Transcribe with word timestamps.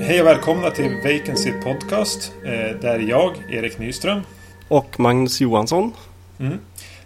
Hej 0.00 0.20
och 0.20 0.26
välkomna 0.26 0.70
till 0.70 0.96
Vacancy 1.04 1.52
Podcast. 1.52 2.32
Eh, 2.44 2.50
där 2.80 2.98
jag, 2.98 3.34
Erik 3.50 3.78
Nyström. 3.78 4.20
Och 4.68 5.00
Magnus 5.00 5.40
Johansson. 5.40 5.92
Mm. 6.40 6.58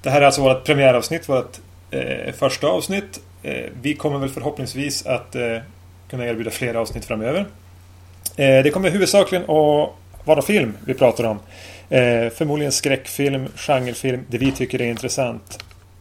Det 0.02 0.10
här 0.10 0.20
är 0.20 0.26
alltså 0.26 0.42
vårt 0.42 0.64
premiäravsnitt, 0.64 1.28
vårt 1.28 1.58
eh, 1.90 2.32
första 2.32 2.66
avsnitt. 2.66 3.20
Eh, 3.42 3.70
vi 3.82 3.94
kommer 3.94 4.18
väl 4.18 4.28
förhoppningsvis 4.28 5.06
att 5.06 5.34
eh, 5.34 5.58
kunna 6.10 6.26
erbjuda 6.26 6.50
flera 6.50 6.80
avsnitt 6.80 7.04
framöver. 7.04 7.46
Eh, 8.36 8.62
det 8.62 8.70
kommer 8.70 8.90
huvudsakligen 8.90 9.44
att 9.44 9.90
vara 10.24 10.42
film 10.42 10.76
vi 10.86 10.94
pratar 10.94 11.24
om. 11.24 11.38
Eh, 11.88 12.30
förmodligen 12.30 12.72
skräckfilm, 12.72 13.48
genrefilm, 13.56 14.24
det 14.28 14.38
vi 14.38 14.52
tycker 14.52 14.82
är 14.82 14.86
intressant. 14.86 15.58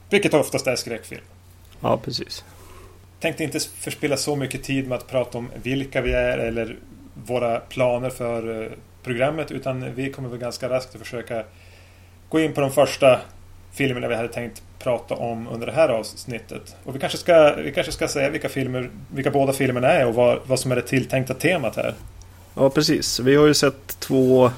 Vilket 0.10 0.34
oftast 0.34 0.68
är 0.68 0.76
skräckfilm. 0.76 1.22
Ja, 1.82 1.98
precis. 1.98 2.44
Tänkte 3.20 3.44
inte 3.44 3.60
förspilla 3.60 4.18
så 4.18 4.36
mycket 4.36 4.64
tid 4.64 4.88
med 4.88 4.98
att 4.98 5.08
prata 5.08 5.38
om 5.38 5.50
vilka 5.64 6.02
vi 6.02 6.14
är 6.14 6.38
eller 6.38 6.76
våra 7.26 7.60
planer 7.60 8.10
för 8.10 8.64
eh, 8.64 8.72
programmet 9.04 9.52
utan 9.52 9.96
vi 9.96 10.12
kommer 10.12 10.30
väl 10.30 10.40
ganska 10.40 10.70
raskt 10.70 10.96
att 10.96 11.02
försöka 11.02 11.44
gå 12.30 12.40
in 12.40 12.54
på 12.54 12.62
de 12.62 12.72
första 12.72 13.20
filmerna 13.74 14.08
vi 14.08 14.16
hade 14.16 14.28
tänkt 14.28 14.64
prata 14.80 15.16
om 15.16 15.48
under 15.48 15.68
det 15.68 15.74
här 15.74 15.90
avsnittet. 15.90 16.76
Och 16.84 16.96
vi 16.96 17.00
kanske 17.00 17.18
ska, 17.18 17.56
vi 17.56 17.72
kanske 17.72 17.92
ska 17.92 18.08
säga 18.08 18.30
vilka, 18.30 18.50
filmer, 18.50 18.90
vilka 19.14 19.32
båda 19.32 19.54
filmerna 19.54 19.88
är 19.88 20.08
och 20.08 20.16
vad, 20.16 20.40
vad 20.48 20.60
som 20.60 20.72
är 20.72 20.76
det 20.76 20.82
tilltänkta 20.82 21.34
temat 21.34 21.76
här. 21.76 21.94
Ja, 22.56 22.70
precis. 22.70 23.20
Vi 23.20 23.36
har 23.36 23.46
ju 23.46 23.54
sett 23.54 24.00
två, 24.00 24.52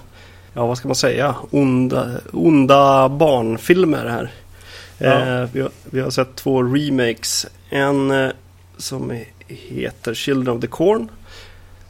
ja 0.54 0.66
vad 0.66 0.78
ska 0.78 0.88
man 0.88 0.96
säga, 0.96 1.36
onda, 1.52 2.12
onda 2.34 3.10
barnfilmer 3.10 4.06
här. 4.06 4.32
Ja. 4.98 5.42
Eh, 5.42 5.50
vi, 5.54 5.62
har, 5.62 5.72
vi 5.84 6.02
har 6.02 6.10
sett 6.10 6.36
två 6.36 6.64
remakes. 6.64 7.48
En 7.70 8.12
eh, 8.12 8.32
som 8.78 9.20
heter 9.48 10.14
Children 10.14 10.56
of 10.56 10.62
the 10.62 10.68
Corn. 10.68 11.10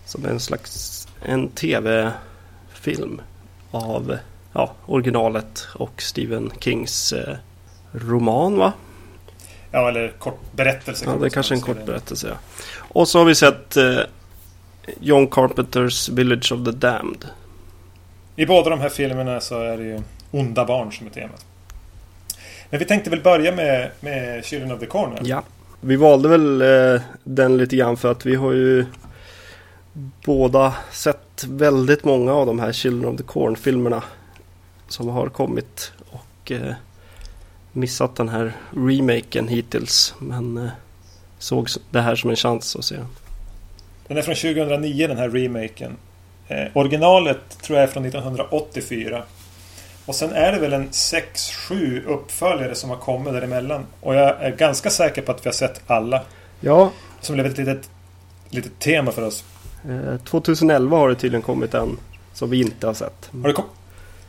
Som 0.05 0.25
är 0.25 0.29
en 0.29 0.39
slags 0.39 1.07
en 1.21 1.49
tv-film 1.49 3.21
av 3.71 4.17
ja, 4.53 4.73
originalet 4.85 5.67
och 5.73 6.01
Stephen 6.01 6.51
Kings 6.59 7.13
eh, 7.13 7.35
roman 7.91 8.57
va? 8.57 8.73
Ja, 9.71 9.89
eller 9.89 10.09
kort 10.19 10.51
berättelse. 10.51 11.05
Ja, 11.05 11.15
det 11.15 11.25
är 11.25 11.29
kanske 11.29 11.55
en 11.55 11.61
kort 11.61 11.85
berättelse. 11.85 12.27
Ja. 12.27 12.35
Och 12.77 13.07
så 13.07 13.19
har 13.19 13.25
vi 13.25 13.35
sett 13.35 13.77
eh, 13.77 13.99
John 14.99 15.27
Carpenters 15.27 16.09
Village 16.09 16.51
of 16.51 16.65
the 16.65 16.71
Damned. 16.71 17.25
I 18.35 18.45
båda 18.45 18.69
de 18.69 18.79
här 18.79 18.89
filmerna 18.89 19.39
så 19.39 19.61
är 19.61 19.77
det 19.77 19.83
ju 19.83 20.01
onda 20.31 20.65
barn 20.65 20.91
som 20.91 21.07
är 21.07 21.11
temat. 21.11 21.45
Men 22.69 22.79
vi 22.79 22.85
tänkte 22.85 23.09
väl 23.09 23.21
börja 23.21 23.55
med, 23.55 23.91
med 23.99 24.45
Children 24.45 24.71
of 24.71 24.79
the 24.79 24.85
Corner. 24.85 25.19
Ja. 25.23 25.43
Vi 25.81 25.95
valde 25.95 26.29
väl 26.29 26.61
eh, 26.61 27.01
den 27.23 27.57
lite 27.57 27.75
grann 27.75 27.97
för 27.97 28.11
att 28.11 28.25
vi 28.25 28.35
har 28.35 28.51
ju 28.51 28.85
båda 30.25 30.73
sett 30.91 31.43
väldigt 31.47 32.05
många 32.05 32.33
av 32.33 32.45
de 32.45 32.59
här 32.59 32.71
Children 32.71 33.13
of 33.13 33.17
the 33.17 33.23
Corn-filmerna 33.23 34.03
som 34.87 35.09
har 35.09 35.29
kommit 35.29 35.91
och 36.09 36.51
eh, 36.51 36.73
missat 37.71 38.15
den 38.15 38.29
här 38.29 38.53
remaken 38.71 39.47
hittills. 39.47 40.15
Men 40.19 40.57
eh, 40.57 40.69
såg 41.39 41.67
det 41.91 42.01
här 42.01 42.15
som 42.15 42.29
en 42.29 42.35
chans 42.35 42.75
att 42.75 42.85
se 42.85 42.95
den. 42.95 43.07
Den 44.07 44.17
är 44.17 44.21
från 44.21 44.35
2009 44.35 45.07
den 45.07 45.17
här 45.17 45.29
remaken. 45.29 45.97
Eh, 46.47 46.63
originalet 46.73 47.37
tror 47.61 47.79
jag 47.79 47.83
är 47.89 47.91
från 47.91 48.05
1984. 48.05 49.23
Och 50.05 50.15
sen 50.15 50.31
är 50.33 50.51
det 50.51 50.59
väl 50.59 50.73
en 50.73 50.89
6-7 50.89 52.03
uppföljare 52.05 52.75
som 52.75 52.89
har 52.89 52.97
kommit 52.97 53.33
däremellan. 53.33 53.85
Och 54.01 54.15
jag 54.15 54.41
är 54.43 54.55
ganska 54.55 54.89
säker 54.89 55.21
på 55.21 55.31
att 55.31 55.45
vi 55.45 55.49
har 55.49 55.53
sett 55.53 55.81
alla. 55.87 56.23
Ja, 56.59 56.91
Som 57.21 57.33
blev 57.33 57.45
ett 57.45 57.57
litet, 57.57 57.89
litet 58.49 58.79
tema 58.79 59.11
för 59.11 59.21
oss. 59.21 59.43
eh, 59.89 60.17
2011 60.17 60.97
har 60.97 61.09
det 61.09 61.15
tydligen 61.15 61.41
kommit 61.41 61.73
en 61.73 61.97
som 62.33 62.49
vi 62.49 62.61
inte 62.61 62.87
har 62.87 62.93
sett. 62.93 63.29
Har 63.41 63.47
det, 63.47 63.53
kom 63.53 63.65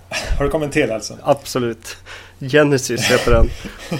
har 0.39 0.45
det 0.45 0.51
kommit 0.51 0.73
till 0.73 0.93
alltså? 0.93 1.19
Absolut. 1.23 1.97
Genesis 2.41 3.11
heter 3.11 3.31
den. 3.33 3.49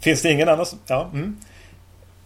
Finns 0.00 0.22
det 0.22 0.30
ingen 0.30 0.48
annan 0.48 0.66
som... 0.66 0.78
Ja. 0.86 1.10
Mm. 1.12 1.36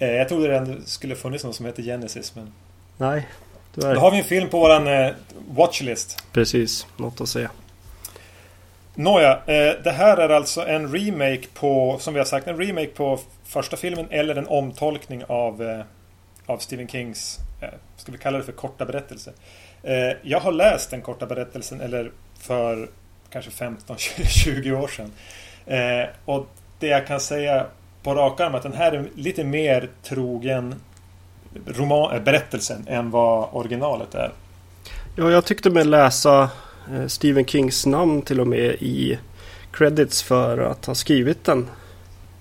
Eh, 0.01 0.11
jag 0.11 0.29
trodde 0.29 0.49
det 0.49 0.77
skulle 0.87 1.15
funnits 1.17 1.45
någon 1.45 1.55
som 1.55 1.67
heter 1.67 1.83
Genesis. 1.83 2.35
Men... 2.35 2.53
Nej, 2.97 3.29
Då 3.75 3.81
tyvärr. 3.81 3.95
har 3.95 4.11
vi 4.11 4.19
en 4.19 4.25
film 4.25 4.49
på 4.49 4.59
våran 4.59 4.87
eh, 4.87 5.13
watchlist. 5.49 6.25
Precis, 6.33 6.87
något 6.97 7.21
att 7.21 7.29
säga. 7.29 7.51
Nåja, 8.95 9.33
eh, 9.33 9.83
det 9.85 9.91
här 9.91 10.17
är 10.17 10.29
alltså 10.29 10.67
en 10.67 10.93
remake 10.93 11.47
på, 11.55 11.97
som 12.01 12.15
vi 12.15 12.21
har 12.21 12.25
sagt, 12.25 12.47
en 12.47 12.57
remake 12.59 12.87
på 12.87 13.19
första 13.45 13.77
filmen 13.77 14.07
eller 14.11 14.37
en 14.37 14.47
omtolkning 14.47 15.25
av, 15.25 15.83
av 16.47 16.59
Stephen 16.59 16.89
Kings, 16.89 17.39
ska 17.97 18.13
vi 18.13 18.19
kalla 18.19 18.39
det 18.39 18.45
för 18.45 18.53
korta 18.53 18.85
berättelse. 18.85 19.33
Jag 20.23 20.41
har 20.41 20.53
läst 20.53 20.91
den 20.91 21.03
korta 21.03 21.27
berättelsen, 21.27 21.81
eller 21.81 22.13
för 22.39 22.89
kanske 23.31 23.51
15-20 23.51 24.73
år 24.83 24.89
sedan. 24.89 25.13
Och 26.25 26.47
det 26.79 26.87
jag 26.87 27.07
kan 27.07 27.21
säga 27.21 27.67
på 28.03 28.15
rak 28.15 28.41
arm 28.41 28.55
att 28.55 28.63
den 28.63 28.73
här 28.73 28.93
är 28.93 29.09
lite 29.15 29.45
mer 29.45 29.89
trogen 30.03 30.75
roman, 31.67 32.17
äh, 32.17 32.23
berättelsen 32.23 32.85
än 32.89 33.11
vad 33.11 33.49
originalet 33.53 34.15
är. 34.15 34.33
Ja, 35.17 35.31
jag 35.31 35.45
tyckte 35.45 35.71
mig 35.71 35.85
läsa 35.85 36.51
eh, 36.93 37.07
Stephen 37.07 37.45
Kings 37.45 37.87
namn 37.87 38.23
till 38.23 38.41
och 38.41 38.47
med 38.47 38.75
i 38.81 39.19
credits 39.73 40.23
för 40.23 40.59
att 40.59 40.87
ha 40.87 40.95
skrivit 40.95 41.45
den. 41.45 41.69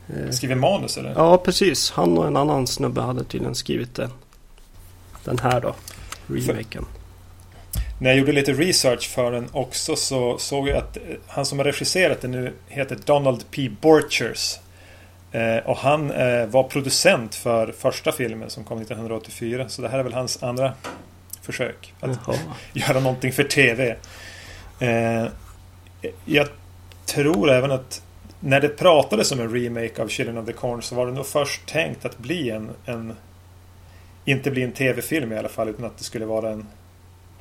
Eh, 0.07 0.31
Skriver 0.31 0.55
manus 0.55 0.97
eller? 0.97 1.13
Ja, 1.15 1.37
precis. 1.37 1.91
Han 1.91 2.17
och 2.17 2.27
en 2.27 2.37
annan 2.37 2.67
snubbe 2.67 3.01
hade 3.01 3.23
tydligen 3.23 3.55
skrivit 3.55 3.95
den. 3.95 4.09
Den 5.23 5.39
här 5.39 5.61
då. 5.61 5.75
Remaken. 6.27 6.85
När 8.01 8.09
jag 8.09 8.19
gjorde 8.19 8.31
lite 8.31 8.53
research 8.53 9.09
för 9.09 9.31
den 9.31 9.49
också 9.51 9.95
så 9.95 10.37
såg 10.37 10.67
jag 10.69 10.77
att 10.77 10.97
eh, 10.97 11.03
han 11.27 11.45
som 11.45 11.59
har 11.59 11.65
regisserat 11.65 12.21
den 12.21 12.31
nu 12.31 12.53
heter 12.67 12.97
Donald 13.05 13.43
P. 13.51 13.69
Borchers. 13.81 14.55
Eh, 15.31 15.57
och 15.57 15.77
han 15.77 16.11
eh, 16.11 16.45
var 16.45 16.63
producent 16.63 17.35
för 17.35 17.71
första 17.71 18.11
filmen 18.11 18.49
som 18.49 18.63
kom 18.63 18.81
1984. 18.81 19.69
Så 19.69 19.81
det 19.81 19.89
här 19.89 19.99
är 19.99 20.03
väl 20.03 20.13
hans 20.13 20.43
andra 20.43 20.73
försök 21.41 21.93
att 21.99 22.19
Jaha. 22.27 22.37
göra 22.73 22.99
någonting 22.99 23.31
för 23.31 23.43
TV. 23.43 23.95
Eh, 24.79 25.25
jag 26.25 26.47
tror 27.05 27.51
även 27.51 27.71
att 27.71 28.01
när 28.39 28.61
det 28.61 28.69
pratades 28.69 29.31
om 29.31 29.39
en 29.39 29.53
remake 29.53 30.01
av 30.01 30.07
Children 30.07 30.37
of 30.37 30.45
the 30.45 30.53
Corn 30.53 30.81
så 30.81 30.95
var 30.95 31.05
det 31.05 31.11
nog 31.11 31.25
först 31.25 31.65
tänkt 31.65 32.05
att 32.05 32.17
bli 32.17 32.49
en, 32.49 32.69
en 32.85 33.15
inte 34.25 34.51
bli 34.51 34.63
en 34.63 34.71
TV-film 34.71 35.31
i 35.31 35.37
alla 35.37 35.49
fall 35.49 35.69
utan 35.69 35.85
att 35.85 35.97
det 35.97 36.03
skulle 36.03 36.25
vara 36.25 36.49
en 36.49 36.65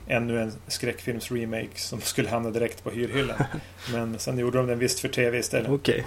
ännu 0.06 0.42
en 0.42 0.52
skräckfilms-remake 0.66 1.74
som 1.74 2.00
skulle 2.00 2.28
hamna 2.28 2.50
direkt 2.50 2.84
på 2.84 2.90
hyrhyllan. 2.90 3.36
Men 3.92 4.18
sen 4.18 4.38
gjorde 4.38 4.58
de 4.58 4.66
den 4.66 4.78
visst 4.78 5.00
för 5.00 5.08
TV 5.08 5.38
istället. 5.38 5.70
Okej. 5.70 6.04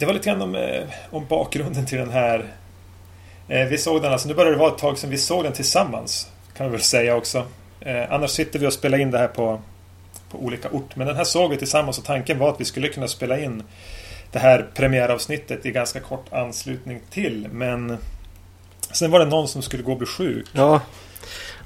Det 0.00 0.06
var 0.06 0.12
lite 0.12 0.30
grann 0.30 0.42
om, 0.42 0.54
eh, 0.54 0.82
om 1.10 1.26
bakgrunden 1.26 1.86
till 1.86 1.98
den 1.98 2.10
här. 2.10 2.44
Eh, 3.48 3.66
vi 3.66 3.78
såg 3.78 4.02
den 4.02 4.12
alltså, 4.12 4.28
nu 4.28 4.34
börjar 4.34 4.52
det 4.52 4.58
vara 4.58 4.72
ett 4.72 4.78
tag 4.78 4.98
sedan 4.98 5.10
vi 5.10 5.18
såg 5.18 5.44
den 5.44 5.52
tillsammans. 5.52 6.28
Kan 6.56 6.66
vi 6.66 6.72
väl 6.72 6.80
säga 6.80 7.16
också. 7.16 7.46
Eh, 7.80 8.12
annars 8.12 8.30
sitter 8.30 8.58
vi 8.58 8.66
och 8.66 8.72
spelar 8.72 8.98
in 8.98 9.10
det 9.10 9.18
här 9.18 9.28
på, 9.28 9.60
på 10.30 10.38
olika 10.38 10.70
ort. 10.70 10.96
Men 10.96 11.06
den 11.06 11.16
här 11.16 11.24
såg 11.24 11.50
vi 11.50 11.56
tillsammans 11.56 11.98
och 11.98 12.04
tanken 12.04 12.38
var 12.38 12.48
att 12.48 12.60
vi 12.60 12.64
skulle 12.64 12.88
kunna 12.88 13.08
spela 13.08 13.38
in 13.38 13.62
det 14.32 14.38
här 14.38 14.66
premiäravsnittet 14.74 15.66
i 15.66 15.70
ganska 15.70 16.00
kort 16.00 16.32
anslutning 16.32 17.00
till. 17.10 17.48
Men 17.52 17.96
sen 18.92 19.10
var 19.10 19.18
det 19.18 19.26
någon 19.26 19.48
som 19.48 19.62
skulle 19.62 19.82
gå 19.82 19.92
och 19.92 19.98
bli 19.98 20.06
sjuk. 20.06 20.46
Ja. 20.52 20.80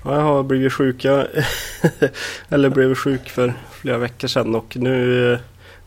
ja, 0.05 0.15
jag 0.15 0.23
har 0.23 0.43
blivit 0.43 0.73
sjuk. 0.73 1.05
Jag, 1.05 1.27
eller 2.49 2.69
blev 2.69 2.95
sjuk 2.95 3.29
för 3.29 3.55
flera 3.73 3.99
veckor 3.99 4.29
sedan 4.29 4.55
och 4.55 4.77
nu 4.77 5.39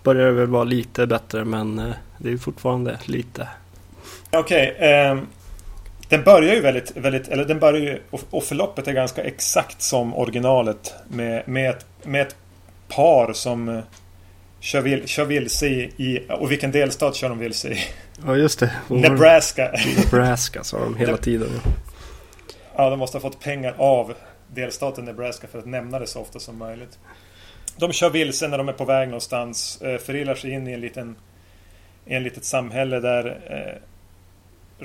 börjar 0.03 0.25
det 0.25 0.31
väl 0.31 0.47
vara 0.47 0.63
lite 0.63 1.07
bättre 1.07 1.45
men 1.45 1.93
det 2.17 2.27
är 2.27 2.31
ju 2.31 2.37
fortfarande 2.37 2.99
lite. 3.05 3.47
Okej. 4.31 4.75
ehm, 4.79 5.27
den 6.09 6.23
börjar 6.23 6.55
ju 6.55 6.61
väldigt, 6.61 6.97
väldigt, 6.97 7.27
eller 7.27 7.45
den 7.45 7.59
börjar 7.59 7.81
ju, 7.81 8.01
och, 8.29 8.43
förloppet 8.43 8.87
är 8.87 8.93
ganska 8.93 9.23
exakt 9.23 9.81
som 9.81 10.13
originalet 10.13 10.93
med, 11.07 11.47
med, 11.47 11.69
ett, 11.69 11.85
med 12.03 12.21
ett 12.21 12.35
par 12.87 13.33
som 13.33 13.69
eh, 13.69 13.83
kör, 14.59 14.81
vil, 14.81 15.07
kör 15.07 15.25
vilse 15.25 15.67
i, 15.67 15.81
i, 15.97 16.25
och 16.29 16.51
vilken 16.51 16.71
delstat 16.71 17.15
kör 17.15 17.29
de 17.29 17.39
vilse 17.39 17.69
i? 17.69 17.77
Ja 18.25 18.35
just 18.35 18.59
det. 18.59 18.71
Nebraska. 18.87 19.71
Nebraska 19.97 20.63
sa 20.63 20.79
de 20.79 20.95
hela 20.95 21.17
tiden. 21.17 21.49
Ja, 22.75 22.89
de 22.89 22.99
måste 22.99 23.17
ha 23.17 23.21
fått 23.21 23.39
pengar 23.39 23.75
av 23.77 24.13
delstaten 24.53 25.05
Nebraska 25.05 25.47
för 25.47 25.59
att 25.59 25.65
nämna 25.65 25.99
det 25.99 26.07
så 26.07 26.21
ofta 26.21 26.39
som 26.39 26.57
möjligt. 26.57 26.99
De 27.77 27.93
kör 27.93 28.09
vilse 28.09 28.47
när 28.47 28.57
de 28.57 28.69
är 28.69 28.73
på 28.73 28.85
väg 28.85 29.07
någonstans, 29.07 29.81
eh, 29.81 29.97
förillar 29.97 30.35
sig 30.35 30.51
in 30.51 30.67
i 30.67 30.73
en 30.73 30.81
liten 30.81 31.15
i 32.07 32.13
en 32.13 32.23
litet 32.23 32.45
samhälle 32.45 32.99
där 32.99 33.25
eh, 33.49 33.81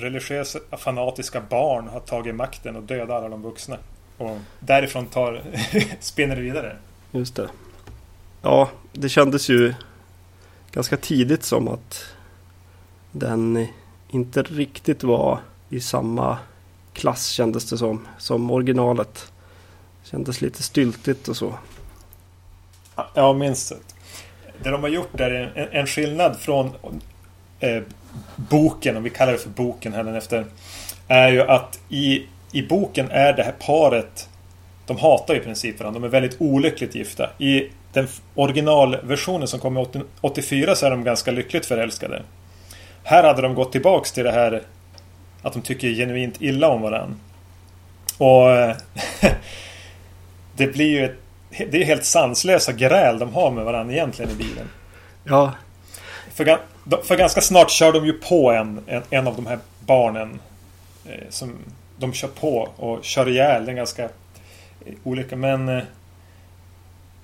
religiösa 0.00 0.58
fanatiska 0.78 1.40
barn 1.40 1.88
har 1.88 2.00
tagit 2.00 2.34
makten 2.34 2.76
och 2.76 2.82
dödar 2.82 3.16
alla 3.16 3.28
de 3.28 3.42
vuxna. 3.42 3.78
och 4.18 4.38
därifrån 4.60 5.06
tar, 5.06 5.42
spinner 6.00 6.36
det 6.36 6.42
vidare. 6.42 6.76
Just 7.12 7.36
det. 7.36 7.48
Ja, 8.42 8.70
det 8.92 9.08
kändes 9.08 9.48
ju 9.48 9.74
ganska 10.72 10.96
tidigt 10.96 11.44
som 11.44 11.68
att 11.68 12.04
den 13.12 13.66
inte 14.08 14.42
riktigt 14.42 15.02
var 15.02 15.38
i 15.68 15.80
samma 15.80 16.38
klass 16.92 17.28
kändes 17.28 17.70
det 17.70 17.78
som. 17.78 18.06
Som 18.18 18.50
originalet. 18.50 19.32
Kändes 20.04 20.40
lite 20.40 20.62
styltigt 20.62 21.28
och 21.28 21.36
så. 21.36 21.54
Ja, 23.14 23.32
minst. 23.32 23.72
Det 24.62 24.70
de 24.70 24.82
har 24.82 24.88
gjort 24.88 25.18
där 25.18 25.30
är 25.30 25.52
en, 25.54 25.68
en 25.80 25.86
skillnad 25.86 26.36
från 26.36 26.70
eh, 27.62 27.82
boken, 28.36 28.96
om 28.96 29.02
vi 29.02 29.10
kallar 29.10 29.32
det 29.32 29.38
för 29.38 29.48
boken 29.48 29.92
här 29.92 30.16
efter. 30.16 30.44
Är 31.08 31.28
ju 31.28 31.42
att 31.42 31.80
i, 31.88 32.26
i 32.52 32.62
boken 32.62 33.10
är 33.10 33.32
det 33.32 33.42
här 33.42 33.54
paret 33.58 34.28
De 34.86 34.96
hatar 34.96 35.34
i 35.34 35.40
princip 35.40 35.80
varandra. 35.80 36.00
De 36.00 36.06
är 36.06 36.10
väldigt 36.10 36.40
olyckligt 36.40 36.94
gifta. 36.94 37.30
I 37.38 37.68
den 37.92 38.08
originalversionen 38.34 39.48
som 39.48 39.60
kom 39.60 39.86
84 40.20 40.74
så 40.74 40.86
är 40.86 40.90
de 40.90 41.04
ganska 41.04 41.30
lyckligt 41.30 41.66
förälskade. 41.66 42.22
Här 43.04 43.24
hade 43.24 43.42
de 43.42 43.54
gått 43.54 43.72
tillbaks 43.72 44.12
till 44.12 44.24
det 44.24 44.32
här 44.32 44.62
att 45.42 45.52
de 45.52 45.62
tycker 45.62 45.88
genuint 45.88 46.36
illa 46.40 46.68
om 46.68 46.82
varandra. 46.82 47.16
Och 48.18 48.76
det 50.56 50.66
blir 50.66 50.90
ju 50.90 51.04
ett, 51.04 51.16
det 51.70 51.82
är 51.82 51.84
helt 51.84 52.04
sanslösa 52.04 52.72
gräl 52.72 53.18
de 53.18 53.34
har 53.34 53.50
med 53.50 53.64
varandra 53.64 53.94
egentligen 53.94 54.30
i 54.30 54.34
bilen. 54.34 54.68
Ja. 55.24 55.52
För, 56.34 56.58
för 57.02 57.16
ganska 57.16 57.40
snart 57.40 57.70
kör 57.70 57.92
de 57.92 58.06
ju 58.06 58.12
på 58.12 58.50
en, 58.50 58.80
en, 58.86 59.02
en 59.10 59.28
av 59.28 59.36
de 59.36 59.46
här 59.46 59.58
barnen. 59.86 60.40
Eh, 61.04 61.28
som 61.30 61.52
de 61.98 62.12
kör 62.12 62.28
på 62.28 62.68
och 62.76 63.04
kör 63.04 63.28
ihjäl. 63.28 63.66
Den 63.66 63.76
ganska 63.76 64.04
eh, 64.04 64.94
olika 65.02 65.36
Men 65.36 65.68
eh, 65.68 65.82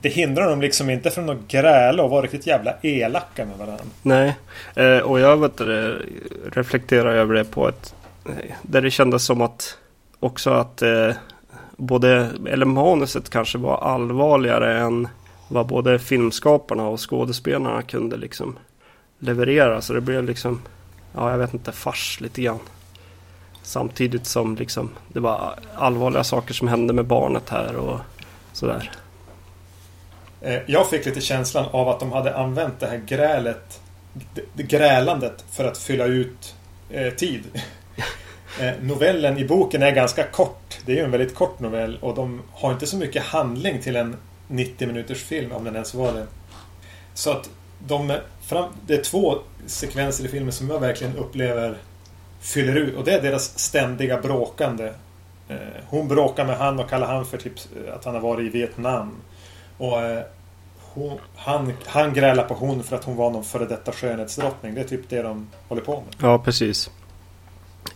det 0.00 0.08
hindrar 0.08 0.50
dem 0.50 0.60
liksom 0.60 0.90
inte 0.90 1.10
från 1.10 1.30
att 1.30 1.48
gräla 1.48 2.02
och 2.02 2.10
vara 2.10 2.22
riktigt 2.22 2.46
jävla 2.46 2.74
elaka 2.82 3.44
med 3.44 3.58
varandra. 3.58 3.84
Nej, 4.02 4.36
eh, 4.74 4.98
och 4.98 5.20
jag 5.20 5.36
vet, 5.36 5.60
reflekterar 6.52 7.14
över 7.14 7.34
det 7.34 7.44
på 7.44 7.68
ett... 7.68 7.94
Eh, 8.26 8.54
där 8.62 8.82
det 8.82 8.90
kändes 8.90 9.24
som 9.24 9.40
att 9.40 9.78
också 10.20 10.50
att 10.50 10.82
eh, 10.82 11.10
både, 11.76 12.30
eller 12.48 12.66
manuset 12.66 13.30
kanske 13.30 13.58
var 13.58 13.78
allvarligare 13.78 14.78
än 14.78 15.08
vad 15.48 15.66
både 15.66 15.98
filmskaparna 15.98 16.88
och 16.88 17.10
skådespelarna 17.10 17.82
kunde 17.82 18.16
liksom 18.16 18.56
leverera. 19.18 19.82
Så 19.82 19.92
det 19.92 20.00
blev 20.00 20.24
liksom, 20.24 20.62
ja 21.12 21.30
jag 21.30 21.38
vet 21.38 21.54
inte, 21.54 21.72
fars 21.72 22.20
lite 22.20 22.42
grann. 22.42 22.60
Samtidigt 23.62 24.26
som 24.26 24.56
liksom 24.56 24.90
det 25.08 25.20
var 25.20 25.54
allvarliga 25.74 26.24
saker 26.24 26.54
som 26.54 26.68
hände 26.68 26.92
med 26.92 27.06
barnet 27.06 27.48
här 27.48 27.76
och 27.76 28.00
sådär. 28.52 28.90
Eh, 30.40 30.58
jag 30.66 30.90
fick 30.90 31.06
lite 31.06 31.20
känslan 31.20 31.66
av 31.70 31.88
att 31.88 32.00
de 32.00 32.12
hade 32.12 32.36
använt 32.36 32.80
det 32.80 32.86
här 32.86 33.02
grälet 33.06 33.80
det 34.54 34.62
Grälandet 34.62 35.44
för 35.50 35.64
att 35.64 35.78
fylla 35.78 36.04
ut 36.04 36.54
eh, 36.90 37.12
tid. 37.12 37.42
eh, 38.60 38.70
novellen 38.80 39.38
i 39.38 39.44
boken 39.44 39.82
är 39.82 39.90
ganska 39.90 40.22
kort. 40.24 40.78
Det 40.86 40.92
är 40.92 40.96
ju 40.96 41.02
en 41.02 41.10
väldigt 41.10 41.34
kort 41.34 41.60
novell 41.60 41.98
och 42.00 42.14
de 42.14 42.42
har 42.52 42.72
inte 42.72 42.86
så 42.86 42.96
mycket 42.96 43.22
handling 43.22 43.82
till 43.82 43.96
en 43.96 44.16
90 44.48 44.86
minuters 44.86 45.22
film 45.22 45.52
om 45.52 45.64
den 45.64 45.74
ens 45.74 45.94
var 45.94 46.12
det. 46.12 46.26
Så 47.14 47.30
att 47.30 47.50
de, 47.86 48.16
fram, 48.40 48.72
det 48.86 48.94
är 48.94 49.02
två 49.02 49.38
sekvenser 49.66 50.24
i 50.24 50.28
filmen 50.28 50.52
som 50.52 50.70
jag 50.70 50.80
verkligen 50.80 51.16
upplever 51.16 51.76
fyller 52.40 52.74
ut 52.74 52.96
och 52.96 53.04
det 53.04 53.12
är 53.12 53.22
deras 53.22 53.58
ständiga 53.58 54.20
bråkande. 54.20 54.92
Eh, 55.48 55.56
hon 55.88 56.08
bråkar 56.08 56.44
med 56.44 56.56
han 56.56 56.78
och 56.78 56.90
kallar 56.90 57.06
han 57.06 57.26
för 57.26 57.38
typ 57.38 57.52
eh, 57.86 57.94
att 57.94 58.04
han 58.04 58.14
har 58.14 58.20
varit 58.20 58.46
i 58.46 58.58
Vietnam. 58.58 59.16
Och 59.78 60.00
eh, 60.00 60.22
hon, 60.94 61.18
han, 61.36 61.72
han 61.86 62.14
grälar 62.14 62.44
på 62.44 62.54
hon 62.54 62.82
för 62.82 62.96
att 62.96 63.04
hon 63.04 63.16
var 63.16 63.30
någon 63.30 63.44
före 63.44 63.66
detta 63.66 63.92
skönhetsdrottning. 63.92 64.74
Det 64.74 64.80
är 64.80 64.84
typ 64.84 65.08
det 65.08 65.22
de 65.22 65.46
håller 65.68 65.82
på 65.82 65.92
med. 65.94 66.14
Ja, 66.20 66.38
precis. 66.38 66.90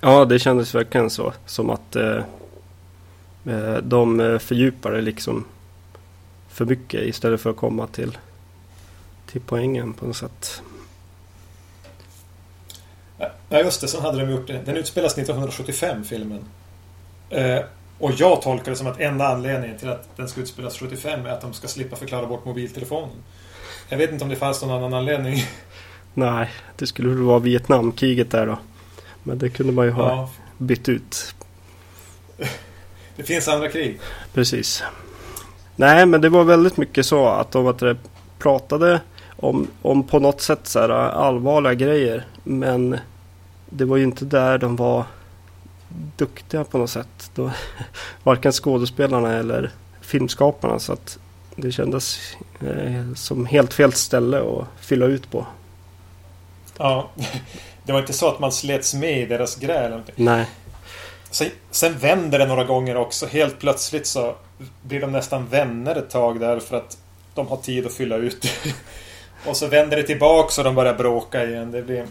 Ja, 0.00 0.25
det 0.25 0.38
kändes 0.38 0.75
verkligen 0.75 1.11
så. 1.11 1.32
Som 1.46 1.70
att 1.70 1.96
eh, 1.96 2.23
eh 3.46 3.76
de 3.82 4.20
eh, 4.20 4.38
fördjupade 4.38 5.00
liksom 5.00 5.44
för 6.49 6.64
mycket 6.64 7.00
istället 7.02 7.40
för 7.40 7.50
att 7.50 7.56
komma 7.56 7.87
till, 7.87 8.19
till 9.32 9.40
poängen 9.46 9.93
på 9.93 10.06
något 10.06 10.17
sätt. 10.17 10.62
Ja, 13.49 13.58
just 13.58 13.81
det. 13.81 13.88
Sen 13.88 14.02
hade 14.02 14.19
de 14.19 14.31
gjort 14.31 14.46
det. 14.46 14.61
Den 14.64 14.76
utspelas 14.76 15.12
1975, 15.12 16.05
filmen. 16.05 16.44
Eh, 17.31 17.58
och 17.99 18.12
jag 18.17 18.43
tolkar 18.43 18.70
det 18.70 18.76
som 18.76 18.87
att 18.87 19.00
enda 19.00 19.29
anledningen 19.29 19.79
till 19.79 19.88
att 19.88 20.17
den 20.17 20.29
ska 20.29 20.40
utspelas 20.40 20.79
75 20.79 21.26
är 21.26 21.31
att 21.31 21.40
de 21.40 21.52
ska 21.52 21.69
slippa 21.69 21.96
förklara 21.96 22.26
bort 22.26 22.44
mobiltelefonen. 22.44 23.17
Jag 23.88 23.99
vet 23.99 24.12
inte 24.12 24.25
om 24.25 24.31
det 24.31 24.37
fanns 24.37 24.62
någon 24.62 24.70
annan 24.70 24.94
anledning. 24.94 25.44
Nej, 26.14 26.50
det 26.76 26.87
skulle 26.87 27.08
väl 27.08 27.19
vara 27.19 27.38
Vietnamkriget 27.38 28.31
där 28.31 28.46
då. 28.46 28.58
Men 29.23 29.38
det 29.38 29.50
kunde 29.50 29.73
man 29.73 29.85
ju 29.85 29.90
ha 29.90 30.08
ja. 30.08 30.31
bytt 30.58 30.88
ut. 30.88 31.35
Det 33.17 33.23
finns 33.23 33.49
andra 33.49 33.69
krig. 33.69 34.00
Precis. 34.35 34.82
Nej, 35.76 36.06
men 36.06 36.20
det 36.20 36.28
var 36.28 36.44
väldigt 36.44 36.76
mycket 36.76 37.06
så 37.06 37.28
att 37.28 37.50
de 37.50 37.67
att 37.67 37.82
pratade 38.38 39.00
om, 39.42 39.66
om 39.82 40.02
på 40.02 40.18
något 40.18 40.40
sätt 40.40 40.60
så 40.62 40.80
här 40.80 40.88
allvarliga 40.88 41.74
grejer. 41.74 42.26
Men 42.44 42.98
det 43.70 43.84
var 43.84 43.96
ju 43.96 44.04
inte 44.04 44.24
där 44.24 44.58
de 44.58 44.76
var 44.76 45.04
duktiga 46.16 46.64
på 46.64 46.78
något 46.78 46.90
sätt. 46.90 47.30
Då, 47.34 47.50
varken 48.22 48.52
skådespelarna 48.52 49.32
eller 49.32 49.70
filmskaparna. 50.00 50.78
Så 50.78 50.92
att 50.92 51.18
det 51.56 51.72
kändes 51.72 52.18
eh, 52.60 53.14
som 53.14 53.46
helt 53.46 53.74
fel 53.74 53.92
ställe 53.92 54.40
att 54.40 54.66
fylla 54.80 55.06
ut 55.06 55.30
på. 55.30 55.46
Ja, 56.78 57.10
det 57.84 57.92
var 57.92 58.00
inte 58.00 58.12
så 58.12 58.28
att 58.28 58.38
man 58.38 58.52
slets 58.52 58.94
med 58.94 59.18
i 59.18 59.26
deras 59.26 59.56
gräl. 59.56 60.02
Nej. 60.16 60.46
Sen, 61.30 61.50
sen 61.70 61.98
vänder 61.98 62.38
det 62.38 62.46
några 62.46 62.64
gånger 62.64 62.96
också. 62.96 63.26
Helt 63.26 63.58
plötsligt 63.58 64.06
så 64.06 64.34
blir 64.82 65.00
de 65.00 65.12
nästan 65.12 65.46
vänner 65.46 65.96
ett 65.96 66.10
tag 66.10 66.40
där 66.40 66.60
för 66.60 66.76
att 66.76 66.98
de 67.34 67.46
har 67.46 67.56
tid 67.56 67.86
att 67.86 67.92
fylla 67.92 68.16
ut. 68.16 68.46
och 69.46 69.56
så 69.56 69.66
vänder 69.66 69.96
det 69.96 70.02
tillbaks 70.02 70.58
och 70.58 70.64
de 70.64 70.74
börjar 70.74 70.94
bråka 70.94 71.44
igen. 71.44 71.70
Det 71.70 71.82
blir... 71.82 72.06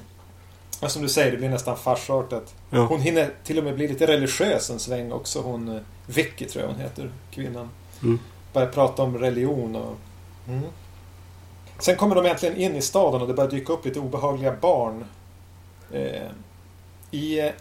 Ja, 0.81 0.89
som 0.89 1.01
du 1.01 1.09
säger, 1.09 1.31
det 1.31 1.37
blir 1.37 1.49
nästan 1.49 1.77
farsartat. 1.77 2.55
Ja. 2.69 2.79
Hon 2.79 3.01
hinner 3.01 3.29
till 3.43 3.57
och 3.57 3.63
med 3.63 3.75
bli 3.75 3.87
lite 3.87 4.07
religiös 4.07 4.69
en 4.69 4.79
sväng 4.79 5.11
också. 5.11 5.41
Hon 5.41 5.69
eh, 5.69 5.81
Vicky 6.05 6.45
tror 6.45 6.63
jag 6.63 6.71
hon 6.71 6.81
heter, 6.81 7.09
kvinnan. 7.31 7.69
Mm. 8.03 8.19
Börjar 8.53 8.67
prata 8.67 9.03
om 9.03 9.17
religion 9.17 9.75
och... 9.75 9.95
Mm. 10.47 10.63
Sen 11.79 11.95
kommer 11.95 12.15
de 12.15 12.25
äntligen 12.25 12.57
in 12.57 12.75
i 12.75 12.81
staden 12.81 13.21
och 13.21 13.27
det 13.27 13.33
börjar 13.33 13.51
dyka 13.51 13.73
upp 13.73 13.85
lite 13.85 14.00
obehagliga 14.00 14.55
barn. 14.61 15.05
Eh, 15.93 16.27
I 17.11 17.39
eh, 17.39 17.51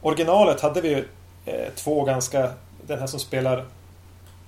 originalet 0.00 0.60
hade 0.60 0.80
vi 0.80 1.04
eh, 1.44 1.68
två 1.76 2.04
ganska... 2.04 2.50
Den 2.86 2.98
här 2.98 3.06
som 3.06 3.20
spelar... 3.20 3.64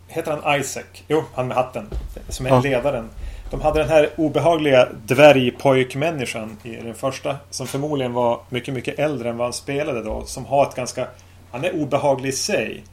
Heter 0.08 0.38
han 0.40 0.60
Isaac? 0.60 0.84
Jo, 1.08 1.24
han 1.34 1.48
med 1.48 1.56
hatten. 1.56 1.90
Som 2.28 2.46
är 2.46 2.50
ja. 2.50 2.60
ledaren. 2.60 3.10
De 3.50 3.60
hade 3.60 3.80
den 3.80 3.88
här 3.88 4.10
obehagliga 4.16 4.88
dvärgpojkmänniskan 5.06 6.56
i 6.62 6.76
den 6.76 6.94
första. 6.94 7.36
Som 7.50 7.66
förmodligen 7.66 8.12
var 8.12 8.40
mycket, 8.48 8.74
mycket 8.74 8.98
äldre 8.98 9.30
än 9.30 9.36
vad 9.36 9.46
han 9.46 9.52
spelade 9.52 10.02
då. 10.02 10.24
Som 10.26 10.46
har 10.46 10.66
ett 10.66 10.74
ganska... 10.74 11.06
Han 11.50 11.64
är 11.64 11.74
obehaglig 11.74 12.28
i 12.28 12.32
sig. 12.32 12.84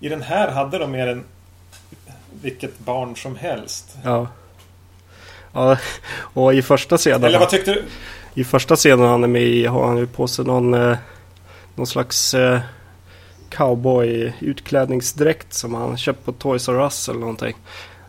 I 0.00 0.08
den 0.08 0.22
här 0.22 0.50
hade 0.50 0.78
de 0.78 0.90
mer 0.90 1.06
en... 1.06 1.24
Vilket 2.42 2.78
barn 2.78 3.16
som 3.16 3.36
helst. 3.36 3.96
Ja. 4.04 4.28
Ja, 5.52 5.78
och 6.18 6.54
i 6.54 6.62
första 6.62 6.96
scenen... 6.96 7.24
Eller 7.24 7.38
vad 7.38 7.50
tyckte 7.50 7.72
du? 7.72 7.84
I 8.34 8.44
första 8.44 8.76
scenen 8.76 9.06
han 9.06 9.24
är 9.24 9.28
med 9.28 9.42
i 9.42 9.66
har 9.66 9.86
han 9.86 9.96
ju 9.96 10.06
på 10.06 10.28
sig 10.28 10.44
någon... 10.44 10.74
Eh, 10.74 10.96
någon 11.74 11.86
slags... 11.86 12.34
Eh, 12.34 12.60
cowboy 13.50 14.32
utklädningsdräkt 14.40 15.52
som 15.52 15.74
han 15.74 15.96
köpt 15.96 16.24
på 16.24 16.32
Toys 16.32 16.68
R 16.68 16.80
Us 16.80 17.08
eller 17.08 17.20
någonting. 17.20 17.56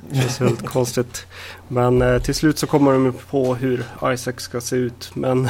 Det 0.10 0.16
känns 0.16 0.42
väldigt 0.42 0.66
konstigt. 0.66 1.28
Men 1.68 2.02
eh, 2.02 2.22
till 2.22 2.36
slut 2.36 2.60
så 2.60 2.68
kommer 2.68 2.92
de 2.92 3.14
på 3.30 3.56
hur 3.56 3.86
Isaac 4.04 4.34
ska 4.38 4.62
se 4.62 4.76
ut. 4.76 5.12
Men, 5.14 5.50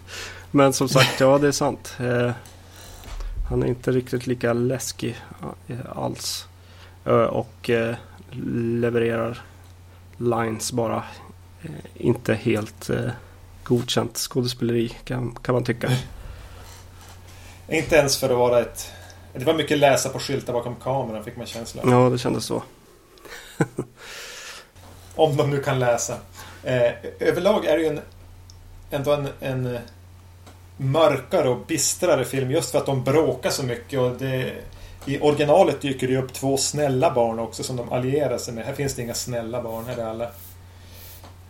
men 0.50 0.72
som 0.72 0.88
sagt, 0.88 1.20
ja 1.20 1.38
det 1.38 1.48
är 1.48 1.52
sant. 1.52 1.96
Eh, 2.00 2.30
han 3.48 3.62
är 3.62 3.66
inte 3.66 3.92
riktigt 3.92 4.26
lika 4.26 4.52
läskig 4.52 5.16
eh, 5.68 5.76
alls. 5.96 6.46
Eh, 7.04 7.12
och 7.12 7.70
eh, 7.70 7.94
levererar 8.80 9.42
lines 10.16 10.72
bara. 10.72 11.02
Inte 11.94 12.34
helt 12.34 12.90
godkänt 13.64 14.16
skådespeleri 14.16 14.88
kan, 15.04 15.34
kan 15.42 15.52
man 15.52 15.64
tycka. 15.64 15.90
Inte 17.68 17.96
ens 17.96 18.16
för 18.16 18.30
att 18.30 18.38
vara 18.38 18.60
ett... 18.60 18.92
Det 19.32 19.44
var 19.44 19.54
mycket 19.54 19.78
läsa 19.78 20.08
på 20.08 20.18
skyltar 20.18 20.52
bakom 20.52 20.74
kameran 20.76 21.24
fick 21.24 21.36
man 21.36 21.46
känslan. 21.46 21.90
Ja, 21.90 22.10
det 22.10 22.18
kändes 22.18 22.44
så. 22.44 22.62
Om 25.14 25.36
de 25.36 25.50
nu 25.50 25.62
kan 25.62 25.78
läsa. 25.78 26.16
Eh, 26.64 26.92
överlag 27.20 27.64
är 27.64 27.76
det 27.76 27.82
ju 27.82 27.88
en, 27.88 28.00
ändå 28.90 29.12
en, 29.12 29.28
en 29.40 29.74
eh, 29.74 29.80
mörkare 30.76 31.48
och 31.48 31.66
bistrare 31.66 32.24
film 32.24 32.50
just 32.50 32.70
för 32.70 32.78
att 32.78 32.86
de 32.86 33.04
bråkar 33.04 33.50
så 33.50 33.62
mycket 33.62 34.00
och 34.00 34.12
det 34.18 34.52
I 35.06 35.20
originalet 35.20 35.80
dyker 35.80 36.08
det 36.08 36.16
upp 36.16 36.32
två 36.32 36.56
snälla 36.56 37.10
barn 37.10 37.38
också 37.38 37.62
som 37.62 37.76
de 37.76 37.92
allierar 37.92 38.38
sig 38.38 38.54
med. 38.54 38.64
Här 38.64 38.74
finns 38.74 38.94
det 38.94 39.02
inga 39.02 39.14
snälla 39.14 39.62
barn. 39.62 39.84
Här 39.86 39.96
är 39.96 40.04
alla, 40.04 40.30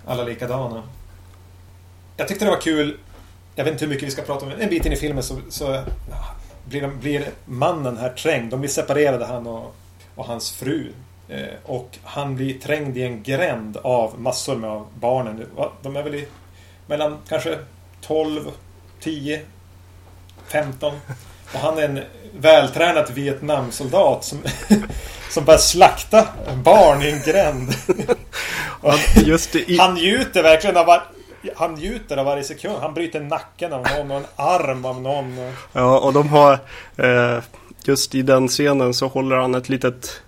alla 0.06 0.24
likadana. 0.24 0.82
Jag 2.16 2.28
tyckte 2.28 2.44
det 2.44 2.50
var 2.50 2.60
kul. 2.60 2.98
Jag 3.54 3.64
vet 3.64 3.72
inte 3.72 3.84
hur 3.84 3.90
mycket 3.90 4.06
vi 4.06 4.10
ska 4.10 4.22
prata 4.22 4.46
om. 4.46 4.52
En 4.58 4.68
bit 4.68 4.86
in 4.86 4.92
i 4.92 4.96
filmen 4.96 5.22
så, 5.22 5.38
så 5.48 5.82
blir, 6.64 6.82
de, 6.82 6.98
blir 6.98 7.28
mannen 7.44 7.96
här 7.96 8.10
trängd. 8.10 8.50
De 8.50 8.60
blir 8.60 8.70
separerade 8.70 9.26
han 9.26 9.46
och, 9.46 9.74
och 10.14 10.24
hans 10.24 10.50
fru. 10.50 10.92
Eh, 11.28 11.54
och 11.64 11.98
han 12.02 12.36
blir 12.36 12.58
trängd 12.58 12.96
i 12.96 13.02
en 13.02 13.22
gränd 13.22 13.76
av 13.76 14.20
massor 14.20 14.56
med 14.56 14.82
barnen. 15.00 15.46
De 15.82 15.96
är 15.96 16.02
väl 16.02 16.14
i 16.14 16.26
mellan 16.86 17.18
kanske 17.28 17.58
12, 18.00 18.40
10, 19.00 19.40
15. 20.46 20.92
Och 21.54 21.60
han 21.60 21.78
är 21.78 21.82
en 21.82 22.00
vältränad 22.40 23.10
Vietnamsoldat 23.10 24.24
som, 24.24 24.38
som 25.30 25.44
börjar 25.44 25.58
slakta 25.58 26.28
barn 26.64 27.02
i 27.02 27.10
en 27.10 27.22
gränd. 27.22 27.70
I... 29.54 29.78
Han 29.78 29.94
njuter 29.94 30.42
verkligen 30.42 30.76
av 30.76 30.86
var... 30.86 31.02
Han 31.56 31.74
njuter 31.74 32.16
av 32.16 32.26
varje 32.26 32.44
sekund. 32.44 32.74
Han 32.80 32.94
bryter 32.94 33.20
nacken 33.20 33.72
av 33.72 33.86
någon 33.96 34.10
och 34.10 34.16
en 34.16 34.26
arm 34.36 34.84
av 34.84 35.02
någon. 35.02 35.52
Ja, 35.72 35.98
och 35.98 36.12
de 36.12 36.28
har... 36.28 36.58
Eh, 36.96 37.42
just 37.84 38.14
i 38.14 38.22
den 38.22 38.48
scenen 38.48 38.94
så 38.94 39.06
håller 39.06 39.36
han 39.36 39.54
ett 39.54 39.68
litet 39.68 40.22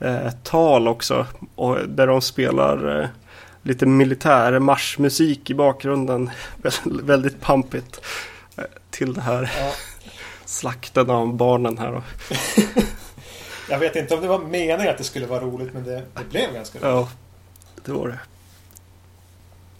eh, 0.00 0.30
tal 0.42 0.88
också. 0.88 1.26
Och, 1.54 1.88
där 1.88 2.06
de 2.06 2.20
spelar 2.20 3.00
eh, 3.02 3.08
lite 3.62 3.86
militär 3.86 4.58
marschmusik 4.58 5.50
i 5.50 5.54
bakgrunden. 5.54 6.30
väldigt 6.84 7.40
pampigt. 7.40 8.00
Eh, 8.56 8.64
till 8.90 9.14
det 9.14 9.20
här. 9.20 9.52
Ja 9.58 9.72
slakten 10.50 11.10
av 11.10 11.34
barnen 11.34 11.78
här 11.78 12.02
jag 13.70 13.78
vet 13.78 13.96
inte 13.96 14.14
om 14.14 14.20
det 14.20 14.28
var 14.28 14.38
meningen 14.38 14.88
att 14.88 14.98
det 14.98 15.04
skulle 15.04 15.26
vara 15.26 15.40
roligt 15.40 15.74
men 15.74 15.84
det, 15.84 16.02
det 16.14 16.24
blev 16.30 16.54
ganska 16.54 16.78
roligt. 16.78 16.88
Ja, 16.88 17.08
det 17.84 17.92
var 17.92 18.08
det. 18.08 18.18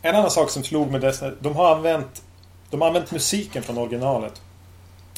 En 0.02 0.14
annan 0.14 0.30
sak 0.30 0.50
som 0.50 0.64
slog 0.64 0.90
mig 0.90 1.00
dessa, 1.00 1.30
de 1.40 1.56
har 1.56 1.74
använt 1.76 2.22
de 2.70 2.80
har 2.80 2.88
använt 2.88 3.10
musiken 3.10 3.62
från 3.62 3.78
originalet. 3.78 4.42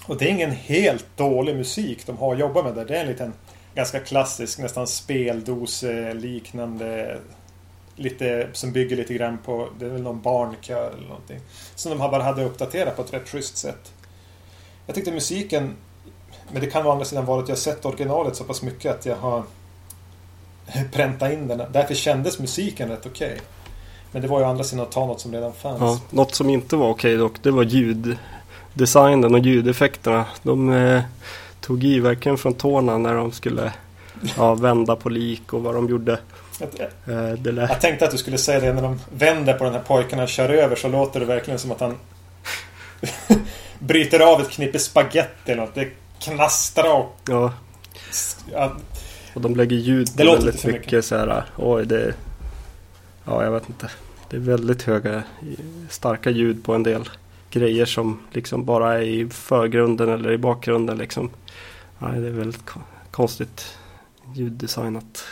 Och 0.06 0.16
det 0.16 0.24
är 0.24 0.28
ingen 0.28 0.50
helt 0.50 1.06
dålig 1.16 1.56
musik 1.56 2.06
de 2.06 2.18
har 2.18 2.36
jobbat 2.36 2.64
med 2.64 2.74
där. 2.74 2.84
Det 2.84 2.96
är 2.96 3.00
en 3.00 3.06
liten 3.06 3.32
ganska 3.74 4.00
klassisk, 4.00 4.58
nästan 4.58 4.86
speldose 4.86 6.14
liknande 6.14 7.18
lite, 7.96 8.48
som 8.52 8.72
bygger 8.72 8.96
lite 8.96 9.14
grann 9.14 9.38
på, 9.38 9.68
det 9.78 9.84
är 9.86 9.90
väl 9.90 10.02
någon 10.02 10.20
barnkör 10.20 10.92
eller 10.98 11.08
någonting. 11.08 11.40
Som 11.74 11.90
de 11.90 11.98
bara 11.98 12.22
hade 12.22 12.44
uppdaterat 12.44 12.96
på 12.96 13.02
ett 13.02 13.12
rätt 13.12 13.28
schysst 13.28 13.56
sätt. 13.56 13.92
Jag 14.86 14.94
tyckte 14.94 15.12
musiken, 15.12 15.74
men 16.52 16.60
det 16.60 16.66
kan 16.66 16.86
å 16.86 16.90
andra 16.90 17.04
sidan 17.04 17.26
vara 17.26 17.42
att 17.42 17.48
jag 17.48 17.58
sett 17.58 17.84
originalet 17.84 18.36
så 18.36 18.44
pass 18.44 18.62
mycket 18.62 18.92
att 18.92 19.06
jag 19.06 19.16
har 19.16 19.42
präntat 20.92 21.32
in 21.32 21.48
den. 21.48 21.62
Därför 21.72 21.94
kändes 21.94 22.38
musiken 22.38 22.88
rätt 22.88 23.06
okej. 23.06 23.32
Okay. 23.32 23.40
Men 24.12 24.22
det 24.22 24.28
var 24.28 24.38
ju 24.38 24.44
å 24.44 24.48
andra 24.48 24.64
sidan 24.64 24.84
att 24.84 24.92
ta 24.92 25.06
något 25.06 25.20
som 25.20 25.32
redan 25.32 25.52
fanns. 25.52 25.80
Ja, 25.80 26.00
något 26.10 26.34
som 26.34 26.50
inte 26.50 26.76
var 26.76 26.88
okej 26.88 27.14
okay 27.14 27.16
dock, 27.16 27.42
det 27.42 27.50
var 27.50 27.62
ljuddesignen 27.62 29.34
och 29.34 29.40
ljudeffekterna. 29.40 30.24
De 30.42 30.72
eh, 30.72 31.02
tog 31.62 31.84
i 31.84 32.00
verkligen 32.00 32.38
från 32.38 32.54
tårna 32.54 32.98
när 32.98 33.14
de 33.14 33.32
skulle 33.32 33.72
ja, 34.36 34.54
vända 34.54 34.96
på 34.96 35.08
lik 35.08 35.52
och 35.52 35.62
vad 35.62 35.74
de 35.74 35.88
gjorde. 35.88 36.18
Jag, 36.58 36.68
eh, 37.06 37.54
jag 37.54 37.80
tänkte 37.80 38.04
att 38.04 38.10
du 38.10 38.18
skulle 38.18 38.38
säga 38.38 38.60
det 38.60 38.72
när 38.72 38.82
de 38.82 39.00
vänder 39.14 39.54
på 39.54 39.64
den 39.64 39.72
här 39.72 39.80
pojken 39.80 40.20
och 40.20 40.28
kör 40.28 40.48
över 40.48 40.76
så 40.76 40.88
låter 40.88 41.20
det 41.20 41.26
verkligen 41.26 41.58
som 41.58 41.70
att 41.70 41.80
han 41.80 41.96
bryter 43.78 44.20
av 44.20 44.40
ett 44.40 44.50
knippe 44.50 44.78
spagetti 44.78 45.52
eller 45.52 45.62
något. 45.62 45.74
Det 45.74 45.88
knastrar 46.20 46.94
och... 46.94 47.16
Ja. 47.28 47.52
ja. 48.52 48.72
Och 49.34 49.40
de 49.40 49.56
lägger 49.56 49.76
ljud 49.76 50.16
på 50.16 50.22
det 50.22 50.24
väldigt 50.24 50.64
mycket, 50.64 50.80
mycket 50.80 51.04
så 51.04 51.16
här. 51.16 51.44
Oj, 51.56 51.86
det... 51.86 52.14
Ja, 53.24 53.44
jag 53.44 53.50
vet 53.50 53.68
inte. 53.68 53.90
Det 54.30 54.36
är 54.36 54.40
väldigt 54.40 54.82
höga, 54.82 55.22
starka 55.88 56.30
ljud 56.30 56.64
på 56.64 56.74
en 56.74 56.82
del 56.82 57.08
grejer 57.50 57.84
som 57.84 58.20
liksom 58.32 58.64
bara 58.64 58.94
är 58.94 59.02
i 59.02 59.28
förgrunden 59.30 60.08
eller 60.08 60.32
i 60.32 60.38
bakgrunden 60.38 60.98
liksom. 60.98 61.30
Ja, 62.02 62.08
det 62.08 62.26
är 62.26 62.32
väldigt 62.32 62.64
konstigt 63.10 63.78
ljuddesignat. 64.34 65.24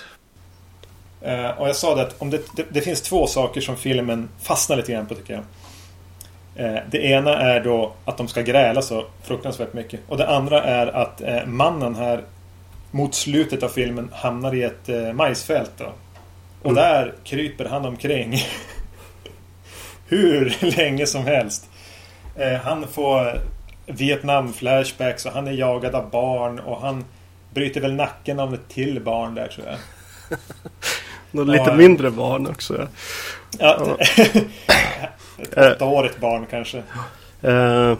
Uh, 1.26 1.60
och 1.60 1.68
jag 1.68 1.76
sa 1.76 1.94
det 1.94 2.02
att 2.02 2.22
om 2.22 2.30
det, 2.30 2.56
det, 2.56 2.66
det, 2.70 2.80
finns 2.80 3.02
två 3.02 3.26
saker 3.26 3.60
som 3.60 3.76
filmen 3.76 4.28
fastnar 4.38 4.76
lite 4.76 4.92
grann 4.92 5.06
på 5.06 5.14
tycker 5.14 5.34
jag. 5.34 5.44
Eh, 6.54 6.82
det 6.90 6.98
ena 6.98 7.40
är 7.40 7.60
då 7.60 7.92
att 8.04 8.16
de 8.16 8.28
ska 8.28 8.42
gräla 8.42 8.82
så 8.82 9.04
fruktansvärt 9.22 9.72
mycket. 9.72 10.00
Och 10.08 10.16
det 10.16 10.28
andra 10.28 10.62
är 10.62 10.86
att 10.86 11.20
eh, 11.20 11.46
mannen 11.46 11.94
här 11.94 12.24
mot 12.90 13.14
slutet 13.14 13.62
av 13.62 13.68
filmen 13.68 14.10
hamnar 14.12 14.54
i 14.54 14.62
ett 14.62 14.88
eh, 14.88 15.12
majsfält. 15.12 15.72
Då. 15.76 15.92
Och 16.62 16.70
mm. 16.70 16.74
där 16.74 17.14
kryper 17.24 17.64
han 17.64 17.84
omkring. 17.84 18.36
Hur 20.08 20.56
länge 20.76 21.06
som 21.06 21.24
helst. 21.24 21.70
Han 22.64 22.86
får 22.88 23.40
Vietnam-flashbacks 23.90 25.26
och 25.26 25.32
han 25.32 25.48
är 25.48 25.52
jagad 25.52 25.94
av 25.94 26.10
barn 26.10 26.58
och 26.58 26.80
han 26.80 27.04
bryter 27.54 27.80
väl 27.80 27.94
nacken 27.94 28.40
av 28.40 28.54
ett 28.54 28.68
till 28.68 29.00
barn 29.00 29.34
där 29.34 29.48
tror 29.48 29.66
jag. 29.66 29.76
Något 31.30 31.48
lite 31.48 31.74
mindre 31.74 32.10
barn 32.10 32.46
också. 32.46 32.88
Ja. 33.58 33.86
ja. 33.86 33.96
Ett 35.38 35.56
eh, 35.56 35.72
åttaårigt 35.72 36.20
barn 36.20 36.46
kanske. 36.50 36.82
Uh, 37.44 37.96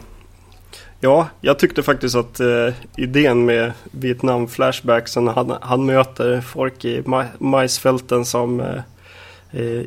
ja, 1.01 1.29
jag 1.41 1.59
tyckte 1.59 1.83
faktiskt 1.83 2.17
att 2.17 2.41
uh, 2.41 2.73
idén 2.97 3.45
med 3.45 3.73
Vietnam 3.91 4.49
flashbacksen 4.49 5.29
han, 5.29 5.57
han 5.61 5.87
möter 5.87 6.41
folk 6.41 6.85
i 6.85 7.03
maj, 7.07 7.27
majsfälten 7.39 8.25
som 8.25 8.61
uh, 8.61 8.81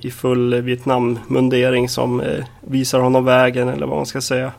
i 0.01 0.12
full 0.12 0.62
Vietnam-mundering 0.62 1.89
som 1.89 2.24
visar 2.62 3.00
honom 3.00 3.25
vägen 3.25 3.69
eller 3.69 3.86
vad 3.86 3.98
man 3.98 4.05
ska 4.05 4.22
säga. 4.22 4.51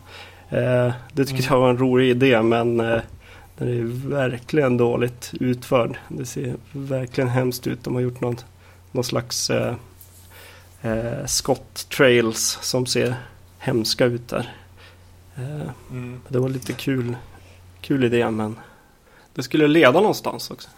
Det 0.49 1.25
tyckte 1.27 1.33
mm. 1.33 1.47
jag 1.51 1.61
var 1.61 1.71
en 1.71 1.79
rolig 1.79 2.11
idé 2.11 2.43
men 2.43 2.77
den 3.57 3.69
är 3.69 4.09
verkligen 4.09 4.77
dåligt 4.77 5.33
utförd. 5.41 5.97
Det 6.09 6.27
ser 6.27 6.57
verkligen 6.73 7.31
hemskt 7.31 7.67
ut. 7.67 7.85
De 7.85 7.95
har 7.95 8.03
gjort 8.03 8.21
någon, 8.21 8.37
någon 8.93 9.05
slags 9.05 9.51
eh, 9.51 11.27
Scott 11.27 11.89
Trails 11.97 12.59
som 12.63 12.87
ser 12.87 13.15
hemska 13.59 14.05
ut 14.05 14.29
där. 14.29 14.55
Eh, 15.37 15.71
mm. 15.91 16.21
Det 16.29 16.39
var 16.39 16.49
lite 16.49 16.73
kul, 16.73 17.17
kul 17.81 18.05
idé 18.05 18.31
men 18.31 18.59
det 19.35 19.43
skulle 19.43 19.67
leda 19.67 20.01
någonstans 20.01 20.51
också. 20.51 20.69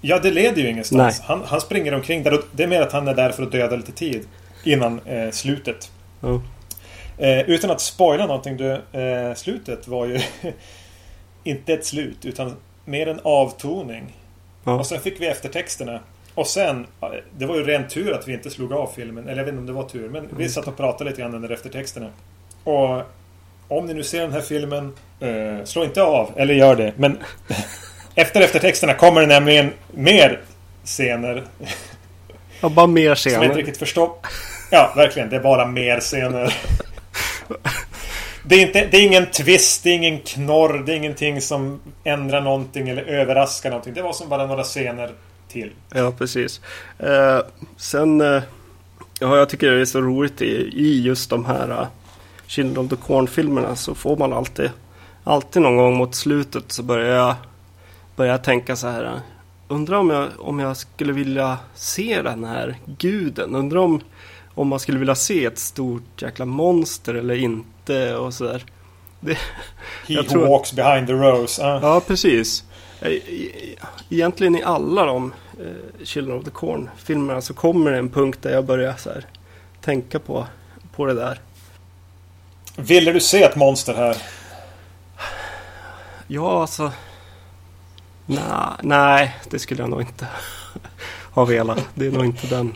Ja, 0.00 0.18
det 0.18 0.30
leder 0.30 0.62
ju 0.62 0.70
ingenstans. 0.70 1.20
Han, 1.20 1.42
han, 1.46 1.60
springer 1.60 1.94
omkring 1.94 2.22
där 2.22 2.34
och 2.34 2.44
det 2.52 2.62
är 2.62 2.66
mer 2.66 2.82
att 2.82 2.92
han 2.92 3.08
är 3.08 3.14
där 3.14 3.30
för 3.30 3.42
att 3.42 3.52
döda 3.52 3.76
lite 3.76 3.92
tid 3.92 4.26
innan 4.64 5.00
eh, 5.00 5.30
slutet. 5.30 5.90
Mm. 6.22 6.40
Eh, 7.18 7.40
utan 7.40 7.70
att 7.70 7.80
spoila 7.80 8.26
någonting. 8.26 8.56
Du, 8.56 8.72
eh, 9.00 9.34
slutet 9.34 9.88
var 9.88 10.06
ju 10.06 10.20
inte 11.44 11.72
ett 11.72 11.86
slut 11.86 12.24
utan 12.24 12.56
mer 12.84 13.08
en 13.08 13.20
avtoning. 13.24 14.16
Ja. 14.64 14.72
Och 14.72 14.86
sen 14.86 15.00
fick 15.00 15.20
vi 15.20 15.26
eftertexterna. 15.26 16.00
Och 16.34 16.46
sen, 16.46 16.86
det 17.38 17.46
var 17.46 17.56
ju 17.56 17.64
ren 17.64 17.88
tur 17.88 18.12
att 18.12 18.28
vi 18.28 18.32
inte 18.32 18.50
slog 18.50 18.72
av 18.72 18.90
filmen. 18.96 19.28
Eller 19.28 19.36
jag 19.36 19.44
vet 19.44 19.52
inte 19.52 19.60
om 19.60 19.66
det 19.66 19.72
var 19.72 19.88
tur. 19.88 20.08
Men 20.08 20.28
vi 20.36 20.48
satt 20.48 20.68
och 20.68 20.76
pratade 20.76 21.10
lite 21.10 21.22
grann 21.22 21.34
under 21.34 21.50
eftertexterna. 21.50 22.10
Och 22.64 23.02
om 23.68 23.86
ni 23.86 23.94
nu 23.94 24.02
ser 24.02 24.20
den 24.20 24.32
här 24.32 24.40
filmen, 24.40 24.92
eh, 25.20 25.64
slå 25.64 25.84
inte 25.84 26.02
av. 26.02 26.30
Eller 26.36 26.54
gör 26.54 26.76
det. 26.76 26.92
Men 26.96 27.18
efter 28.14 28.40
eftertexterna 28.40 28.94
kommer 28.94 29.20
det 29.20 29.26
nämligen 29.26 29.72
mer 29.94 30.40
scener. 30.84 31.44
Ja, 32.60 32.68
bara 32.68 32.86
mer 32.86 33.14
scener. 33.14 33.34
Som 33.34 33.42
jag 33.42 33.50
inte 33.50 33.58
riktigt 33.58 33.78
förstår. 33.78 34.10
Ja, 34.70 34.92
verkligen. 34.96 35.30
Det 35.30 35.36
är 35.36 35.40
bara 35.40 35.66
mer 35.66 36.00
scener. 36.00 36.54
Det 38.48 38.54
är, 38.54 38.66
inte, 38.66 38.86
det 38.90 38.96
är 38.96 39.06
ingen 39.06 39.30
twist, 39.30 39.82
det 39.82 39.90
är 39.90 39.94
ingen 39.94 40.20
knorr, 40.20 40.82
det 40.86 40.92
är 40.92 40.96
ingenting 40.96 41.40
som 41.40 41.80
ändrar 42.04 42.40
någonting 42.40 42.88
eller 42.88 43.02
överraskar 43.02 43.70
någonting. 43.70 43.94
Det 43.94 44.02
var 44.02 44.12
som 44.12 44.28
bara 44.28 44.46
några 44.46 44.62
scener 44.62 45.10
till. 45.48 45.70
Ja, 45.94 46.12
precis. 46.18 46.60
Eh, 46.98 47.38
sen, 47.76 48.20
eh, 48.20 48.42
ja, 49.20 49.36
jag 49.36 49.48
tycker 49.48 49.70
det 49.70 49.80
är 49.80 49.84
så 49.84 50.00
roligt 50.00 50.42
i, 50.42 50.70
i 50.74 51.02
just 51.02 51.30
de 51.30 51.44
här 51.44 51.70
eh, 51.70 51.80
uh, 51.80 51.86
Children 52.46 52.84
of 52.84 52.90
the 52.90 52.96
Corn-filmerna 52.96 53.76
så 53.76 53.94
får 53.94 54.16
man 54.16 54.32
alltid, 54.32 54.70
alltid 55.24 55.62
någon 55.62 55.76
gång 55.76 55.96
mot 55.96 56.14
slutet 56.14 56.72
så 56.72 56.82
börjar 56.82 57.16
jag, 57.16 57.34
börjar 58.16 58.32
jag 58.32 58.44
tänka 58.44 58.76
så 58.76 58.86
här. 58.86 59.04
Eh, 59.04 59.20
undrar 59.68 59.96
om 59.96 60.10
jag, 60.10 60.28
om 60.38 60.58
jag 60.58 60.76
skulle 60.76 61.12
vilja 61.12 61.58
se 61.74 62.22
den 62.22 62.44
här 62.44 62.76
guden. 62.86 63.54
Undrar 63.54 63.80
om, 63.80 64.00
om 64.56 64.68
man 64.68 64.80
skulle 64.80 64.98
vilja 64.98 65.14
se 65.14 65.44
ett 65.44 65.58
stort 65.58 66.22
jäkla 66.22 66.44
monster 66.44 67.14
eller 67.14 67.34
inte 67.34 68.16
och 68.16 68.34
sådär. 68.34 68.64
Det, 69.20 69.38
He 70.08 70.16
who 70.16 70.22
tror... 70.22 70.48
walks 70.48 70.72
behind 70.72 71.06
the 71.06 71.12
rose. 71.12 71.62
Uh. 71.62 71.78
Ja, 71.82 72.00
precis. 72.06 72.64
Egentligen 74.10 74.56
i 74.56 74.62
alla 74.62 75.04
de 75.04 75.32
eh, 75.60 76.04
Children 76.04 76.38
of 76.38 76.44
the 76.44 76.50
Corn-filmerna 76.50 77.40
så 77.40 77.54
kommer 77.54 77.90
det 77.90 77.98
en 77.98 78.08
punkt 78.08 78.38
där 78.42 78.50
jag 78.50 78.64
börjar 78.64 78.94
så 78.98 79.10
här, 79.10 79.26
tänka 79.80 80.18
på, 80.18 80.46
på 80.96 81.06
det 81.06 81.14
där. 81.14 81.40
Ville 82.76 83.12
du 83.12 83.20
se 83.20 83.42
ett 83.42 83.56
monster 83.56 83.94
här? 83.94 84.16
Ja, 86.26 86.60
alltså. 86.60 86.92
Nah, 88.26 88.72
nej, 88.82 89.36
det 89.50 89.58
skulle 89.58 89.82
jag 89.82 89.90
nog 89.90 90.00
inte 90.00 90.26
ha 91.30 91.44
velat. 91.44 91.88
Det 91.94 92.06
är 92.06 92.10
nog 92.10 92.24
inte 92.24 92.46
den, 92.46 92.74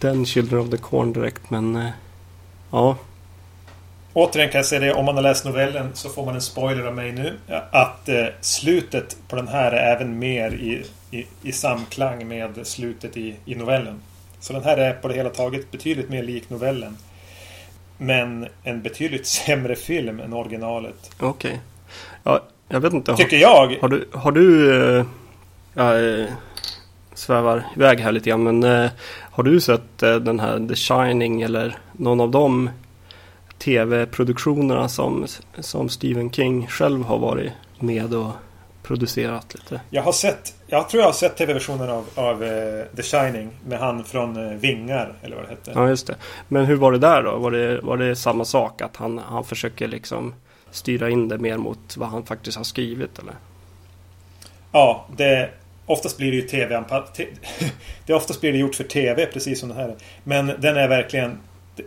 den 0.00 0.26
Children 0.26 0.60
of 0.60 0.70
the 0.70 0.76
Corn 0.76 1.12
direkt, 1.12 1.50
men 1.50 1.76
eh, 1.76 1.88
ja. 2.70 2.96
Återigen 4.12 4.50
kan 4.50 4.58
jag 4.58 4.66
säga 4.66 4.80
det, 4.80 4.92
om 4.92 5.04
man 5.04 5.14
har 5.14 5.22
läst 5.22 5.44
novellen 5.44 5.90
så 5.94 6.08
får 6.08 6.24
man 6.24 6.34
en 6.34 6.40
spoiler 6.40 6.86
av 6.86 6.94
mig 6.94 7.12
nu. 7.12 7.38
Att 7.70 8.08
eh, 8.08 8.26
slutet 8.40 9.16
på 9.28 9.36
den 9.36 9.48
här 9.48 9.72
är 9.72 9.94
även 9.94 10.18
mer 10.18 10.54
i, 10.54 10.84
i, 11.10 11.26
i 11.42 11.52
samklang 11.52 12.28
med 12.28 12.66
slutet 12.66 13.16
i, 13.16 13.36
i 13.44 13.54
novellen. 13.54 14.00
Så 14.40 14.52
den 14.52 14.64
här 14.64 14.76
är 14.76 14.92
på 14.92 15.08
det 15.08 15.14
hela 15.14 15.30
taget 15.30 15.70
betydligt 15.70 16.08
mer 16.08 16.22
lik 16.22 16.50
novellen. 16.50 16.96
Men 17.98 18.46
en 18.62 18.82
betydligt 18.82 19.26
sämre 19.46 19.76
film 19.76 20.20
än 20.20 20.32
originalet. 20.32 21.10
Okej. 21.20 21.50
Okay. 21.50 21.60
Ja, 22.24 22.42
jag 22.68 22.80
vet 22.80 22.92
inte. 22.92 23.16
Tycker 23.16 23.36
jag. 23.36 23.76
Har 23.80 23.88
du... 23.88 24.08
Har 24.12 24.32
du 24.32 25.04
jag 25.76 26.20
eh, 26.20 26.26
svävar 27.18 27.66
iväg 27.76 28.00
här 28.00 28.12
lite 28.12 28.30
grann. 28.30 28.42
Men 28.42 28.64
eh, 28.64 28.90
har 29.30 29.42
du 29.42 29.60
sett 29.60 30.02
eh, 30.02 30.16
den 30.16 30.40
här 30.40 30.68
The 30.68 30.74
Shining 30.74 31.42
eller 31.42 31.78
någon 31.92 32.20
av 32.20 32.30
de 32.30 32.70
tv-produktionerna 33.58 34.88
som, 34.88 35.26
som 35.58 35.88
Stephen 35.88 36.30
King 36.30 36.66
själv 36.66 37.04
har 37.04 37.18
varit 37.18 37.52
med 37.78 38.14
och 38.14 38.30
producerat 38.82 39.54
lite? 39.54 39.80
Jag 39.90 40.02
har 40.02 40.12
sett, 40.12 40.54
jag 40.66 40.88
tror 40.88 41.00
jag 41.00 41.08
har 41.08 41.12
sett 41.12 41.36
tv-versionen 41.36 41.90
av, 41.90 42.04
av 42.14 42.42
uh, 42.42 42.84
The 42.96 43.02
Shining 43.02 43.50
med 43.66 43.78
han 43.78 44.04
från 44.04 44.36
uh, 44.36 44.56
Vingar 44.58 45.14
eller 45.22 45.36
vad 45.36 45.44
det 45.44 45.48
hette. 45.48 45.72
Ja, 45.74 45.88
just 45.88 46.06
det. 46.06 46.16
Men 46.48 46.64
hur 46.64 46.76
var 46.76 46.92
det 46.92 46.98
där 46.98 47.22
då? 47.22 47.36
Var 47.36 47.50
det, 47.50 47.80
var 47.80 47.96
det 47.96 48.16
samma 48.16 48.44
sak? 48.44 48.80
Att 48.80 48.96
han, 48.96 49.18
han 49.18 49.44
försöker 49.44 49.88
liksom 49.88 50.34
styra 50.70 51.10
in 51.10 51.28
det 51.28 51.38
mer 51.38 51.56
mot 51.56 51.96
vad 51.96 52.08
han 52.08 52.26
faktiskt 52.26 52.56
har 52.56 52.64
skrivit 52.64 53.18
eller? 53.18 53.34
Ja, 54.72 55.06
det, 55.16 55.50
oftast 55.86 56.16
blir 56.16 56.30
det 56.30 56.36
ju 56.36 56.42
tv-anpassat. 56.42 57.20
det 58.06 58.14
oftast 58.14 58.40
blir 58.40 58.52
det 58.52 58.58
gjort 58.58 58.74
för 58.74 58.84
tv 58.84 59.26
precis 59.26 59.60
som 59.60 59.68
det 59.68 59.74
här. 59.74 59.96
Men 60.24 60.46
den 60.46 60.76
är 60.76 60.88
verkligen 60.88 61.38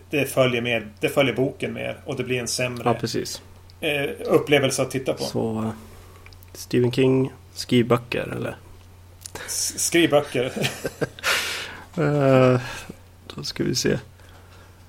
det, 0.10 0.26
följer 0.26 0.62
med, 0.62 0.90
det 1.00 1.10
följer 1.10 1.36
boken 1.36 1.74
mer 1.74 1.98
och 2.06 2.16
det 2.16 2.24
blir 2.24 2.40
en 2.40 2.48
sämre 2.48 2.98
ja. 3.02 3.20
Eh, 3.82 4.10
upplevelse 4.26 4.82
att 4.82 4.92
titta 4.92 5.14
på. 5.14 5.24
Så 5.24 5.72
Stephen 6.54 6.92
King 6.92 7.32
skrivböcker 7.54 8.34
eller? 8.36 8.56
skrivböcker. 9.48 10.46
uh, 11.98 12.60
då 13.36 13.44
ska 13.44 13.64
vi 13.64 13.76
se. 13.76 14.00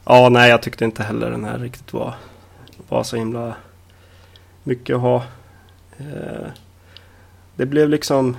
Ja, 0.05 0.29
nej, 0.29 0.51
jag 0.51 0.63
tyckte 0.63 0.85
inte 0.85 1.03
heller 1.03 1.31
den 1.31 1.45
här 1.45 1.59
riktigt 1.59 1.93
var, 1.93 2.15
var 2.89 3.05
så 3.05 3.17
himla 3.17 3.55
mycket 4.63 4.97
att 4.97 5.03
ha. 5.03 5.25
Uh, 6.01 6.49
det 7.57 7.67
blev 7.67 7.89
liksom, 7.89 8.37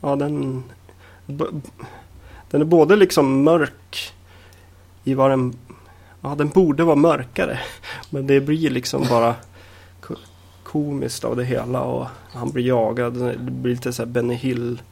ja 0.00 0.16
den, 0.16 0.64
den 2.50 2.60
är 2.60 2.64
både 2.64 2.96
liksom 2.96 3.42
mörk 3.42 4.12
i 5.04 5.14
vad 5.14 5.30
den, 5.30 5.58
ja 6.20 6.34
den 6.34 6.48
borde 6.48 6.84
vara 6.84 6.96
mörkare. 6.96 7.60
Men 8.10 8.26
det 8.26 8.40
blir 8.40 8.70
liksom 8.70 9.06
bara 9.08 9.34
komiskt 10.70 11.24
av 11.24 11.36
det 11.36 11.44
hela 11.44 11.80
och 11.80 12.06
han 12.32 12.50
blir 12.50 12.66
jagad. 12.66 13.14
Det 13.14 13.36
blir 13.38 13.72
lite 13.72 13.92
så 13.92 14.02
här 14.02 14.10
Benny 14.10 14.34
Hill 14.34 14.82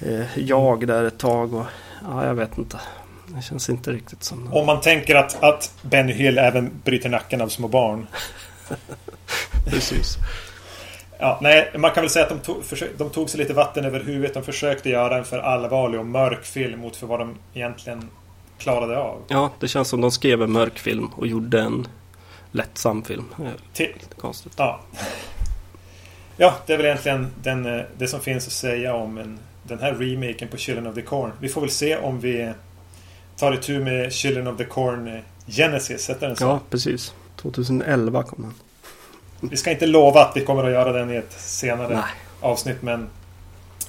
eh, 0.00 0.38
jag 0.38 0.86
där 0.86 1.04
ett 1.04 1.18
tag 1.18 1.54
och 1.54 1.66
ja, 2.04 2.26
jag 2.26 2.34
vet 2.34 2.58
inte. 2.58 2.80
Det 3.26 3.42
känns 3.42 3.70
inte 3.70 3.92
riktigt 3.92 4.24
som... 4.24 4.52
Om 4.52 4.66
man 4.66 4.80
tänker 4.80 5.14
att, 5.14 5.42
att 5.42 5.74
Benny 5.82 6.12
Hill 6.12 6.38
även 6.38 6.70
bryter 6.84 7.08
nacken 7.08 7.40
av 7.40 7.48
små 7.48 7.68
barn. 7.68 8.06
Precis. 9.66 10.18
Ja, 11.18 11.38
nej, 11.42 11.70
man 11.78 11.90
kan 11.90 12.02
väl 12.02 12.10
säga 12.10 12.24
att 12.24 12.30
de 12.30 12.38
tog, 12.38 12.62
de 12.98 13.10
tog 13.10 13.30
sig 13.30 13.40
lite 13.40 13.52
vatten 13.52 13.84
över 13.84 14.00
huvudet. 14.00 14.34
De 14.34 14.42
försökte 14.42 14.90
göra 14.90 15.18
en 15.18 15.24
för 15.24 15.38
allvarlig 15.38 16.00
och 16.00 16.06
mörk 16.06 16.44
film 16.44 16.80
mot 16.80 16.96
för 16.96 17.06
vad 17.06 17.20
de 17.20 17.34
egentligen 17.54 18.10
klarade 18.58 18.98
av. 18.98 19.22
Ja, 19.28 19.50
det 19.60 19.68
känns 19.68 19.88
som 19.88 20.00
de 20.00 20.10
skrev 20.10 20.42
en 20.42 20.52
mörk 20.52 20.78
film 20.78 21.06
och 21.06 21.26
gjorde 21.26 21.60
en 21.60 21.88
lättsam 22.50 23.04
film. 23.04 23.24
Till, 23.72 23.90
lite 24.00 24.14
konstigt. 24.20 24.52
Ja. 24.56 24.80
ja, 26.36 26.54
det 26.66 26.72
är 26.72 26.76
väl 26.76 26.86
egentligen 26.86 27.30
den, 27.42 27.66
eh, 27.66 27.84
det 27.98 28.08
som 28.08 28.20
finns 28.20 28.46
att 28.46 28.52
säga 28.52 28.94
om 28.94 29.18
en, 29.18 29.38
den 29.62 29.78
här 29.78 29.94
remaken 29.94 30.48
på 30.48 30.56
Children 30.56 30.86
of 30.86 30.94
the 30.94 31.02
Corn. 31.02 31.32
Vi 31.40 31.48
får 31.48 31.60
väl 31.60 31.70
se 31.70 31.96
om 31.96 32.20
vi 32.20 32.52
tar 33.36 33.54
itu 33.54 33.80
med 33.80 34.12
Children 34.12 34.48
of 34.48 34.56
the 34.56 34.64
Corn 34.64 35.08
eh, 35.08 35.20
Genesis, 35.46 36.10
heter 36.10 36.26
den 36.26 36.36
så? 36.36 36.44
Ja, 36.44 36.60
precis. 36.70 37.14
2011 37.36 38.22
kom 38.22 38.42
den. 38.42 38.54
Vi 39.40 39.56
ska 39.56 39.70
inte 39.70 39.86
lova 39.86 40.20
att 40.20 40.36
vi 40.36 40.44
kommer 40.44 40.64
att 40.64 40.72
göra 40.72 40.92
den 40.92 41.10
i 41.10 41.16
ett 41.16 41.32
senare 41.32 41.94
Nej. 41.94 42.04
avsnitt, 42.40 42.82
men 42.82 43.08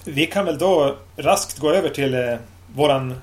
vi 0.06 0.26
kan 0.26 0.46
väl 0.46 0.58
då 0.58 0.96
raskt 1.18 1.60
gå 1.60 1.72
över 1.72 1.90
till 1.90 2.14
eh, 2.14 2.36
våran 2.76 3.16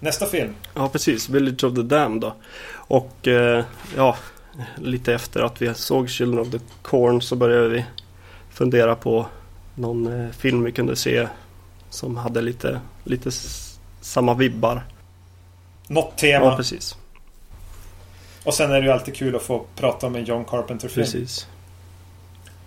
nästa 0.00 0.26
film. 0.26 0.54
Ja, 0.74 0.88
precis. 0.88 1.28
Village 1.28 1.64
of 1.64 1.74
the 1.74 1.82
Dam 1.82 2.20
då. 2.20 2.34
Och 2.72 3.28
eh, 3.28 3.64
ja, 3.96 4.16
lite 4.76 5.14
efter 5.14 5.42
att 5.42 5.62
vi 5.62 5.74
såg 5.74 6.08
Children 6.08 6.40
of 6.40 6.50
the 6.50 6.58
Corn 6.82 7.22
så 7.22 7.36
började 7.36 7.68
vi 7.68 7.84
fundera 8.50 8.96
på 8.96 9.26
någon 9.74 10.24
eh, 10.24 10.30
film 10.30 10.62
vi 10.62 10.72
kunde 10.72 10.96
se 10.96 11.28
som 11.90 12.16
hade 12.16 12.40
lite, 12.40 12.80
lite 13.04 13.30
samma 14.00 14.34
vibbar. 14.34 14.82
Något 15.88 16.18
tema. 16.18 16.44
Ja, 16.44 16.56
precis. 16.56 16.96
Och 18.44 18.54
sen 18.54 18.72
är 18.72 18.80
det 18.80 18.86
ju 18.86 18.92
alltid 18.92 19.14
kul 19.14 19.36
att 19.36 19.42
få 19.42 19.64
prata 19.76 20.06
om 20.06 20.16
en 20.16 20.24
John 20.24 20.44
Carpenter-film. 20.44 21.04
Precis. 21.04 21.48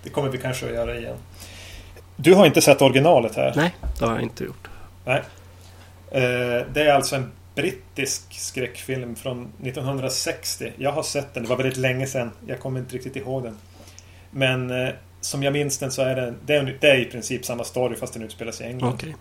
Det 0.05 0.11
kommer 0.11 0.29
vi 0.29 0.37
kanske 0.37 0.65
att 0.65 0.73
göra 0.73 0.97
igen. 0.97 1.17
Du 2.15 2.33
har 2.33 2.45
inte 2.45 2.61
sett 2.61 2.81
originalet 2.81 3.35
här? 3.35 3.53
Nej, 3.55 3.75
det 3.99 4.05
har 4.05 4.13
jag 4.13 4.21
inte 4.21 4.43
gjort. 4.43 4.67
Nej. 5.05 5.21
Eh, 6.11 6.65
det 6.73 6.81
är 6.81 6.93
alltså 6.93 7.15
en 7.15 7.31
brittisk 7.55 8.33
skräckfilm 8.39 9.15
från 9.15 9.41
1960. 9.63 10.71
Jag 10.77 10.91
har 10.91 11.03
sett 11.03 11.33
den, 11.33 11.43
det 11.43 11.49
var 11.49 11.57
väldigt 11.57 11.77
länge 11.77 12.07
sedan. 12.07 12.31
Jag 12.47 12.59
kommer 12.59 12.79
inte 12.79 12.95
riktigt 12.95 13.15
ihåg 13.15 13.43
den. 13.43 13.57
Men 14.31 14.71
eh, 14.71 14.93
som 15.21 15.43
jag 15.43 15.53
minns 15.53 15.77
den 15.77 15.91
så 15.91 16.01
är 16.01 16.15
den, 16.15 16.37
det 16.45 16.55
är, 16.55 16.77
det 16.81 16.89
är 16.89 16.97
i 16.97 17.05
princip 17.05 17.45
samma 17.45 17.63
story 17.63 17.95
fast 17.95 18.13
den 18.13 18.23
utspelar 18.23 18.51
sig 18.51 18.67
i 18.67 18.69
England. 18.69 18.93
Okay. 18.93 19.13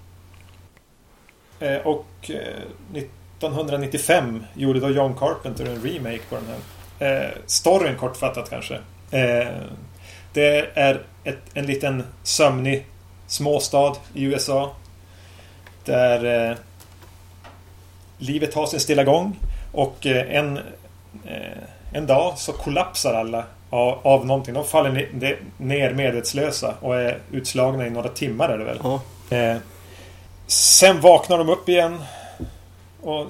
Eh, 1.61 1.87
och 1.87 2.31
eh, 2.31 2.99
1995 2.99 4.45
gjorde 4.55 4.81
då 4.81 4.91
John 4.91 5.15
Carpenter 5.15 5.67
en 5.67 5.83
remake 5.83 6.23
på 6.29 6.37
den 6.37 6.45
här. 6.47 6.61
Storyn 7.47 7.97
kortfattat 7.97 8.51
kanske. 8.51 8.79
Det 10.35 10.71
är 10.75 11.03
ett, 11.25 11.39
en 11.55 11.67
liten 11.67 12.05
sömnig 12.23 12.87
småstad 13.27 13.93
i 14.15 14.25
USA. 14.25 14.71
Där 15.85 16.51
eh, 16.51 16.57
livet 18.19 18.55
har 18.55 18.67
sin 18.67 18.81
stilla 18.81 19.05
gång. 19.05 19.39
Och 19.73 20.07
eh, 20.07 20.37
en, 20.37 20.57
eh, 21.27 21.59
en 21.93 22.07
dag 22.07 22.39
så 22.39 22.53
kollapsar 22.53 23.15
alla 23.15 23.45
av, 23.71 23.99
av 24.03 24.27
någonting. 24.27 24.55
De 24.55 24.65
faller 24.65 25.09
ner 25.59 25.95
medvetslösa 25.95 26.75
och 26.81 26.97
är 26.97 27.19
utslagna 27.33 27.87
i 27.87 27.91
några 27.91 28.09
timmar 28.09 28.49
är 28.49 28.59
det 28.59 28.65
väl. 28.65 28.79
Eh, 29.31 29.61
sen 30.47 31.01
vaknar 31.01 31.39
de 31.39 31.49
upp 31.49 31.69
igen. 31.69 32.05
Och 33.03 33.27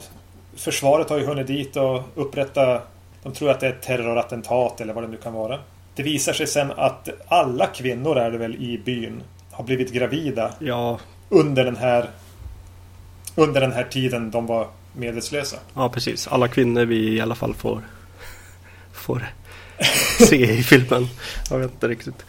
försvaret 0.57 1.11
har 1.11 1.19
ju 1.19 1.27
hunnit 1.27 1.47
dit 1.47 1.77
och 1.77 2.03
upprätta 2.15 2.83
De 3.23 3.33
tror 3.33 3.51
att 3.51 3.61
det 3.61 3.67
är 3.67 3.73
ett 3.73 3.83
terrorattentat 3.83 4.81
eller 4.81 4.95
vad 4.95 5.05
det 5.05 5.09
nu 5.09 5.17
kan 5.17 5.33
vara. 5.33 5.59
Det 5.95 6.03
visar 6.03 6.33
sig 6.33 6.47
sen 6.47 6.73
att 6.77 7.09
alla 7.29 7.67
kvinnor 7.67 8.19
är 8.19 8.31
det 8.31 8.39
väl 8.39 8.55
i 8.55 8.79
byn 8.79 9.23
har 9.51 9.65
blivit 9.65 9.93
gravida. 9.93 10.55
Ja. 10.59 10.99
Under 11.29 11.65
den 11.65 11.77
här 11.77 12.11
under 13.35 13.61
den 13.61 13.73
här 13.73 13.85
tiden 13.85 14.31
de 14.31 14.47
var 14.47 14.69
medvetslösa. 14.93 15.57
Ja, 15.75 15.89
precis. 15.89 16.29
Alla 16.29 16.49
kvinnor 16.49 16.85
vi 16.85 17.17
i 17.17 17.21
alla 17.21 17.35
fall 17.35 17.55
får, 17.55 17.83
får 18.93 19.27
se 20.29 20.53
i 20.53 20.63
filmen. 20.63 21.09
Jag 21.51 21.59
vet 21.59 21.71
inte 21.71 21.89
riktigt. 21.89 22.25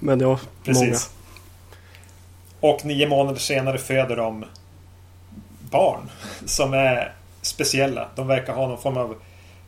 Men 0.00 0.20
ja, 0.20 0.40
precis. 0.64 0.82
många. 0.82 2.74
Och 2.74 2.84
nio 2.84 3.08
månader 3.08 3.38
senare 3.38 3.78
föder 3.78 4.16
de 4.16 4.44
barn 5.70 6.10
som 6.46 6.74
är 6.74 7.12
speciella. 7.42 8.08
De 8.16 8.26
verkar 8.26 8.52
ha 8.52 8.68
någon 8.68 8.82
form 8.82 8.96
av 8.96 9.16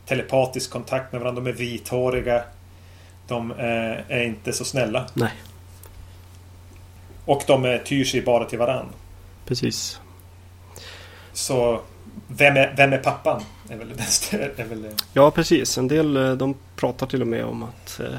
telepatisk 0.05 0.71
kontakt 0.71 1.11
med 1.11 1.21
varandra. 1.21 1.41
De 1.41 1.49
är 1.49 1.53
vithåriga. 1.53 2.43
De 3.27 3.51
är, 3.51 4.05
är 4.07 4.23
inte 4.23 4.53
så 4.53 4.65
snälla. 4.65 5.05
Nej. 5.13 5.31
Och 7.25 7.43
de 7.47 7.79
tyr 7.85 8.05
sig 8.05 8.21
bara 8.21 8.45
till 8.45 8.59
varandra. 8.59 8.93
Precis. 9.45 9.99
Så 11.33 11.81
vem 12.27 12.57
är, 12.57 12.73
vem 12.77 12.93
är 12.93 12.97
pappan? 12.97 13.43
Är 13.69 13.75
väl, 13.75 13.91
är 14.59 14.65
väl... 14.65 14.87
Ja 15.13 15.31
precis. 15.31 15.77
En 15.77 15.87
del 15.87 16.17
eh, 16.17 16.31
de 16.31 16.55
pratar 16.75 17.07
till 17.07 17.21
och 17.21 17.27
med 17.27 17.45
om 17.45 17.63
att 17.63 17.99
eh, 17.99 18.17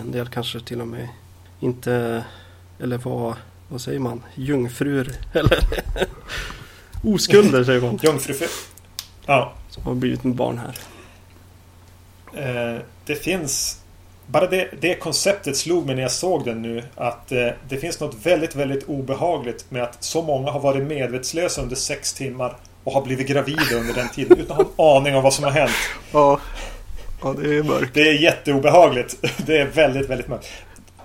en 0.00 0.12
del 0.12 0.28
kanske 0.28 0.60
till 0.60 0.80
och 0.80 0.88
med 0.88 1.08
inte 1.60 2.24
eller 2.80 2.98
vad, 2.98 3.34
vad 3.68 3.80
säger 3.80 3.98
man? 3.98 4.22
Jungfrur 4.34 5.14
eller 5.32 5.58
oskulder 7.02 7.64
säger 7.64 7.80
man. 7.80 7.98
Jungfrufru. 8.02 8.46
Ja. 9.26 9.52
Som 9.70 9.82
har 9.82 9.94
blivit 9.94 10.24
med 10.24 10.34
barn 10.34 10.58
här. 10.58 10.76
Eh, 12.34 12.80
det 13.04 13.14
finns 13.14 13.83
bara 14.26 14.46
det, 14.46 14.68
det 14.80 14.94
konceptet 14.94 15.56
slog 15.56 15.86
mig 15.86 15.94
när 15.94 16.02
jag 16.02 16.10
såg 16.10 16.44
den 16.44 16.62
nu 16.62 16.82
att 16.94 17.32
eh, 17.32 17.48
det 17.68 17.76
finns 17.76 18.00
något 18.00 18.26
väldigt, 18.26 18.54
väldigt 18.56 18.88
obehagligt 18.88 19.70
med 19.70 19.82
att 19.82 20.04
så 20.04 20.22
många 20.22 20.50
har 20.50 20.60
varit 20.60 20.82
medvetslösa 20.82 21.62
under 21.62 21.76
sex 21.76 22.12
timmar 22.12 22.56
och 22.84 22.92
har 22.92 23.02
blivit 23.02 23.28
gravida 23.28 23.76
under 23.76 23.94
den 23.94 24.08
tiden 24.08 24.38
utan 24.38 24.60
att 24.60 24.66
ha 24.76 24.96
en 24.96 25.02
aning 25.02 25.16
om 25.16 25.22
vad 25.22 25.32
som 25.32 25.44
har 25.44 25.50
hänt. 25.50 25.72
Ja, 26.12 26.40
ja 27.22 27.34
det 27.42 27.56
är 27.56 27.62
mörkt. 27.62 27.94
Det 27.94 28.00
är 28.00 28.22
jätteobehagligt. 28.22 29.16
Det 29.46 29.58
är 29.58 29.66
väldigt, 29.66 30.10
väldigt 30.10 30.28
mörkt. 30.28 30.46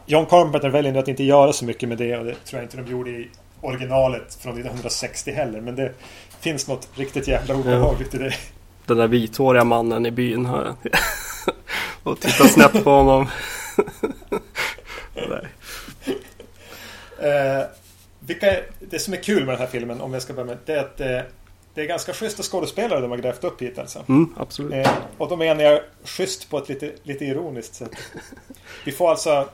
John 0.05 0.25
Carpenter 0.25 0.69
väljer 0.69 0.91
nu 0.91 0.99
att 0.99 1.07
inte 1.07 1.23
göra 1.23 1.53
så 1.53 1.65
mycket 1.65 1.89
med 1.89 1.97
det 1.97 2.17
och 2.17 2.25
det 2.25 2.33
tror 2.33 2.61
jag 2.61 2.63
inte 2.63 2.77
de 2.77 2.91
gjorde 2.91 3.09
i 3.09 3.29
originalet 3.61 4.37
från 4.41 4.53
1960 4.53 5.31
heller. 5.31 5.61
Men 5.61 5.75
det 5.75 5.91
finns 6.39 6.67
något 6.67 6.89
riktigt 6.95 7.27
jävla 7.27 7.55
obehagligt 7.55 8.15
i 8.15 8.17
det. 8.17 8.33
Den 8.85 8.97
där 8.97 9.07
vithåriga 9.07 9.63
mannen 9.63 10.05
i 10.05 10.11
byn 10.11 10.45
här. 10.45 10.73
och 12.03 12.19
tittar 12.19 12.45
snett 12.45 12.83
på 12.83 12.89
honom. 12.89 13.21
eh, 17.19 17.63
vilka, 18.19 18.55
det 18.79 18.99
som 18.99 19.13
är 19.13 19.23
kul 19.23 19.45
med 19.45 19.53
den 19.53 19.59
här 19.59 19.67
filmen, 19.67 20.01
om 20.01 20.13
jag 20.13 20.21
ska 20.21 20.33
börja 20.33 20.45
med, 20.45 20.57
det 20.65 20.73
är 20.73 20.79
att 20.79 20.99
eh, 20.99 21.21
det 21.73 21.81
är 21.81 21.85
ganska 21.85 22.13
schyssta 22.13 22.43
skådespelare 22.43 23.01
de 23.01 23.11
har 23.11 23.17
grävt 23.17 23.43
upp 23.43 23.61
hit 23.61 23.79
alltså. 23.79 24.05
Mm, 24.09 24.33
absolut. 24.37 24.73
Eh, 24.73 24.91
och 25.17 25.29
då 25.29 25.35
menar 25.35 25.63
jag 25.63 25.81
schysst 26.03 26.49
på 26.49 26.57
ett 26.57 26.69
lite, 26.69 26.91
lite 27.03 27.25
ironiskt 27.25 27.75
sätt. 27.75 27.91
Vi 28.85 28.91
får 28.91 29.09
alltså 29.09 29.49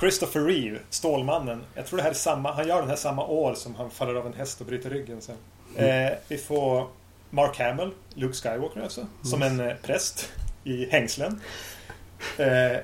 Christopher 0.00 0.40
Reeve, 0.40 0.78
Stålmannen. 0.90 1.62
Jag 1.74 1.86
tror 1.86 1.96
det 1.96 2.02
här 2.02 2.10
är 2.10 2.14
samma, 2.14 2.52
han 2.52 2.68
gör 2.68 2.80
den 2.80 2.88
här 2.88 2.96
samma 2.96 3.26
år 3.26 3.54
som 3.54 3.74
han 3.74 3.90
faller 3.90 4.14
av 4.14 4.26
en 4.26 4.34
häst 4.34 4.60
och 4.60 4.66
bryter 4.66 4.90
ryggen 4.90 5.20
sen. 5.20 5.36
Mm. 5.76 6.06
Eh, 6.06 6.18
vi 6.28 6.38
får 6.38 6.86
Mark 7.30 7.58
Hamill, 7.58 7.90
Luke 8.14 8.34
Skywalker 8.34 8.80
alltså, 8.80 9.06
som 9.22 9.42
en 9.42 9.60
eh, 9.60 9.74
präst 9.82 10.32
i 10.66 10.88
hängslen. 10.90 11.40
Eh, 12.38 12.78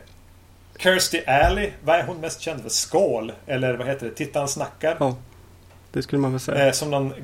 Kirsty 0.79 1.25
Alley, 1.27 1.71
vad 1.85 1.97
är 1.97 2.03
hon 2.03 2.21
mest 2.21 2.41
känd 2.41 2.63
för? 2.63 2.69
Skål? 2.69 3.33
Eller 3.47 3.75
vad 3.75 3.87
heter 3.87 4.07
det? 4.07 4.15
Titta 4.15 4.39
han 4.39 4.49
snackar. 4.49 4.97
Ja, 5.01 5.17
det 5.93 6.03
skulle 6.03 6.23
man 6.23 6.31
väl 6.31 6.41
säga. 6.41 6.67
Eh, 6.67 6.73
som 6.73 6.91
någon 6.91 7.15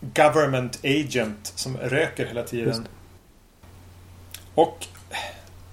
government 0.00 0.80
agent 0.84 1.52
som 1.54 1.76
röker 1.76 2.26
hela 2.26 2.42
tiden. 2.42 2.86
Och 4.54 4.86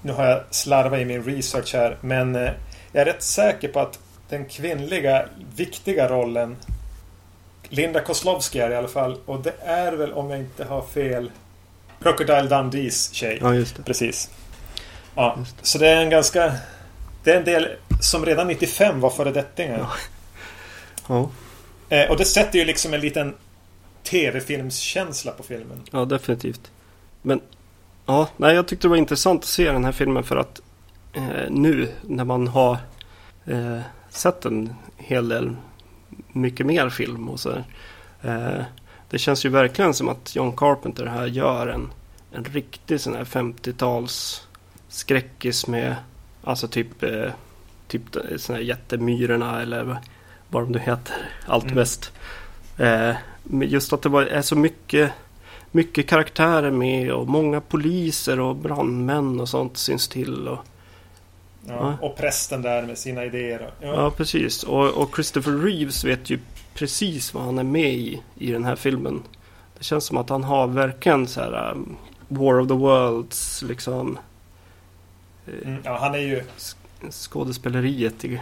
nu 0.02 0.14
har 0.14 0.26
jag 0.26 0.44
slarvat 0.50 1.00
i 1.00 1.06
min 1.06 1.24
research 1.24 1.74
här 1.74 1.98
men 2.02 2.36
eh, 2.36 2.52
jag 2.92 3.02
är 3.02 3.06
rätt 3.06 3.24
säker 3.24 3.68
på 3.68 3.80
att 3.80 4.00
den 4.30 4.46
kvinnliga 4.46 5.26
viktiga 5.56 6.10
rollen 6.10 6.56
Linda 7.70 8.02
Kozlovski 8.02 8.60
är 8.60 8.72
i 8.72 8.76
alla 8.76 8.88
fall 8.88 9.18
och 9.26 9.40
det 9.40 9.54
är 9.60 9.92
väl 9.92 10.14
om 10.14 10.30
jag 10.30 10.40
inte 10.40 10.66
har 10.66 10.82
fel 10.82 11.32
Crocodile 12.02 12.48
Dundees 12.48 13.14
tjej. 13.14 13.38
Ja, 13.42 13.54
just 13.54 13.76
det. 13.76 13.84
Precis. 13.84 14.30
Ja, 15.16 15.38
det. 15.38 15.68
så 15.68 15.78
det 15.78 15.88
är 15.88 16.02
en 16.02 16.10
ganska 16.10 16.54
Det 17.24 17.32
är 17.32 17.38
en 17.38 17.46
del 17.46 17.68
som 18.02 18.26
redan 18.26 18.48
95 18.48 19.00
var 19.00 19.10
föredettingar. 19.10 19.78
Ja. 19.80 19.92
ja. 21.08 21.30
Eh, 21.98 22.12
och 22.12 22.18
det 22.18 22.26
sätter 22.26 22.60
ju 22.60 22.66
liksom 22.66 22.94
en 22.94 23.02
liten 23.02 23.36
tv-filmskänsla 24.04 25.32
på 25.32 25.44
filmen. 25.44 25.82
Ja, 25.92 26.06
definitivt. 26.06 26.72
Men 27.22 27.42
ja, 28.06 28.30
nej, 28.38 28.56
jag 28.56 28.68
tyckte 28.68 28.88
det 28.88 28.90
var 28.90 28.98
intressant 28.98 29.42
att 29.42 29.50
se 29.50 29.72
den 29.72 29.86
här 29.86 29.92
filmen 29.92 30.24
för 30.24 30.36
att 30.36 30.62
eh, 31.14 31.50
nu 31.50 31.92
när 32.02 32.24
man 32.24 32.48
har 32.48 32.78
eh, 33.46 33.80
sett 34.10 34.46
en 34.46 34.76
hel 34.98 35.30
del 35.30 35.56
mycket 36.32 36.66
mer 36.66 36.90
film 36.90 37.30
och 37.30 37.40
så 37.40 37.52
eh, 38.22 38.62
Det 39.10 39.18
känns 39.18 39.46
ju 39.46 39.50
verkligen 39.50 39.94
som 39.94 40.10
att 40.10 40.36
John 40.36 40.56
Carpenter 40.56 41.06
här 41.06 41.26
gör 41.26 41.68
en, 41.68 41.92
en 42.32 42.44
riktig 42.44 43.02
sån 43.02 43.16
här 43.16 43.24
50-tals 43.24 44.48
skräckis 44.88 45.68
med 45.68 45.96
alltså 46.44 46.68
typ 46.68 47.04
eh, 47.04 47.30
typ 47.88 48.02
såna 48.38 48.58
här 48.58 48.66
jättemyrorna 48.66 49.62
eller 49.62 49.98
vad 50.50 50.64
de 50.64 50.72
nu 50.72 50.80
heter. 50.80 51.16
Allt 51.46 51.64
mm. 51.64 51.76
bäst. 51.76 52.12
Eh, 52.78 53.16
just 53.62 53.94
att 53.94 54.02
det 54.02 54.10
var, 54.10 54.24
är 54.24 54.42
så 54.42 54.56
mycket, 54.56 55.12
mycket 55.72 56.08
karaktärer 56.08 56.72
med 56.72 57.12
och 57.12 57.28
många 57.28 57.62
poliser 57.62 58.40
och 58.40 58.56
brandmän 58.56 59.40
och 59.40 59.50
sånt 59.50 59.78
syns 59.78 60.08
till. 60.08 60.48
Och, 60.48 60.60
ja, 61.68 61.98
och 62.02 62.16
prästen 62.18 62.62
där 62.62 62.82
med 62.82 62.98
sina 62.98 63.26
idéer. 63.26 63.72
Ja, 63.82 63.88
ja 63.88 64.12
precis. 64.12 64.64
Och, 64.64 64.90
och, 64.90 65.16
Christopher 65.16 65.52
Reeves 65.52 66.04
vet 66.04 66.30
ju 66.30 66.40
precis 66.74 67.34
vad 67.34 67.44
han 67.44 67.58
är 67.58 67.64
med 67.64 67.94
i 67.94 68.22
i 68.36 68.52
den 68.52 68.66
här 68.66 68.76
filmen. 68.76 69.24
Det 69.78 69.84
känns 69.84 70.06
som 70.06 70.18
att 70.18 70.30
han 70.30 70.44
har 70.44 70.68
verkligen 70.68 71.28
så 71.28 71.42
här 71.42 71.72
um, 71.72 71.98
War 72.28 72.60
of 72.60 72.68
the 72.68 72.74
Worlds 72.74 73.62
liksom. 73.62 74.18
Eh, 75.48 75.68
mm, 75.68 75.82
ja, 75.84 75.98
han 75.98 76.16
är 76.16 76.20
ju 76.20 76.44
skådespeleriet. 77.10 78.26
I, 78.26 78.42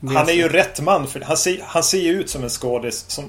han 0.00 0.28
är 0.28 0.32
ju 0.32 0.48
rätt 0.48 0.80
man 0.80 1.06
för 1.06 1.20
han 1.20 1.36
ser, 1.36 1.60
han 1.64 1.82
ser 1.82 2.00
ju 2.00 2.20
ut 2.20 2.30
som 2.30 2.42
en 2.42 2.50
skådis 2.50 3.04
som 3.08 3.24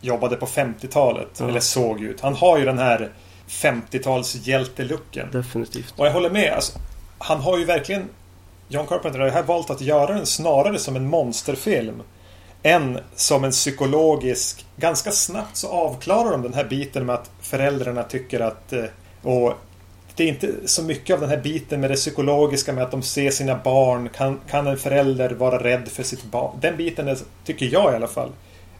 jobbade 0.00 0.36
på 0.36 0.46
50-talet. 0.46 1.28
Ja. 1.38 1.48
Eller 1.48 1.60
såg 1.60 2.00
ut. 2.00 2.20
Han 2.20 2.34
har 2.34 2.58
ju 2.58 2.64
den 2.64 2.78
här 2.78 3.12
50-tals 3.48 4.34
hjältelucken. 4.34 5.28
Definitivt. 5.32 5.94
Och 5.96 6.06
jag 6.06 6.12
håller 6.12 6.30
med. 6.30 6.52
Alltså, 6.52 6.78
han 7.18 7.40
har 7.40 7.58
ju 7.58 7.64
verkligen 7.64 8.08
John 8.68 8.86
Carpenter 8.86 9.18
har 9.18 9.28
här 9.28 9.42
valt 9.42 9.70
att 9.70 9.80
göra 9.80 10.14
den 10.14 10.26
snarare 10.26 10.78
som 10.78 10.96
en 10.96 11.08
monsterfilm. 11.08 12.02
Än 12.62 12.98
som 13.14 13.44
en 13.44 13.50
psykologisk... 13.50 14.66
Ganska 14.76 15.10
snabbt 15.10 15.56
så 15.56 15.68
avklarar 15.68 16.30
de 16.30 16.42
den 16.42 16.54
här 16.54 16.64
biten 16.64 17.06
med 17.06 17.14
att 17.14 17.30
föräldrarna 17.40 18.02
tycker 18.02 18.40
att... 18.40 18.72
Eh, 18.72 18.84
och 19.22 19.54
det 20.14 20.24
är 20.24 20.28
inte 20.28 20.54
så 20.64 20.82
mycket 20.82 21.14
av 21.14 21.20
den 21.20 21.30
här 21.30 21.36
biten 21.36 21.80
med 21.80 21.90
det 21.90 21.96
psykologiska 21.96 22.72
med 22.72 22.84
att 22.84 22.90
de 22.90 23.02
ser 23.02 23.30
sina 23.30 23.60
barn. 23.64 24.08
Kan, 24.08 24.40
kan 24.50 24.66
en 24.66 24.76
förälder 24.76 25.30
vara 25.30 25.64
rädd 25.64 25.88
för 25.88 26.02
sitt 26.02 26.24
barn? 26.24 26.58
Den 26.60 26.76
biten 26.76 27.08
är, 27.08 27.18
tycker 27.44 27.66
jag 27.66 27.92
i 27.92 27.96
alla 27.96 28.08
fall 28.08 28.30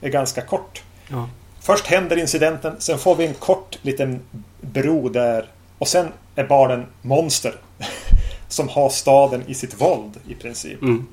är 0.01 0.09
ganska 0.09 0.41
kort. 0.41 0.83
Ja. 1.09 1.29
Först 1.61 1.87
händer 1.87 2.17
incidenten, 2.17 2.77
sen 2.79 2.99
får 2.99 3.15
vi 3.15 3.27
en 3.27 3.35
kort 3.35 3.79
liten 3.83 4.21
bro 4.61 5.09
där 5.09 5.47
och 5.79 5.89
sen 5.89 6.09
är 6.35 6.45
barnen 6.45 6.87
monster. 7.03 7.55
Som 8.49 8.69
har 8.69 8.91
staden 8.91 9.43
i 9.47 9.55
sitt 9.55 9.81
våld 9.81 10.21
i 10.29 10.35
princip. 10.35 10.83
Mm. 10.83 11.07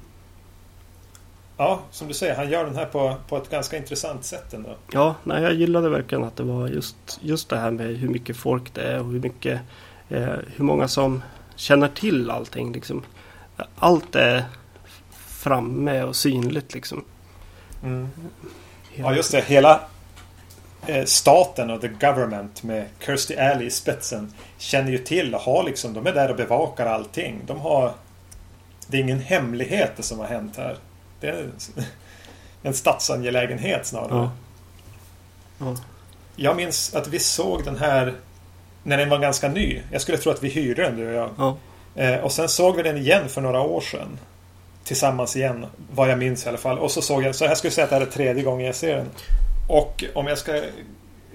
Ja, 1.58 1.80
som 1.92 2.08
du 2.08 2.14
säger, 2.14 2.36
han 2.36 2.50
gör 2.50 2.66
den 2.66 2.76
här 2.76 2.86
på, 2.86 3.16
på 3.30 3.38
ett 3.38 3.50
ganska 3.50 3.78
intressant 3.78 4.26
sätt 4.26 4.54
ändå. 4.54 4.76
Ja, 4.92 5.16
nej, 5.24 5.44
jag 5.44 5.54
gillade 5.54 5.90
verkligen 5.90 6.24
att 6.24 6.36
det 6.36 6.44
var 6.44 6.68
just, 6.68 7.20
just 7.22 7.50
det 7.50 7.58
här 7.58 7.72
med 7.72 7.98
hur 7.98 8.10
mycket 8.10 8.38
folk 8.38 8.74
det 8.74 8.82
är 8.82 9.00
och 9.00 9.12
hur 9.12 9.20
mycket 9.20 9.62
eh, 10.10 10.36
hur 10.56 10.64
många 10.64 10.88
som 10.88 11.24
känner 11.56 11.88
till 11.88 12.30
allting. 12.30 12.74
Liksom. 12.74 13.04
Allt 13.76 14.16
är 14.16 14.44
framme 15.46 16.04
och 16.04 16.16
synligt 16.16 16.74
liksom. 16.74 17.04
Mm. 17.84 18.10
Ja, 18.96 19.16
just 19.16 19.32
det. 19.32 19.42
Hela 19.42 19.82
staten 21.06 21.70
och 21.70 21.82
the 21.82 21.88
government 21.88 22.64
med 22.64 22.86
Kirsty 23.00 23.36
Alley 23.36 23.68
i 23.68 23.72
spetsen 23.72 24.34
känner 24.58 24.92
ju 24.92 24.98
till 24.98 25.36
och 25.36 25.42
har 25.42 25.64
liksom, 25.64 25.94
de 25.94 26.08
är 26.08 26.14
där 26.14 26.30
och 26.30 26.36
bevakar 26.36 26.86
allting. 26.86 27.42
De 27.46 27.60
har 27.60 27.94
Det 28.88 28.98
är 28.98 29.02
ingen 29.02 29.20
hemlighet 29.20 29.92
det 29.98 30.04
som 30.04 30.20
har 30.20 30.28
hänt 30.28 30.58
här. 30.58 30.78
Det 31.20 31.28
är 31.28 31.50
en 32.64 32.74
statsangelägenhet 32.74 33.86
snarare. 33.86 34.10
Ja. 34.10 34.32
Ja. 35.58 35.76
Jag 36.36 36.56
minns 36.56 36.96
att 36.96 37.08
vi 37.08 37.20
såg 37.20 37.64
den 37.64 37.78
här 37.78 38.14
när 38.84 38.98
den 38.98 39.10
var 39.10 39.20
ganska 39.20 39.48
ny. 39.48 39.82
Jag 39.92 40.02
skulle 40.02 40.18
tro 40.18 40.32
att 40.32 40.44
vi 40.44 40.50
hyrde 40.50 40.84
den 40.84 40.96
du 40.96 41.08
och 41.08 41.14
jag. 41.14 41.30
Ja. 41.38 41.58
Eh, 41.96 42.20
och 42.20 42.32
sen 42.32 42.50
såg 42.50 42.76
vi 42.76 42.84
den 42.84 42.98
igen 42.98 43.30
för 43.30 43.42
några 43.42 43.62
år 43.62 43.82
sedan. 43.82 44.20
Tillsammans 44.84 45.36
igen. 45.36 45.66
Vad 45.94 46.10
jag 46.10 46.20
minns 46.20 46.46
i 46.46 46.50
alla 46.50 46.58
fall. 46.58 46.80
Och 46.80 46.92
så 46.92 47.02
såg 47.02 47.24
jag, 47.24 47.36
så 47.36 47.46
jag 47.46 47.58
skulle 47.58 47.72
säga 47.72 47.84
att 47.84 47.90
det 47.90 47.96
här 47.96 48.06
är 48.06 48.12
tredje 48.12 48.44
gången 48.44 48.66
jag 48.66 48.76
ser 48.76 48.96
den. 48.96 49.10
Och 49.68 50.04
om 50.14 50.28
jag 50.28 50.38
ska 50.38 50.62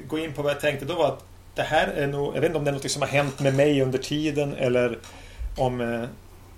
gå 0.08 0.18
in 0.18 0.32
på 0.32 0.42
vad 0.42 0.52
jag 0.52 0.60
tänkte 0.60 0.84
då 0.84 0.94
var 0.94 1.08
att 1.08 1.24
det 1.54 1.62
här 1.62 1.88
är 1.88 2.06
nog, 2.06 2.36
jag 2.36 2.40
vet 2.40 2.48
inte 2.48 2.58
om 2.58 2.64
det 2.64 2.70
är 2.70 2.72
något 2.72 2.90
som 2.90 3.02
har 3.02 3.08
hänt 3.08 3.40
med 3.40 3.54
mig 3.54 3.82
under 3.82 3.98
tiden 3.98 4.54
eller 4.54 4.98
om 5.56 5.80
eh, 5.80 6.04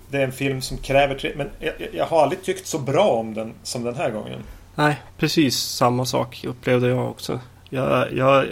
det 0.09 0.17
är 0.17 0.23
en 0.23 0.31
film 0.31 0.61
som 0.61 0.77
kräver 0.77 1.15
tre, 1.15 1.31
men 1.35 1.49
jag, 1.59 1.73
jag, 1.93 2.05
har 2.05 2.23
aldrig 2.23 2.43
tyckt 2.43 2.67
så 2.67 2.79
bra 2.79 3.09
om 3.09 3.33
den 3.33 3.53
som 3.63 3.83
den 3.83 3.95
här 3.95 4.09
gången. 4.09 4.43
Nej, 4.75 5.01
precis 5.17 5.59
samma 5.59 6.05
sak 6.05 6.45
upplevde 6.47 6.87
jag 6.87 7.09
också. 7.09 7.39
Jag, 7.69 8.13
jag, 8.13 8.45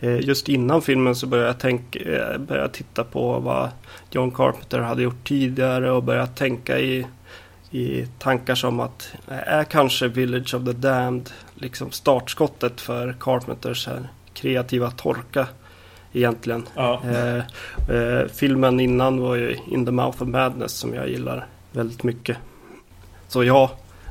eh, 0.00 0.20
just 0.20 0.48
innan 0.48 0.82
filmen 0.82 1.16
så 1.16 1.26
började 1.26 1.48
jag, 1.48 1.60
tänka, 1.60 1.98
eh, 1.98 2.38
började 2.38 2.64
jag 2.64 2.72
titta 2.72 3.04
på 3.04 3.38
vad 3.38 3.70
John 4.10 4.30
Carpenter 4.30 4.78
hade 4.78 5.02
gjort 5.02 5.28
tidigare 5.28 5.90
och 5.90 6.02
började 6.02 6.32
tänka 6.32 6.78
i, 6.78 7.06
i 7.72 8.06
tankar 8.18 8.54
som 8.54 8.80
att 8.80 9.14
eh, 9.28 9.48
är 9.48 9.64
kanske 9.64 10.08
Village 10.08 10.54
of 10.54 10.64
the 10.64 10.72
Damned 10.72 11.30
liksom 11.54 11.90
startskottet 11.90 12.80
för 12.80 13.16
Carpenters 13.20 13.86
här 13.86 14.08
kreativa 14.34 14.90
torka 14.90 15.48
egentligen. 16.12 16.68
Ja. 16.74 17.02
Eh, 17.04 17.36
eh, 17.96 18.26
filmen 18.26 18.80
innan 18.80 19.20
var 19.20 19.36
ju 19.36 19.56
In 19.70 19.86
the 19.86 19.92
Mouth 19.92 20.22
of 20.22 20.28
Madness 20.28 20.72
som 20.72 20.94
jag 20.94 21.08
gillar 21.08 21.46
väldigt 21.72 22.02
mycket. 22.02 22.36
Så 23.28 23.44
ja, 23.44 23.70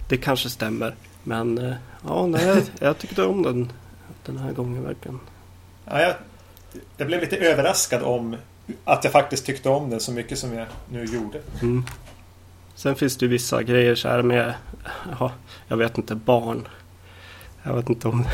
det 0.10 0.18
kanske 0.18 0.50
stämmer. 0.50 0.96
Men 1.24 1.58
eh, 1.58 1.74
ja, 2.08 2.26
nej, 2.26 2.46
jag, 2.46 2.58
jag 2.80 2.98
tyckte 2.98 3.24
om 3.24 3.44
den 3.44 3.72
den 4.26 4.38
här 4.38 4.52
gången 4.52 4.84
verkligen. 4.84 5.20
Ja, 5.86 6.02
jag, 6.02 6.14
jag 6.98 7.08
blev 7.08 7.22
lite 7.22 7.38
överraskad 7.38 8.04
om 8.04 8.36
att 8.84 9.04
jag 9.04 9.14
faktiskt 9.14 9.46
tyckte 9.46 9.70
om 9.70 9.90
den 9.90 10.00
så 10.00 10.12
mycket 10.12 10.40
som 10.40 10.54
jag 10.54 10.68
nu 10.90 11.06
gjorde. 11.06 11.42
Mm. 11.62 11.86
Sen 12.82 12.96
finns 12.96 13.18
det 13.18 13.26
ju 13.26 13.30
vissa 13.30 13.64
grejer 13.64 13.96
så 13.96 14.08
här 14.08 14.22
med, 14.22 14.54
ja, 15.20 15.32
jag 15.68 15.78
vet 15.78 15.98
inte, 15.98 16.16
barn. 16.16 16.68
Jag 17.64 17.74
vet 17.76 17.90
inte 17.90 18.08
om 18.08 18.26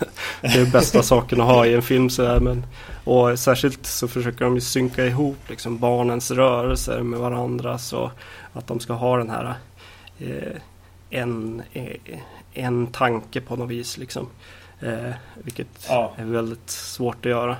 det 0.40 0.48
är 0.54 0.72
bästa 0.72 1.02
saken 1.02 1.40
att 1.40 1.46
ha 1.46 1.66
i 1.66 1.74
en 1.74 1.82
film 1.82 2.10
så 2.10 2.26
här, 2.26 2.40
men 2.40 2.66
och 3.04 3.38
särskilt 3.38 3.86
så 3.86 4.08
försöker 4.08 4.44
de 4.44 4.54
ju 4.54 4.60
synka 4.60 5.06
ihop 5.06 5.38
liksom 5.48 5.78
barnens 5.78 6.30
rörelser 6.30 7.02
med 7.02 7.20
varandra 7.20 7.78
så 7.78 8.10
att 8.52 8.66
de 8.66 8.80
ska 8.80 8.92
ha 8.92 9.16
den 9.16 9.30
här 9.30 9.54
eh, 10.18 10.60
en, 11.10 11.62
eh, 11.72 12.18
en 12.52 12.86
tanke 12.86 13.40
på 13.40 13.56
något 13.56 13.70
vis 13.70 13.98
liksom. 13.98 14.26
Eh, 14.80 15.14
vilket 15.34 15.86
Ja. 15.88 16.12
är 16.16 16.24
väldigt 16.24 16.70
svårt 16.70 17.26
att 17.26 17.30
göra. 17.30 17.56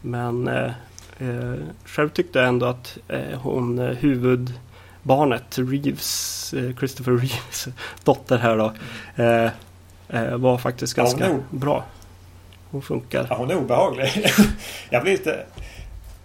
Men 0.00 0.48
eh, 0.48 0.72
eh, 1.18 1.54
själv 1.84 2.08
tyckte 2.08 2.38
jag 2.38 2.48
ändå 2.48 2.66
att 2.66 2.98
eh, 3.08 3.38
hon 3.38 3.78
eh, 3.78 3.90
huvudbarnet 5.06 5.58
Reeves, 5.58 6.54
eh, 6.54 6.76
Christopher 6.76 7.12
Reeves 7.12 7.68
dotter 8.04 8.38
här 8.38 8.56
då. 8.56 8.72
Eh, 9.22 9.50
eh, 10.08 10.36
var 10.36 10.58
faktiskt 10.58 10.96
hon 10.96 11.04
ganska 11.04 11.30
o- 11.32 11.42
bra. 11.50 11.84
Hon 12.70 12.82
funkar. 12.82 13.26
Ja, 13.30 13.36
hon 13.36 13.50
är 13.50 13.56
obehaglig. 13.56 14.26
jag 14.90 15.02
blir 15.02 15.12
lite... 15.12 15.46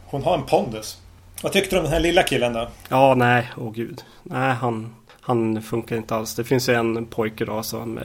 Hon 0.06 0.24
har 0.24 0.38
en 0.38 0.44
pondus. 0.44 0.98
Vad 1.44 1.52
tyckte 1.52 1.76
du 1.76 1.80
om 1.80 1.84
den 1.84 1.94
här 1.94 2.00
lilla 2.00 2.24
killen 2.24 2.54
då? 2.54 2.68
Ja, 2.90 3.16
nej, 3.16 3.52
åh 3.58 3.72
gud. 3.72 4.04
Nej, 4.24 4.54
han, 4.54 4.96
han 5.22 5.62
funkar 5.62 5.96
inte 5.96 6.16
alls. 6.16 6.36
Det 6.36 6.44
finns 6.44 6.70
ju 6.70 6.74
en 6.74 7.06
pojke 7.06 7.46
då 7.46 7.64
som, 7.64 8.00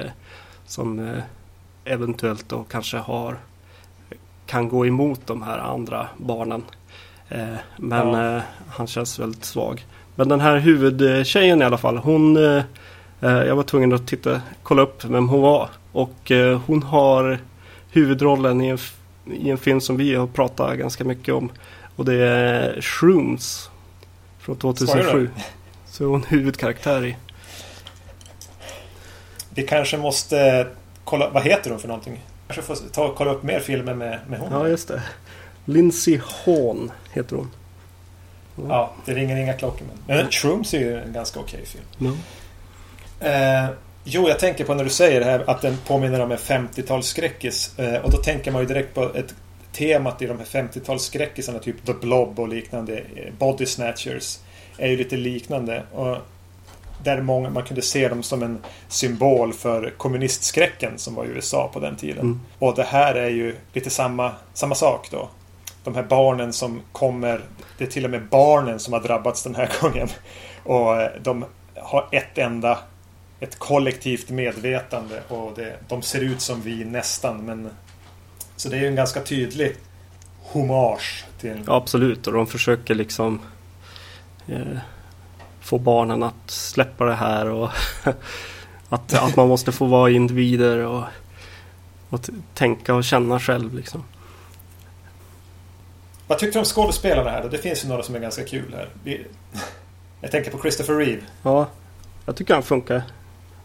som 0.67 1.21
eventuellt 1.85 2.49
då 2.49 2.65
kanske 2.65 2.97
har 2.97 3.39
kan 4.47 4.69
gå 4.69 4.87
emot 4.87 5.21
de 5.27 5.43
här 5.43 5.59
andra 5.59 6.09
barnen. 6.17 6.62
Eh, 7.29 7.47
men 7.77 8.09
Ja. 8.12 8.37
eh, 8.37 8.43
han 8.69 8.87
känns 8.87 9.19
väldigt 9.19 9.45
svag. 9.45 9.87
Men 10.15 10.29
den 10.29 10.41
här 10.41 10.57
huvudtjejen 10.59 11.62
i 11.62 11.65
alla 11.65 11.79
fall. 11.79 11.97
Hon 11.97 12.37
eh, 12.37 12.62
Jag 13.21 13.57
var 13.57 13.62
tvungen 13.62 13.93
att 13.93 14.07
titta, 14.07 14.41
kolla 14.62 14.83
upp 14.83 15.05
vem 15.05 15.29
hon 15.29 15.41
var. 15.41 15.69
Och 15.93 16.33
hon 16.67 16.83
har 16.83 17.39
huvudrollen 17.91 18.61
i 18.61 18.69
en, 18.69 18.79
i 19.33 19.51
en 19.51 19.59
film 19.59 19.81
som 19.81 19.97
vi 19.97 20.15
har 20.15 20.27
pratat 20.27 20.79
ganska 20.79 21.05
mycket 21.05 21.35
om. 21.35 21.51
Och 21.97 22.05
det 22.05 22.15
är 22.15 22.81
Shrooms. 22.81 23.71
Från 24.39 24.57
Skojar 24.57 24.75
2007. 24.77 25.31
du? 25.37 25.43
Så 25.87 26.05
är 26.05 26.09
hon 26.09 26.25
huvudkaraktär 26.29 27.05
i. 27.07 27.17
Vi 29.55 29.62
kanske 29.62 29.97
måste 29.99 30.67
kolla... 31.05 31.31
Vad 31.31 31.43
heter 31.43 31.71
hon 31.71 31.79
för 31.81 31.89
någonting? 31.89 32.21
Kanske 32.47 32.62
får 32.62 32.93
ta 32.93 33.05
och 33.09 33.17
kolla 33.17 33.31
upp 33.31 33.43
mer 33.43 33.61
filmer 33.61 33.95
med, 33.95 34.19
med 34.29 34.41
hon. 34.41 34.49
Ja, 34.53 34.69
just 34.69 34.89
det. 34.89 35.03
Lindsay 35.66 36.20
Hawn 36.44 36.92
heter 37.12 37.37
hon. 37.37 37.50
Ja, 38.68 38.92
det 39.05 39.14
ringer 39.14 39.37
inga 39.37 39.52
klockor. 39.52 39.87
Men, 40.07 40.16
men 40.16 40.31
Shrooms 40.31 40.74
är 40.74 40.79
ju 40.79 40.98
en 40.98 41.12
ganska 41.12 41.40
okej 41.40 41.66
film. 41.66 41.85
Ja. 41.98 42.12
Eh, 43.29 43.70
jo, 44.05 44.29
jag 44.29 44.38
tänker 44.38 44.64
på 44.64 44.74
när 44.74 44.85
du 44.85 44.90
säger 44.90 45.20
det 45.20 45.26
här 45.26 45.50
att 45.50 45.62
den 45.62 45.76
påminner 45.87 46.20
om 46.20 46.33
en 46.33 46.38
50-talsskräckis. 46.38 47.81
Eh, 47.81 48.02
och 48.05 48.11
då 48.11 48.16
tänker 48.16 48.50
man 48.52 48.62
ju 48.62 48.68
direkt 48.68 48.94
på 48.94 49.02
ett 49.14 49.35
temat 49.72 50.22
i 50.22 50.26
de 50.26 50.38
här 50.38 50.44
50-talsskräckisarna, 50.44 51.59
typ 51.59 51.87
The 51.87 51.92
Blob 51.92 52.40
och 52.40 52.48
liknande. 52.48 52.98
eh, 52.98 53.33
Body 53.38 53.66
Snatchers. 53.66 54.38
Är 54.79 54.88
ju 54.88 54.96
lite 54.96 55.16
liknande. 55.16 55.83
Och 55.92 56.16
där 57.05 57.20
många, 57.20 57.50
man 57.50 57.62
kunde 57.62 57.83
se 57.83 58.09
dem 58.09 58.22
som 58.22 58.42
en 58.42 58.59
symbol 58.88 59.52
för 59.52 59.94
kommunistskräcken 59.96 60.98
som 60.98 61.14
var 61.14 61.24
i 61.24 61.29
USA 61.29 61.70
på 61.72 61.81
den 61.81 61.96
tiden. 61.96 62.20
Mm. 62.20 62.40
Och 62.59 62.74
det 62.74 62.83
här 62.83 63.14
är 63.14 63.29
ju 63.29 63.57
lite 63.72 63.90
samma, 63.90 64.33
samma 64.55 64.74
sak 64.74 65.09
då. 65.11 65.29
De 65.87 65.94
här 65.94 66.03
barnen 66.03 66.53
som 66.53 66.81
kommer, 66.92 67.40
det 67.79 67.85
är 67.85 67.88
till 67.88 68.05
och 68.05 68.11
med 68.11 68.29
barnen 68.29 68.79
som 68.79 68.92
har 68.92 69.01
drabbats 69.01 69.42
den 69.42 69.55
här 69.55 69.70
gången. 69.81 70.09
Och 70.62 71.03
eh, 71.03 71.11
de 71.22 71.44
har 71.75 72.09
ett 72.12 72.38
enda, 72.38 72.79
ett 73.40 73.59
kollektivt 73.59 74.31
medvetande 74.31 75.22
och 75.29 75.53
det, 75.57 75.77
de 75.88 76.03
ser 76.03 76.20
ut 76.20 76.40
som 76.40 76.61
vi 76.61 76.85
nästan. 76.85 77.44
Men, 77.44 77.70
så 78.57 78.68
det 78.68 78.77
är 78.77 78.81
ju 78.81 78.87
en 78.87 78.94
ganska 78.94 79.22
tydlig 79.22 79.77
hommage 80.42 81.25
till... 81.40 81.62
Ja, 81.66 81.77
absolut. 81.77 82.27
Och 82.27 82.33
de 82.33 82.46
försöker 82.46 82.94
liksom 82.94 83.40
eh, 84.46 84.79
få 85.61 85.79
barnen 85.79 86.22
att 86.22 86.51
släppa 86.51 87.05
det 87.05 87.14
här. 87.14 87.49
Och 87.49 87.70
att, 88.88 89.14
att 89.14 89.37
man 89.37 89.49
måste 89.49 89.72
få 89.72 89.85
vara 89.87 90.11
individer 90.11 90.79
och, 90.79 91.05
och 92.11 92.20
tänka 92.55 92.94
och 92.94 93.05
känna 93.05 93.40
själv. 93.40 93.75
Liksom. 93.75 94.05
Vad 96.27 96.39
tyckte 96.39 96.59
du 96.59 96.61
om 96.61 96.65
skådespelarna 96.65 97.31
här 97.31 97.43
då? 97.43 97.49
Det 97.49 97.59
finns 97.59 97.85
ju 97.85 97.89
några 97.89 98.03
som 98.03 98.15
är 98.15 98.19
ganska 98.19 98.45
kul 98.45 98.75
här. 98.77 98.89
Vi, 99.05 99.27
jag 100.21 100.31
tänker 100.31 100.51
på 100.51 100.59
Christopher 100.59 100.95
Reeve. 100.95 101.23
Ja, 101.43 101.67
jag 102.27 102.37
tycker 102.37 102.55
han 102.55 102.62
funkar 102.62 103.03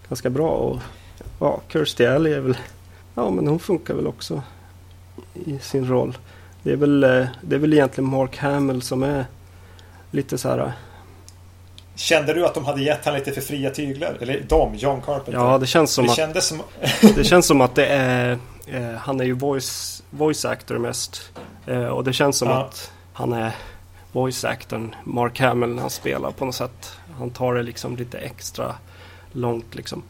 ganska 0.09 0.29
bra. 0.29 0.49
Och 0.49 0.79
ja, 1.39 1.61
Kirstie 1.67 2.15
Alley 2.15 2.33
är 2.33 2.39
väl... 2.39 2.57
Ja, 3.15 3.29
men 3.29 3.47
hon 3.47 3.59
funkar 3.59 3.93
väl 3.93 4.07
också 4.07 4.41
i 5.33 5.59
sin 5.59 5.87
roll. 5.87 6.17
Det 6.63 6.71
är 6.71 6.75
väl, 6.75 7.03
eh, 7.03 7.25
det 7.41 7.55
är 7.55 7.59
väl 7.59 7.73
egentligen 7.73 8.09
Mark 8.09 8.37
Hamill 8.37 8.81
som 8.81 9.03
är 9.03 9.25
lite 10.11 10.37
så 10.37 10.49
här... 10.49 10.71
Kände 11.95 12.33
du 12.33 12.45
att 12.45 12.53
de 12.53 12.65
hade 12.65 12.81
gett 12.83 13.05
han 13.05 13.13
lite 13.13 13.31
för 13.31 13.41
fria 13.41 13.69
tyglar? 13.69 14.17
Eller 14.21 14.43
de, 14.47 14.75
John 14.75 15.01
Carpenter? 15.01 15.33
Ja, 15.33 15.57
det 15.57 15.65
känns 15.65 15.91
som 15.91 16.05
det 16.05 16.11
att... 16.11 16.17
kändes 16.17 16.47
som... 16.47 16.61
Det 17.15 17.23
känns 17.23 17.45
som 17.45 17.61
att 17.61 17.75
det 17.75 17.85
är... 17.85 18.37
Eh, 18.67 18.93
han 18.93 19.19
är 19.19 19.25
ju 19.25 19.33
voice, 19.33 20.03
voice 20.09 20.45
actor 20.45 20.77
mest. 20.77 21.31
Eh, 21.67 21.85
och 21.85 22.03
det 22.03 22.13
känns 22.13 22.37
som 22.37 22.49
Ja. 22.49 22.63
att 22.65 22.91
han 23.13 23.33
är 23.33 23.55
voice 24.11 24.43
actorn 24.45 24.95
Mark 25.03 25.39
Hamill 25.39 25.69
när 25.69 25.81
han 25.81 25.89
spelar 25.89 26.31
på 26.31 26.45
något 26.45 26.55
sätt. 26.55 26.91
Han 27.19 27.29
tar 27.29 27.53
det 27.53 27.63
liksom 27.63 27.95
lite 27.95 28.17
extra 28.17 28.75
långt 29.31 29.75
liksom. 29.75 30.03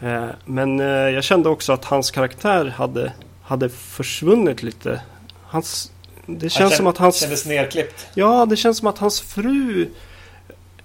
Eh, 0.00 0.26
men 0.44 0.80
eh, 0.80 0.86
jag 0.86 1.24
kände 1.24 1.48
också 1.48 1.72
att 1.72 1.84
hans 1.84 2.10
karaktär 2.10 2.66
hade, 2.76 3.12
hade 3.42 3.68
försvunnit 3.68 4.62
lite. 4.62 5.02
Hans, 5.42 5.92
det 6.26 6.50
känns 6.50 6.70
Han 6.72 6.76
som 6.76 6.86
att 6.86 6.98
hans... 6.98 7.20
Kändes 7.20 7.46
nerklippt. 7.46 8.06
Ja, 8.14 8.46
det 8.46 8.56
känns 8.56 8.78
som 8.78 8.88
att 8.88 8.98
hans 8.98 9.20
fru 9.20 9.88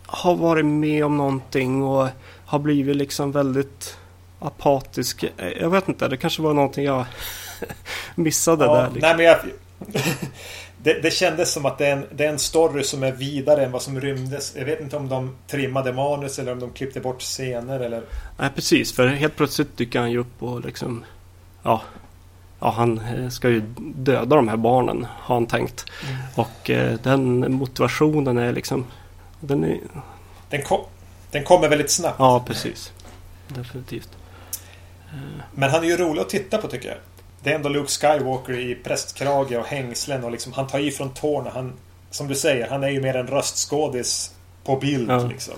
har 0.06 0.36
varit 0.36 0.66
med 0.66 1.06
om 1.06 1.18
någonting 1.18 1.84
och 1.84 2.08
har 2.46 2.60
blivit 2.60 2.96
liksom 2.96 3.32
väldigt 3.32 3.98
apatisk. 4.40 5.26
Jag 5.60 5.70
vet 5.70 5.88
inte, 5.88 6.08
det 6.08 6.18
kanske 6.18 6.42
var 6.42 6.54
någonting 6.54 6.86
jag 6.86 7.06
missade 8.16 8.66
Ja, 8.66 8.76
där. 8.76 8.84
Liksom. 8.84 9.00
nej, 9.02 9.16
men 9.18 9.26
jag, 9.26 9.38
det, 10.84 11.02
det 11.02 11.12
kändes 11.12 11.54
som 11.54 11.66
att 11.66 11.78
det 11.78 11.88
är, 11.88 11.92
en, 11.92 12.06
det 12.12 12.26
är 12.26 12.30
en 12.30 12.40
story 12.40 12.84
som 12.84 13.04
är 13.04 13.12
vidare 13.12 13.66
än 13.66 13.72
vad 13.72 13.82
som 13.82 14.02
rymdes. 14.02 14.56
Jag 14.56 14.66
vet 14.66 14.82
inte 14.82 14.98
om 14.98 15.10
de 15.10 15.36
trimmade 15.48 15.94
manus 15.94 16.40
eller 16.40 16.52
om 16.52 16.60
de 16.60 16.70
klippte 16.72 17.00
bort 17.00 17.22
scener 17.22 17.80
eller... 17.80 18.02
Nej, 18.38 18.50
precis. 18.56 18.94
För 18.94 19.08
helt 19.08 19.36
plötsligt 19.36 19.78
dyker 19.78 20.00
han 20.00 20.12
ju 20.12 20.18
upp 20.18 20.44
och 20.44 20.66
liksom... 20.66 21.06
Ja, 21.64 21.82
ja 22.60 22.70
han 22.78 23.00
eh, 23.00 23.30
ska 23.30 23.50
ju 23.50 23.62
döda 23.80 24.36
de 24.36 24.48
här 24.48 24.58
barnen, 24.58 25.08
har 25.20 25.36
han 25.36 25.46
tänkt. 25.46 25.86
Och 26.36 26.70
eh, 26.70 27.00
den 27.04 27.54
motivationen 27.54 28.38
är 28.38 28.54
liksom... 28.54 28.86
Den 29.40 29.64
är, 29.64 29.80
Den, 30.50 30.62
kom, 30.64 30.82
den 31.32 31.44
kommer 31.44 31.70
väldigt 31.70 31.92
snabbt. 31.92 32.16
ja, 32.20 32.44
precis. 32.48 32.92
Definitivt. 33.48 34.10
Men 35.56 35.70
han 35.70 35.84
är 35.84 35.88
ju 35.88 35.98
rolig 35.98 36.22
att 36.22 36.30
titta 36.30 36.58
på 36.58 36.68
tycker 36.68 36.90
jag. 36.90 36.98
Det 37.44 37.52
är 37.52 37.56
ändå 37.56 37.70
Luke 37.70 37.90
Skywalker 37.92 38.60
i 38.60 38.76
prästkrage 38.76 39.52
och 39.52 39.66
hängslen 39.66 40.24
och 40.24 40.32
liksom, 40.32 40.54
han 40.54 40.68
tar 40.68 40.80
i 40.80 40.92
från 40.92 41.14
tårna. 41.14 41.50
Han, 41.50 41.74
som 42.12 42.28
du 42.28 42.36
säger, 42.36 42.68
han 42.70 42.84
är 42.84 42.90
ju 42.90 43.02
mer 43.02 43.16
en 43.16 43.28
röstskådis 43.28 44.32
på 44.64 44.76
bild 44.76 45.12
Ja. 45.12 45.28
liksom. 45.28 45.54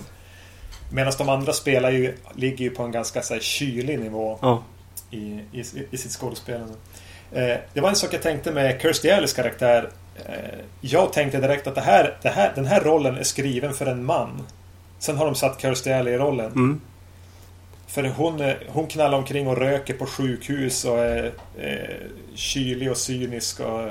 Medan 0.91 1.13
de 1.17 1.29
andra 1.29 1.53
spelar 1.53 1.91
ju, 1.91 2.17
ligger 2.35 2.65
ju 2.65 2.69
på 2.69 2.83
en 2.83 2.91
ganska 2.91 3.21
så 3.21 3.33
här, 3.33 3.41
kylig 3.41 3.99
nivå 3.99 4.37
Ja, 4.41 4.63
i, 5.11 5.17
i, 5.51 5.63
i 5.91 5.97
sitt 5.97 6.11
skådespelande. 6.11 6.73
Eh, 7.31 7.57
det 7.73 7.81
var 7.81 7.89
en 7.89 7.95
sak 7.95 8.13
jag 8.13 8.21
tänkte 8.21 8.51
med 8.51 8.81
Kirstie 8.81 9.15
Alleys 9.15 9.33
karaktär. 9.33 9.89
Eh, 10.25 10.59
jag 10.81 11.13
tänkte 11.13 11.39
direkt 11.39 11.67
att 11.67 11.75
det 11.75 11.81
här, 11.81 12.17
det 12.21 12.29
här, 12.29 12.51
den 12.55 12.65
här 12.65 12.81
rollen 12.81 13.17
är 13.17 13.23
skriven 13.23 13.73
för 13.73 13.85
en 13.85 14.05
man. 14.05 14.45
Sen 14.99 15.17
har 15.17 15.25
de 15.25 15.35
satt 15.35 15.61
Kirstie 15.61 15.99
Alley 15.99 16.13
i 16.13 16.17
rollen. 16.17 16.51
mm, 16.51 16.81
För 17.89 18.03
hon, 18.03 18.53
hon 18.67 18.87
knallar 18.87 19.17
omkring 19.17 19.47
och 19.47 19.57
röker 19.57 19.93
på 19.93 20.05
sjukhus 20.05 20.85
och 20.85 20.99
är 20.99 21.33
eh, 21.57 21.95
kylig 22.35 22.91
och 22.91 22.97
cynisk 22.97 23.59
och 23.59 23.89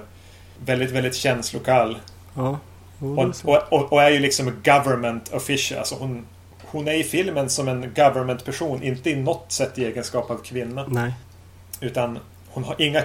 väldigt, 0.64 0.90
väldigt 0.90 1.14
känslokall. 1.14 1.98
ja. 2.34 2.58
Och, 3.00 3.34
och, 3.44 3.72
och, 3.72 3.92
och 3.92 4.02
är 4.02 4.11
ju 4.11 4.18
liksom 4.18 4.48
en 4.48 4.62
government 4.64 5.34
official. 5.34 5.78
Alltså 5.78 5.94
hon, 5.94 6.26
hon 6.64 6.88
är 6.88 6.94
i 6.94 7.04
filmen 7.04 7.50
som 7.50 7.68
en 7.68 7.94
government 7.94 8.44
person. 8.44 8.82
Inte 8.82 9.11
i 9.11 9.16
något 9.16 9.52
sätt 9.52 9.78
i 9.78 9.84
egenskap 9.84 10.30
av 10.30 10.37
kvinna. 10.37 10.87
Nej. 10.88 11.12
Utan 11.80 12.18
hon 12.48 12.64
har 12.64 12.82
inga 12.82 13.02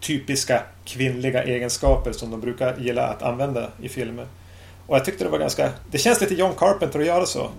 typiska 0.00 0.62
kvinnliga 0.84 1.42
egenskaper 1.42 2.12
som 2.12 2.30
de 2.30 2.40
brukar 2.40 2.76
gilla 2.78 3.06
att 3.06 3.22
använda 3.22 3.68
i 3.82 3.88
filmer. 3.88 4.26
Och 4.86 4.96
jag 4.96 5.04
tyckte 5.04 5.24
det 5.24 5.30
var 5.30 5.38
ganska... 5.38 5.70
Det 5.90 5.98
känns 5.98 6.20
lite 6.20 6.34
John 6.34 6.54
Carpenter 6.58 7.00
att 7.00 7.06
göra 7.06 7.26
så. 7.26 7.50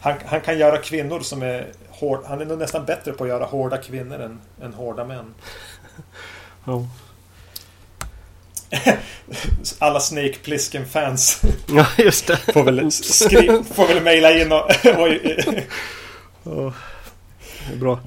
Han, 0.00 0.14
han 0.26 0.40
kan 0.40 0.58
göra 0.58 0.78
kvinnor 0.78 1.20
som 1.20 1.42
är 1.42 1.66
hård... 1.90 2.24
Han 2.26 2.40
är 2.40 2.44
nog 2.44 2.58
nästan 2.58 2.84
bättre 2.84 3.12
på 3.12 3.24
att 3.24 3.30
göra 3.30 3.44
hårda 3.44 3.76
kvinnor 3.76 4.20
än, 4.20 4.40
än 4.62 4.74
hårda 4.74 5.04
män. 5.04 5.34
Ja. 6.64 6.86
Alla 9.78 10.00
Snake 10.00 10.34
Plissken-fans 10.42 11.42
Ja, 11.68 11.86
just 11.98 12.26
det. 12.26 12.36
får 12.36 12.64
väl, 12.64 12.90
skri- 12.92 13.64
får 13.74 13.86
väl 13.88 14.02
mejla 14.02 14.32
in 14.32 14.52
och... 14.52 14.70
Ja, 14.84 15.08
det 17.68 17.72
är 17.72 17.76
bra. 17.76 18.00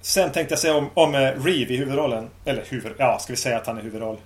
Sen 0.00 0.32
tänkte 0.32 0.52
jag 0.52 0.58
säga 0.58 0.74
om, 0.74 0.90
om 0.94 1.14
eh, 1.14 1.20
Reeve 1.20 1.74
i 1.74 1.76
huvudrollen. 1.76 2.28
Eller 2.44 2.64
huvud... 2.68 2.92
Ja, 2.98 3.18
ska 3.18 3.32
vi 3.32 3.36
säga 3.36 3.56
att 3.56 3.66
han 3.66 3.78
är 3.78 3.82
huvudroll. 3.82 4.16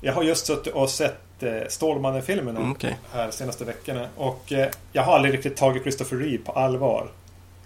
Jag 0.00 0.12
har 0.12 0.22
just 0.22 0.46
suttit 0.46 0.74
och 0.74 0.90
sett 0.90 1.16
eh, 1.42 1.62
Stålmannen-filmerna 1.68 2.60
Mm, 2.60 2.72
Okej. 2.72 2.98
här 3.12 3.30
senaste 3.30 3.64
veckorna. 3.64 4.08
Och 4.16 4.52
eh, 4.52 4.68
jag 4.92 5.02
har 5.02 5.14
aldrig 5.14 5.34
riktigt 5.34 5.56
tagit 5.56 5.82
Christopher 5.82 6.16
Reeve 6.16 6.44
på 6.44 6.52
allvar. 6.52 7.06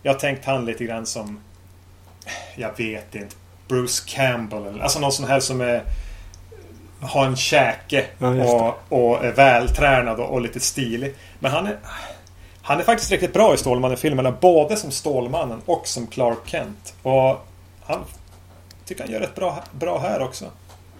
Jag 0.02 0.12
har 0.12 0.18
tänkt 0.20 0.44
han 0.44 0.64
lite 0.64 0.84
grann 0.84 1.06
som... 1.06 1.40
Jag 2.56 2.70
vet 2.78 3.14
inte. 3.14 3.36
Bruce 3.68 4.02
Campbell 4.06 4.66
eller... 4.66 4.82
Alltså 4.82 4.98
någon 5.00 5.12
sån 5.12 5.26
här 5.28 5.40
som 5.40 5.60
är... 5.60 5.82
Har 7.00 7.26
en 7.26 7.36
käke 7.36 8.04
Ja, 8.18 8.76
och, 8.88 8.98
och 8.98 9.24
är 9.24 9.32
vältränad 9.32 10.20
och, 10.20 10.30
och 10.30 10.40
lite 10.40 10.60
stilig. 10.60 11.14
Men 11.38 11.52
han 11.52 11.66
är... 11.66 11.78
Han 12.62 12.80
är 12.80 12.84
faktiskt 12.84 13.10
riktigt 13.10 13.32
bra 13.32 13.54
i 13.54 13.56
Stålmannen-filmerna. 13.56 14.32
Både 14.40 14.76
som 14.76 14.90
Stålmannen 14.90 15.60
och 15.66 15.86
som 15.86 16.06
Clark 16.06 16.38
Kent. 16.44 16.94
Och 17.02 17.46
han 17.84 18.04
tycker 18.84 19.02
han 19.04 19.12
gör 19.12 19.20
ett 19.20 19.34
bra, 19.34 19.62
bra 19.72 19.98
här 19.98 20.22
också. 20.22 20.44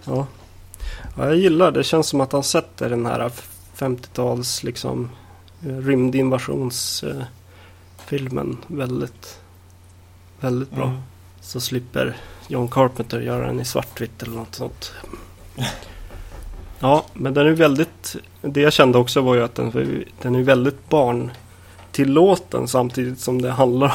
Ja. 0.05 0.25
Ja, 1.17 1.25
jag 1.25 1.35
gillar 1.35 1.71
det. 1.71 1.83
känns 1.83 2.07
som 2.07 2.21
att 2.21 2.31
han 2.31 2.43
sätter 2.43 2.89
den 2.89 3.05
här 3.05 3.31
50-tals 3.77 4.63
liksom 4.63 5.09
eh, 5.65 5.77
rymdinvasionsfilmen 5.77 8.57
väldigt, 8.67 9.39
väldigt 10.39 10.71
bra. 10.71 10.85
Mm. 10.85 10.97
Så 11.41 11.59
slipper 11.59 12.15
John 12.47 12.67
Carpenter 12.67 13.21
göra 13.21 13.47
den 13.47 13.59
i 13.59 13.65
svartvitt 13.65 14.23
eller 14.23 14.35
något 14.35 14.55
sånt. 14.55 14.93
Ja, 16.79 17.05
men 17.13 17.33
den 17.33 17.47
är 17.47 17.51
väldigt... 17.51 18.15
Det 18.41 18.61
jag 18.61 18.73
kände 18.73 18.97
också 18.97 19.21
var 19.21 19.35
ju 19.35 19.43
att 19.43 19.55
den, 19.55 20.03
den 20.21 20.35
är 20.35 20.43
väldigt 20.43 20.89
barntillåten 20.89 22.67
samtidigt 22.67 23.19
som 23.19 23.41
det 23.41 23.51
handlar 23.51 23.93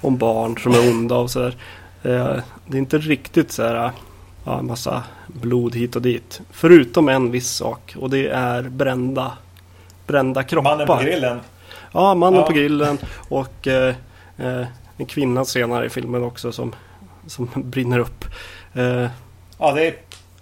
om 0.00 0.16
barn 0.16 0.58
som 0.58 0.72
är 0.72 0.90
onda 0.90 1.16
och 1.16 1.30
sådär. 1.30 1.56
Eh, 2.02 2.36
Det 2.66 2.76
är 2.76 2.78
inte 2.78 2.98
riktigt 2.98 3.52
så 3.52 3.62
här 3.62 3.90
ja, 4.44 4.58
en 4.58 4.66
massa 4.66 5.02
blod 5.26 5.74
hit 5.74 5.96
och 5.96 6.02
dit. 6.02 6.40
Förutom 6.50 7.08
en 7.08 7.30
viss 7.30 7.50
sak 7.50 7.94
och 7.98 8.10
det 8.10 8.28
är 8.28 8.62
brända, 8.62 9.32
brända 10.06 10.42
kroppar. 10.42 10.70
Mannen 10.70 10.86
på 10.86 10.96
grillen. 11.02 11.40
Ja, 11.92 12.14
mannen 12.14 12.40
Ja. 12.40 12.46
på 12.46 12.52
grillen 12.52 12.98
och 13.28 13.66
eh, 13.66 13.94
eh, 14.36 14.66
en 14.96 15.06
kvinna 15.06 15.44
senare 15.44 15.86
i 15.86 15.88
filmen 15.88 16.24
också 16.24 16.52
som, 16.52 16.74
som 17.26 17.48
brinner 17.54 17.98
upp. 17.98 18.24
Eh, 18.74 19.06
Ja, 19.58 19.72
det 19.72 19.86
är, 19.86 19.94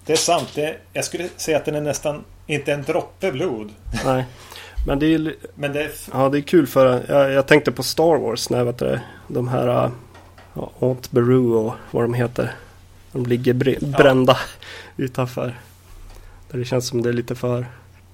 det 0.06 0.12
är 0.12 0.16
sant. 0.16 0.48
Det, 0.54 0.76
jag 0.92 1.04
skulle 1.04 1.28
säga 1.36 1.56
att 1.56 1.64
den 1.64 1.74
är 1.74 1.80
nästan 1.80 2.24
inte 2.46 2.72
en 2.72 2.82
droppe 2.82 3.32
blod. 3.32 3.70
nej. 4.04 4.24
Men 4.86 4.98
det 4.98 5.14
är, 5.14 5.34
Men 5.54 5.72
det 5.72 5.82
är... 5.82 5.90
ja, 6.12 6.28
det 6.28 6.38
är 6.38 6.42
kul 6.42 6.66
för 6.66 7.04
jag, 7.08 7.32
jag 7.32 7.46
tänkte 7.46 7.72
på 7.72 7.82
Star 7.82 8.16
Wars 8.18 8.50
när 8.50 8.64
vet 8.64 8.78
du, 8.78 9.00
de 9.28 9.48
här 9.48 9.84
uh, 9.84 9.90
Aunt 10.80 11.10
Beru 11.10 11.46
och 11.54 11.74
vad 11.90 12.04
de 12.04 12.14
heter. 12.14 12.52
De 13.12 13.26
ligger 13.26 13.54
br- 13.54 13.96
brända 13.96 14.36
utanför. 14.96 15.58
Där 16.50 16.58
det 16.58 16.64
känns 16.64 16.86
som 16.88 17.02
det 17.02 17.08
är 17.08 17.12
lite 17.12 17.34
för 17.34 17.66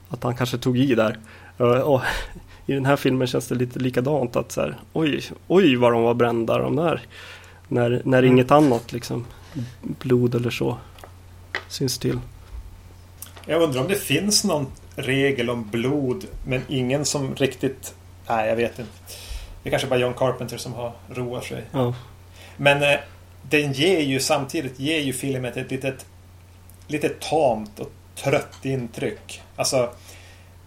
att 0.09 0.23
han 0.23 0.37
kanske 0.37 0.59
tog 0.59 0.79
i 0.79 0.95
där. 0.95 1.19
Eh, 1.59 1.67
och 1.67 2.01
I 2.67 2.73
den 2.73 2.87
här 2.87 2.97
filmen 2.97 3.27
känns 3.27 3.49
det 3.49 3.55
lite 3.55 3.79
likadant 3.79 4.37
att 4.37 4.53
så 4.53 4.61
här, 4.61 4.77
oj, 4.93 5.23
oj 5.49 5.77
vad 5.77 5.93
de 5.93 6.03
var 6.03 6.15
brända 6.15 6.59
de 6.59 6.77
där. 6.77 7.01
När, 7.69 8.03
när 8.05 8.19
Mm. 8.19 8.33
inget 8.33 8.51
annat 8.51 8.93
liksom 8.93 9.25
blod 9.83 10.35
eller 10.35 10.51
så 10.51 10.79
syns 11.69 11.99
till. 11.99 12.19
Jag 13.47 13.63
undrar 13.63 13.81
om 13.81 13.89
det 13.89 13.95
finns 13.95 14.45
någon 14.45 14.67
regel 14.97 15.51
om 15.51 15.69
blod 15.71 16.25
men 16.47 16.63
ingen 16.69 17.05
som 17.05 17.35
riktigt... 17.35 17.95
Nej, 18.29 18.49
jag 18.49 18.57
vet 18.57 18.79
inte. 18.79 18.91
Det 19.63 19.69
är 19.69 19.71
kanske 19.71 19.89
bara 19.89 19.99
John 20.01 20.15
Carpenter 20.15 20.57
som 20.57 20.75
har 20.75 20.93
roat 21.09 21.45
sig. 21.45 21.65
Ja, 21.73 21.95
Men 22.57 22.83
eh, 22.83 22.99
den 23.51 23.73
ger 23.73 24.01
ju 24.01 24.21
samtidigt 24.21 24.79
ger 24.81 25.01
ju 25.01 25.13
filmen 25.13 25.53
ett 25.57 25.71
litet, 25.71 26.07
litet 26.87 27.21
tamt 27.21 27.81
och 27.81 27.91
trött 28.15 28.65
intryck. 28.65 29.43
Alltså 29.57 29.91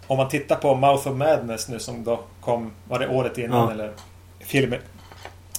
om 0.07 0.17
man 0.17 0.29
tittar 0.29 0.55
på 0.55 0.75
Mouth 0.75 1.07
of 1.07 1.17
Madness 1.17 1.69
nu 1.69 1.79
som 1.79 2.03
då 2.03 2.23
kom, 2.41 2.71
var 2.87 2.99
det 2.99 3.07
året 3.07 3.37
innan 3.37 3.67
Ja. 3.67 3.71
eller 3.71 3.91
filmen. 4.39 4.79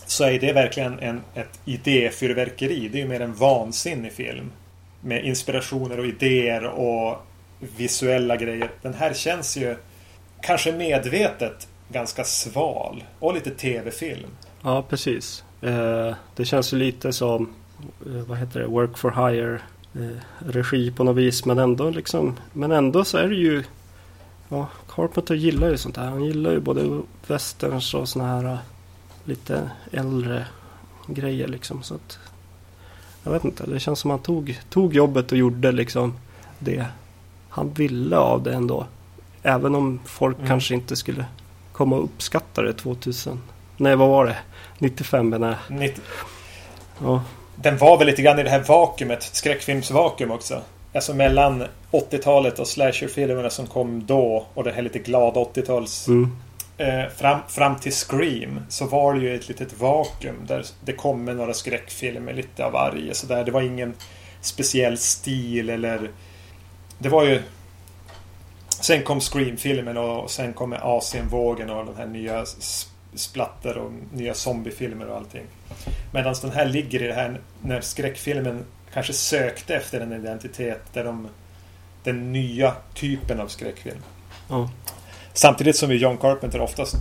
Så 0.07 0.25
är 0.25 0.41
det 0.41 0.53
verkligen 0.53 0.99
en, 0.99 1.21
ett 1.35 1.61
idéfyrverkeri. 1.65 2.89
Det 2.89 2.99
är 2.99 3.03
ju 3.03 3.09
mer 3.09 3.21
en 3.21 3.35
vansinnig 3.35 4.13
film. 4.13 4.53
Med 5.01 5.25
inspirationer 5.25 5.99
och 5.99 6.07
idéer 6.07 6.65
och 6.65 7.17
visuella 7.77 8.37
grejer. 8.37 8.71
Den 8.83 8.95
här 8.95 9.15
känns 9.15 9.57
ju 9.57 9.77
kanske 10.43 10.73
medvetet 10.73 11.69
ganska 11.89 12.25
sval. 12.25 13.05
Och 13.19 13.35
lite 13.35 13.51
tv-film. 13.51 14.31
ja 14.63 14.83
precis. 14.89 15.45
Eh, 15.61 16.15
det 16.37 16.45
känns 16.45 16.73
ju 16.73 16.77
lite 16.77 17.13
som 17.13 17.49
eh, 18.07 18.13
vad 18.13 18.39
heter 18.39 18.61
det, 18.61 18.67
work 18.67 18.99
for 18.99 19.11
hire 19.31 19.61
eh, 19.95 20.17
regi 20.39 20.91
på 20.91 21.05
något 21.05 21.17
vis. 21.17 21.45
Men 21.45 21.59
ändå 21.59 21.91
liksom, 21.91 22.37
men 22.53 22.73
ändå 22.73 23.05
så 23.05 23.19
är 23.19 23.29
det 23.29 23.35
ju 23.35 23.65
Ja, 24.53 24.69
Carpenter 24.89 25.35
gillar 25.35 25.69
ju 25.71 25.77
sånt 25.77 25.97
här. 25.97 26.09
Han 26.09 26.25
gillar 26.25 26.51
ju 26.51 26.61
både 26.61 27.01
westerns 27.27 27.95
och 27.95 28.09
såna 28.09 28.27
här 28.27 28.59
lite 29.25 29.71
äldre 29.93 30.47
grejer 31.07 31.49
liksom. 31.49 31.83
Så 31.83 31.95
att, 31.95 32.19
jag 33.25 33.33
vet 33.33 33.45
inte, 33.45 33.67
det 33.67 33.81
känns 33.81 33.99
som 33.99 34.11
han 34.11 34.21
tog, 34.21 34.61
tog 34.69 34.95
jobbet 34.95 35.33
och 35.33 35.39
gjorde 35.39 35.73
liksom 35.73 36.15
det 36.59 36.87
han 37.49 37.73
ville 37.73 38.17
av 38.17 38.43
det 38.43 38.55
ändå. 38.55 38.87
Även 39.43 39.75
om 39.75 40.01
folk 40.05 40.37
Mm. 40.37 40.49
kanske 40.49 40.75
inte 40.75 40.97
skulle 40.97 41.25
komma 41.73 41.97
och 41.97 42.05
uppskatta 42.05 42.63
det 42.63 42.73
2000. 42.73 43.41
Nej, 43.81 43.97
vad 43.97 44.09
var 44.09 44.27
det? 44.27 44.37
95 44.79 45.29
menar 45.29 45.59
jag. 45.69 45.79
90, 45.79 46.03
Ja, 47.03 47.23
Den 47.57 47.79
var 47.79 47.99
väl 47.99 48.07
lite 48.07 48.23
grann 48.23 48.39
i 48.39 48.43
det 48.43 48.51
här 48.51 48.63
vakuumet, 48.63 49.23
skräckfilmsvakuum 49.23 50.31
också. 50.31 50.63
Alltså 50.95 51.15
mellan 51.15 51.65
80-talet 51.91 52.59
och 52.59 52.69
slasherfilmerna 52.69 53.51
som 53.51 53.67
kom 53.67 54.07
då 54.07 54.47
och 54.55 54.65
det 54.65 54.73
här 54.73 54.83
lite 54.83 54.99
glada 54.99 55.41
80-tals 55.41 56.09
mm, 56.09 56.37
eh, 56.79 57.09
fram, 57.17 57.41
fram 57.49 57.77
till 57.77 57.93
Scream 57.93 58.61
så 58.69 58.87
var 58.87 59.15
det 59.15 59.21
ju 59.21 59.35
ett 59.35 59.49
litet 59.49 59.81
vakuum 59.81 60.37
där 60.47 60.67
det 60.85 60.93
kom 60.93 61.25
med 61.25 61.37
några 61.37 61.55
skräckfilmer 61.55 62.33
lite 62.33 62.65
av 62.65 62.73
varje 62.73 63.15
sådär. 63.15 63.45
Det 63.45 63.51
var 63.51 63.63
ingen 63.63 63.95
speciell 64.41 64.99
stil 64.99 65.71
eller 65.71 66.11
det 66.99 67.09
var 67.09 67.25
ju 67.25 67.43
Sen 68.81 69.03
kom 69.03 69.21
Scream-filmen 69.21 69.97
och 69.97 70.31
sen 70.31 70.53
kom 70.53 70.77
Asienvågen 70.81 71.71
och 71.71 71.87
de 71.87 71.97
här 71.97 72.07
nya 72.07 72.45
splatter 73.15 73.79
och 73.79 73.93
nya 74.13 74.35
zombiefilmer 74.35 75.09
och 75.09 75.17
allting. 75.17 75.45
Medan 76.13 76.35
den 76.43 76.51
här 76.51 76.67
ligger 76.67 77.03
i 77.03 77.07
det 77.07 77.15
här 77.15 77.41
när 77.63 77.81
skräckfilmen 77.81 78.65
kanske 78.93 79.13
sökte 79.13 79.75
efter 79.75 80.01
en 80.01 80.13
identitet 80.13 80.81
där 80.93 81.05
de 81.05 81.29
den 82.03 82.33
nya 82.33 82.75
typen 82.95 83.41
av 83.41 83.49
skräckfilm. 83.49 84.03
ja, 84.49 84.71
Samtidigt 85.33 85.77
som 85.77 85.91
ju 85.91 85.97
John 85.97 86.19
Carpenter 86.19 86.61
oftast 86.61 86.97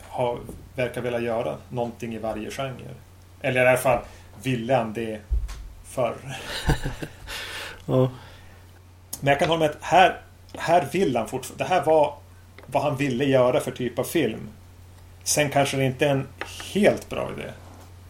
har, 0.00 0.38
verkar 0.76 1.00
vilja 1.00 1.20
göra 1.20 1.56
någonting 1.68 2.14
i 2.14 2.18
varje 2.18 2.50
genre. 2.50 2.88
Eller 3.40 3.64
i 3.64 3.68
alla 3.68 3.78
fall 3.78 3.98
ville 4.42 4.74
han 4.74 4.92
det 4.92 5.20
förr. 5.84 6.14
ja, 7.86 8.10
Men 9.20 9.30
jag 9.30 9.38
kan 9.38 9.48
hålla 9.48 9.60
med 9.60 9.70
att 9.70 9.76
här, 9.80 10.20
här 10.54 10.88
vill 10.92 11.16
han 11.16 11.28
fortfarande. 11.28 11.64
Det 11.64 11.68
här 11.68 11.84
var 11.84 12.14
vad 12.66 12.82
han 12.82 12.96
ville 12.96 13.24
göra 13.24 13.60
för 13.60 13.70
typ 13.70 13.98
av 13.98 14.04
film. 14.04 14.48
Sen 15.24 15.50
kanske 15.50 15.76
det 15.76 15.84
inte 15.84 16.06
är 16.06 16.10
en 16.10 16.26
helt 16.74 17.08
bra 17.08 17.30
idé. 17.38 17.48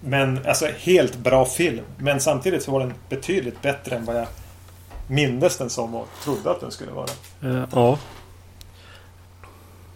Men 0.01 0.41
alltså 0.47 0.67
helt 0.79 1.17
bra 1.17 1.45
film. 1.45 1.85
Men 1.99 2.21
samtidigt 2.21 2.63
så 2.63 2.73
var 2.73 2.81
den 2.81 2.95
betydligt 3.09 3.63
bättre 3.63 3.97
än 3.97 4.05
vad 4.05 4.17
jag 4.17 4.27
mindes 5.09 5.59
den 5.59 5.71
som 5.71 5.95
och 5.95 6.09
trodde 6.25 6.51
att 6.51 6.61
den 6.61 6.71
skulle 6.71 6.91
vara. 6.91 7.09
eh, 7.43 7.65
ja, 7.73 7.99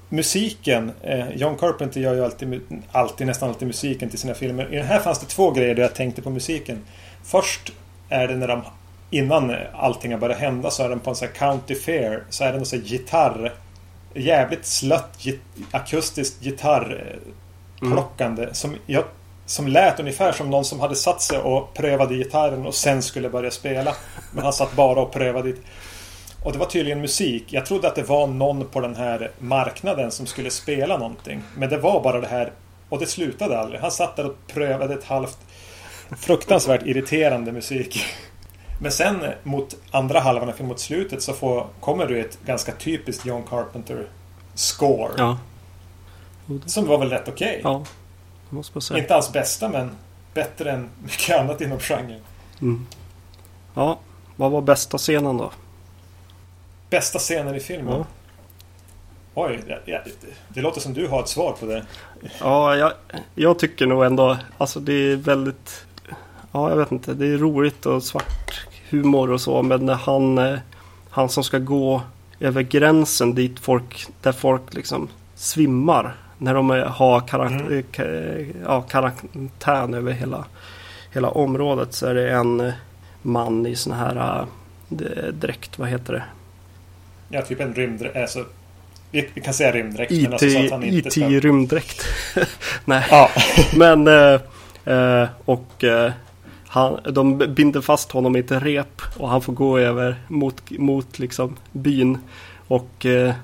Musiken. 0.08 0.92
Eh, 1.02 1.30
John 1.36 1.56
Carpenter 1.56 2.00
gör 2.00 2.14
ju 2.14 2.24
alltid, 2.24 2.60
alltid, 2.92 3.26
nästan 3.26 3.48
alltid 3.48 3.68
musiken 3.68 4.10
till 4.10 4.18
sina 4.18 4.34
filmer. 4.34 4.72
I 4.72 4.76
den 4.76 4.86
här 4.86 5.00
fanns 5.00 5.18
det 5.18 5.26
två 5.26 5.50
grejer 5.50 5.74
där 5.74 5.82
jag 5.82 5.94
tänkte 5.94 6.22
på 6.22 6.30
musiken. 6.30 6.84
Först 7.24 7.72
är 8.08 8.28
det 8.28 8.36
när 8.36 8.48
de, 8.48 8.62
innan 9.10 9.54
allting 9.74 10.12
har 10.12 10.18
börjat 10.18 10.38
hända, 10.38 10.70
så 10.70 10.82
är 10.82 10.88
de 10.88 11.00
på 11.00 11.10
en 11.10 11.16
sån 11.16 11.28
här 11.28 11.34
county 11.34 11.74
fair. 11.74 12.24
Så 12.30 12.44
är 12.44 12.52
det 12.52 12.56
någon 12.56 12.66
sån 12.66 12.78
här 12.78 12.86
gitarr. 12.86 13.52
Jävligt 14.16 14.66
slött 14.66 15.16
git, 15.18 15.40
akustiskt 15.70 16.42
gitarrplockande. 16.42 18.54
Som, 18.54 18.76
jag, 18.86 19.04
som 19.46 19.68
lät 19.68 20.00
ungefär 20.00 20.32
som 20.32 20.50
någon 20.50 20.64
som 20.64 20.80
hade 20.80 20.94
satt 20.94 21.22
sig 21.22 21.38
och 21.38 21.74
prövade 21.74 22.14
gitarren 22.14 22.66
och 22.66 22.74
sen 22.74 23.02
skulle 23.02 23.28
börja 23.28 23.50
spela. 23.50 23.94
Men 24.32 24.44
han 24.44 24.52
satt 24.52 24.76
bara 24.76 25.00
och 25.00 25.12
prövade. 25.12 25.52
Och 26.42 26.52
det 26.52 26.58
var 26.58 26.66
tydligen 26.66 27.00
musik. 27.00 27.52
Jag 27.52 27.66
trodde 27.66 27.88
att 27.88 27.94
det 27.94 28.02
var 28.02 28.26
någon 28.26 28.68
på 28.68 28.80
den 28.80 28.96
här 28.96 29.30
marknaden 29.38 30.10
som 30.10 30.26
skulle 30.26 30.50
spela 30.50 30.98
någonting. 30.98 31.42
Men 31.56 31.68
det 31.68 31.78
var 31.78 32.02
bara 32.02 32.20
det 32.20 32.26
här. 32.26 32.52
Och 32.88 32.98
det 32.98 33.06
slutade 33.06 33.58
aldrig. 33.58 33.80
Han 33.80 33.90
satt 33.90 34.16
där 34.16 34.26
och 34.26 34.36
prövade 34.46 34.94
ett 34.94 35.04
halvt 35.04 35.38
fruktansvärt 36.18 36.86
irriterande 36.86 37.52
musik. 37.52 38.04
Men 38.78 38.92
sen 38.92 39.24
mot 39.42 39.76
andra 39.90 40.20
halvan 40.20 40.48
av 40.48 40.52
filmen, 40.52 40.68
mot 40.68 40.80
slutet, 40.80 41.22
så 41.22 41.32
får, 41.32 41.66
kommer 41.80 42.06
det 42.06 42.20
ett 42.20 42.38
ganska 42.46 42.72
typiskt 42.72 43.26
John 43.26 43.42
Carpenter 43.48 44.06
score. 44.54 45.12
Ja. 45.16 45.38
Som 46.66 46.86
var 46.86 46.98
väl 46.98 47.10
rätt 47.10 47.28
okej. 47.28 47.48
Okay. 47.48 47.72
Ja, 47.72 47.84
det 48.50 48.56
måste 48.56 48.72
man 48.74 48.82
säga. 48.82 49.00
Inte 49.00 49.14
alls 49.14 49.32
bästa, 49.32 49.68
men 49.68 49.90
bättre 50.34 50.70
än 50.72 50.88
mycket 51.02 51.40
annat 51.40 51.60
inom 51.60 51.78
genren. 51.78 52.20
Mm. 52.60 52.86
Ja, 53.74 53.98
vad 54.36 54.50
var 54.50 54.60
bästa 54.60 54.98
scenen 54.98 55.36
då? 55.36 55.50
Bästa 56.90 57.18
scenen 57.18 57.54
i 57.54 57.60
filmen? 57.60 57.94
Ja. 57.94 58.06
Oj, 59.34 59.60
ja, 59.66 59.76
ja, 59.84 60.00
det 60.48 60.60
låter 60.60 60.80
som 60.80 60.94
du 60.94 61.08
har 61.08 61.20
ett 61.20 61.28
svar 61.28 61.52
på 61.60 61.66
det. 61.66 61.86
Ja, 62.40 62.76
jag, 62.76 62.92
jag 63.34 63.58
tycker 63.58 63.86
nog 63.86 64.04
ändå, 64.04 64.38
alltså 64.58 64.80
det 64.80 64.92
är 64.92 65.16
väldigt, 65.16 65.86
ja 66.52 66.70
jag 66.70 66.76
vet 66.76 66.92
inte, 66.92 67.14
det 67.14 67.26
är 67.26 67.38
roligt 67.38 67.86
och 67.86 68.02
svart 68.02 68.65
humor 68.90 69.30
och 69.30 69.40
så, 69.40 69.62
men 69.62 69.88
han, 69.88 70.38
eh, 70.38 70.58
han 71.10 71.28
som 71.28 71.44
ska 71.44 71.58
gå 71.58 72.02
över 72.40 72.62
gränsen 72.62 73.34
dit 73.34 73.58
folk, 73.58 74.06
där 74.22 74.32
folk 74.32 74.74
liksom 74.74 75.08
svimmar. 75.34 76.16
När 76.38 76.54
de 76.54 76.70
har 76.70 77.28
karant 77.28 77.70
mm. 77.98 78.52
ja, 78.64 78.80
karantän 78.82 79.94
över 79.94 80.12
hela, 80.12 80.44
hela 81.12 81.28
området 81.28 81.94
så 81.94 82.06
är 82.06 82.14
det 82.14 82.30
en 82.30 82.60
eh, 82.60 82.74
man 83.22 83.66
i 83.66 83.76
sån 83.76 83.92
här 83.92 84.46
dräkt, 85.32 85.78
vad 85.78 85.88
heter 85.88 86.12
det? 86.12 86.22
Ja, 87.28 87.42
typ 87.42 87.60
en 87.60 87.74
rymddräkt. 87.74 88.16
Alltså, 88.16 88.44
vi, 89.10 89.28
vi, 89.34 89.40
kan 89.40 89.54
säga 89.54 89.72
rymddräkt. 89.72 90.12
IT, 90.12 90.22
men 90.22 90.32
alltså 90.32 90.50
så 90.50 90.64
att 90.64 90.70
han 90.70 90.84
inte 90.84 91.10
ska... 91.10 91.26
rymddräkt. 91.28 92.04
Nej, 92.84 93.06
ja. 93.10 93.30
men 93.76 94.08
äh, 94.86 95.28
och 95.44 95.84
äh, 95.84 96.12
han, 96.68 97.00
de 97.12 97.38
binder 97.38 97.80
fast 97.80 98.12
honom 98.12 98.36
i 98.36 98.38
ett 98.38 98.52
rep 98.52 99.02
och 99.16 99.28
han 99.28 99.42
får 99.42 99.52
gå 99.52 99.78
över 99.78 100.16
mot, 100.28 100.70
mot 100.70 101.18
liksom 101.18 101.56
byn. 101.72 102.18
Och 102.68 103.06
eh, 103.06 103.34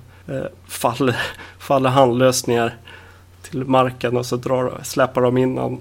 faller, 0.66 1.16
faller 1.58 1.90
handlöst 1.90 2.46
ner 2.46 2.76
till 3.42 3.64
marken 3.64 4.16
och 4.16 4.26
så 4.26 4.36
drar, 4.36 4.80
släpar 4.82 5.22
de 5.22 5.38
in 5.38 5.58
honom 5.58 5.80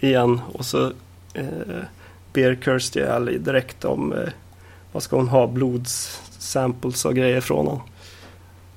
igen. 0.00 0.40
Och 0.52 0.64
så 0.64 0.92
eh, 1.34 1.82
ber 2.32 2.58
Kirsty 2.64 3.02
Alley 3.02 3.38
direkt 3.38 3.84
om 3.84 4.12
eh, 4.12 4.28
vad 4.92 5.02
ska 5.02 5.16
hon 5.16 5.28
ha, 5.28 5.46
blodsamples 5.46 7.04
och 7.04 7.14
grejer 7.14 7.40
från 7.40 7.66
honom. 7.66 7.82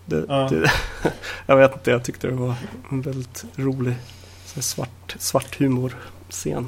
Det, 0.05 0.25
ja. 0.27 0.49
det, 0.49 0.71
jag 1.45 1.57
vet 1.57 1.73
inte, 1.73 1.91
jag 1.91 2.03
tyckte 2.03 2.27
det 2.27 2.33
var 2.33 2.55
en 2.91 3.01
väldigt 3.01 3.45
rolig 3.55 3.95
svart, 4.45 5.15
svart 5.19 5.59
humor-scen. 5.59 6.67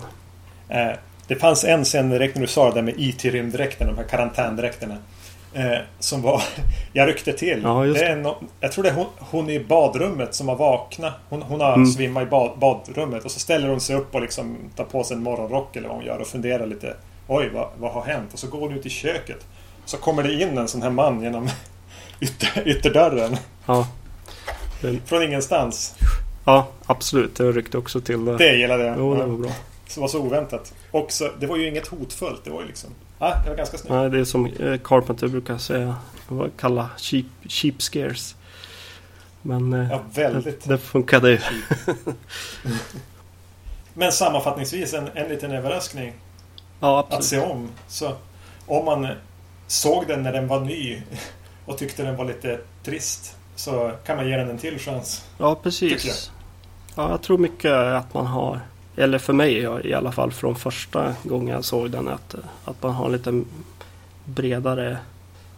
Eh, 0.71 0.91
det 1.27 1.35
fanns 1.35 1.63
en 1.63 1.83
scen 1.83 2.09
direkt 2.09 2.35
när 2.35 2.41
du 2.41 2.47
sa 2.47 2.69
det 2.69 2.75
där 2.75 2.81
med 2.81 2.93
IT-rymddräkten, 2.97 3.87
de 3.87 3.97
här 3.97 4.03
karantändräkterna. 4.03 4.97
Eh, 5.53 5.77
som 5.99 6.21
var... 6.21 6.43
Jag 6.93 7.07
ryckte 7.07 7.33
till. 7.33 7.61
Ja, 7.63 7.83
det 7.83 8.05
är 8.05 8.17
en, 8.17 8.27
jag 8.59 8.71
tror 8.71 8.83
det 8.83 8.89
är 8.89 8.93
hon, 8.93 9.05
hon 9.17 9.49
i 9.49 9.59
badrummet 9.59 10.35
som 10.35 10.47
har 10.47 10.55
vaknat. 10.55 11.13
Hon, 11.29 11.41
hon 11.41 11.61
har 11.61 11.73
mm. 11.73 11.85
svimmat 11.85 12.23
i 12.23 12.25
bad, 12.25 12.59
badrummet 12.59 13.25
och 13.25 13.31
så 13.31 13.39
ställer 13.39 13.67
hon 13.67 13.81
sig 13.81 13.95
upp 13.95 14.15
och 14.15 14.21
liksom 14.21 14.57
tar 14.75 14.83
på 14.83 15.03
sig 15.03 15.17
en 15.17 15.23
morgonrock 15.23 15.75
eller 15.75 15.87
vad 15.87 15.97
hon 15.97 16.05
gör 16.05 16.19
och 16.19 16.27
funderar 16.27 16.65
lite. 16.67 16.95
Oj, 17.27 17.49
vad, 17.53 17.67
vad 17.79 17.91
har 17.91 18.01
hänt? 18.01 18.33
Och 18.33 18.39
så 18.39 18.47
går 18.47 18.59
hon 18.59 18.73
ut 18.73 18.85
i 18.85 18.89
köket. 18.89 19.45
Så 19.85 19.97
kommer 19.97 20.23
det 20.23 20.33
in 20.33 20.57
en 20.57 20.67
sån 20.67 20.81
här 20.81 20.89
man 20.89 21.21
genom 21.21 21.49
ytter, 22.19 22.67
ytterdörren. 22.67 23.37
Ja. 23.65 23.87
Från 25.05 25.23
ingenstans. 25.23 25.95
Ja, 26.45 26.67
absolut. 26.85 27.35
Det 27.35 27.51
ryckte 27.51 27.77
också 27.77 28.01
till. 28.01 28.25
Det, 28.25 28.37
det 28.37 28.55
gillade 28.55 28.85
jag. 28.85 28.97
Jo, 28.97 29.13
det 29.15 29.25
var 29.25 29.37
bra. 29.37 29.51
Det 29.95 30.01
var 30.01 30.07
så 30.07 30.19
oväntat. 30.19 30.73
Och 30.91 31.11
så, 31.11 31.29
det 31.39 31.47
var 31.47 31.57
ju 31.57 31.67
inget 31.67 31.87
hotfullt. 31.87 32.43
Det 32.43 32.49
var 32.49 32.61
ju 32.61 32.67
liksom... 32.67 32.89
Ja, 33.19 33.35
det 33.43 33.49
var 33.49 33.57
ganska 33.57 33.77
snyggt. 33.77 33.93
Nej, 33.93 34.09
det 34.09 34.19
är 34.19 34.23
som 34.23 34.45
eh, 34.45 34.79
Carpenter 34.83 35.27
brukar 35.27 35.57
säga. 35.57 35.95
Kalla 36.57 36.89
cheap, 36.97 37.25
cheap 37.47 37.81
scares. 37.81 38.35
Men 39.41 39.73
eh, 39.73 39.91
ja, 39.91 40.01
väldigt 40.13 40.63
det, 40.63 40.69
det 40.69 40.77
funkade 40.77 41.31
ju. 41.31 41.39
Men 43.93 44.11
sammanfattningsvis 44.11 44.93
en, 44.93 45.09
en 45.13 45.29
liten 45.29 45.51
överraskning. 45.51 46.13
Ja, 46.79 46.99
absolut. 46.99 47.19
Att 47.19 47.25
se 47.25 47.39
om. 47.39 47.69
Så 47.87 48.13
om 48.65 48.85
man 48.85 49.07
såg 49.67 50.07
den 50.07 50.23
när 50.23 50.33
den 50.33 50.47
var 50.47 50.59
ny 50.59 51.01
och 51.65 51.77
tyckte 51.77 52.03
den 52.03 52.15
var 52.15 52.25
lite 52.25 52.59
trist 52.83 53.35
så 53.55 53.91
kan 54.05 54.17
man 54.17 54.29
ge 54.29 54.37
den 54.37 54.49
en 54.49 54.57
till 54.57 54.79
chans. 54.79 55.25
Ja, 55.37 55.55
precis. 55.55 56.05
Jag. 56.05 56.15
Ja, 56.95 57.09
jag 57.09 57.21
tror 57.21 57.37
mycket 57.37 57.71
att 57.71 58.13
man 58.13 58.25
har 58.25 58.59
eller 59.01 59.17
för 59.17 59.33
mig 59.33 59.57
i 59.83 59.93
alla 59.93 60.11
fall 60.11 60.31
från 60.31 60.55
första 60.55 61.15
gången 61.23 61.55
jag 61.55 61.65
såg 61.65 61.91
den, 61.91 62.07
att, 62.07 62.35
att 62.65 62.83
man 62.83 62.93
har 62.93 63.05
en 63.05 63.11
lite 63.11 63.43
bredare 64.25 64.97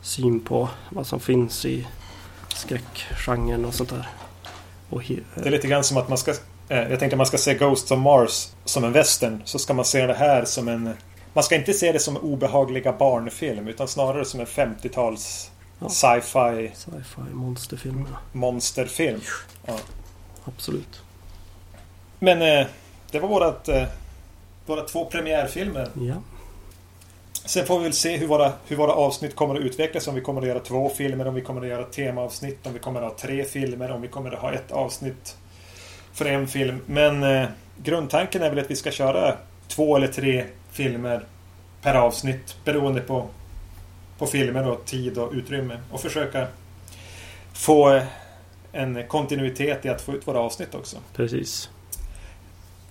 syn 0.01 0.39
på 0.39 0.69
vad 0.89 1.07
som 1.07 1.19
finns 1.19 1.65
i 1.65 1.87
skräckgenren 2.55 3.65
och 3.65 3.73
sånt 3.73 3.89
där. 3.89 4.07
Och 4.89 5.03
det 5.35 5.47
är 5.47 5.51
lite 5.51 5.67
grann 5.67 5.83
som 5.83 5.97
att 5.97 6.09
man 6.09 6.17
ska 6.17 6.31
eh, 6.69 6.89
jag 6.89 6.99
tänkte 6.99 7.05
att 7.05 7.17
man 7.17 7.25
ska 7.25 7.37
se 7.37 7.53
Ghosts 7.53 7.91
of 7.91 7.99
Mars 7.99 8.47
som 8.65 8.83
en 8.83 8.91
western. 8.91 9.41
Så 9.45 9.59
ska 9.59 9.73
man 9.73 9.85
se 9.85 10.07
det 10.07 10.13
här 10.13 10.45
som 10.45 10.67
en... 10.67 10.93
Man 11.33 11.43
ska 11.43 11.55
inte 11.55 11.73
se 11.73 11.91
det 11.91 11.99
som 11.99 12.17
obehagliga 12.17 12.93
barnfilm 12.93 13.67
utan 13.67 13.87
snarare 13.87 14.25
som 14.25 14.39
en 14.39 14.45
50-tals 14.45 15.51
ja. 15.79 15.89
sci-fi... 15.89 16.71
Sci-fi 16.75 17.33
monsterfilm. 17.33 18.07
Monsterfilm. 18.31 19.21
Ja. 19.65 19.77
Absolut. 20.45 21.01
Men 22.19 22.41
eh, 22.41 22.67
det 23.13 23.19
var 23.19 23.29
vårat, 23.29 23.67
eh, 23.67 23.83
våra 24.65 24.81
två 24.81 25.05
premiärfilmer. 25.05 25.89
Ja. 25.93 26.15
Sen 27.45 27.65
får 27.65 27.77
vi 27.77 27.83
väl 27.83 27.93
se 27.93 28.17
hur 28.17 28.27
våra, 28.27 28.51
hur 28.67 28.75
våra 28.75 28.91
avsnitt 28.91 29.35
kommer 29.35 29.55
att 29.55 29.61
utvecklas. 29.61 30.07
Om 30.07 30.15
vi 30.15 30.21
kommer 30.21 30.41
att 30.41 30.47
göra 30.47 30.59
två 30.59 30.89
filmer, 30.89 31.27
om 31.27 31.35
vi 31.35 31.41
kommer 31.41 31.61
att 31.61 31.67
göra 31.67 31.83
temaavsnitt, 31.83 32.67
om 32.67 32.73
vi 32.73 32.79
kommer 32.79 33.01
att 33.01 33.11
ha 33.11 33.17
tre 33.17 33.43
filmer, 33.43 33.91
om 33.91 34.01
vi 34.01 34.07
kommer 34.07 34.31
att 34.31 34.39
ha 34.39 34.51
ett 34.51 34.71
avsnitt 34.71 35.37
för 36.13 36.25
en 36.25 36.47
film. 36.47 36.81
Men 36.85 37.23
eh, 37.23 37.47
grundtanken 37.83 38.41
är 38.41 38.49
väl 38.49 38.59
att 38.59 38.71
vi 38.71 38.75
ska 38.75 38.91
köra 38.91 39.37
två 39.67 39.95
eller 39.95 40.07
tre 40.07 40.45
filmer 40.71 41.25
per 41.81 41.95
avsnitt 41.95 42.55
beroende 42.65 43.01
på, 43.01 43.27
på 44.17 44.27
filmer 44.27 44.69
och 44.69 44.85
tid 44.85 45.17
och 45.17 45.31
utrymme. 45.33 45.77
Och 45.91 46.01
försöka 46.01 46.47
få 47.53 48.01
en 48.71 49.07
kontinuitet 49.07 49.85
i 49.85 49.89
att 49.89 50.01
få 50.01 50.13
ut 50.13 50.27
våra 50.27 50.39
avsnitt 50.39 50.75
också. 50.75 50.97
Precis. 51.15 51.69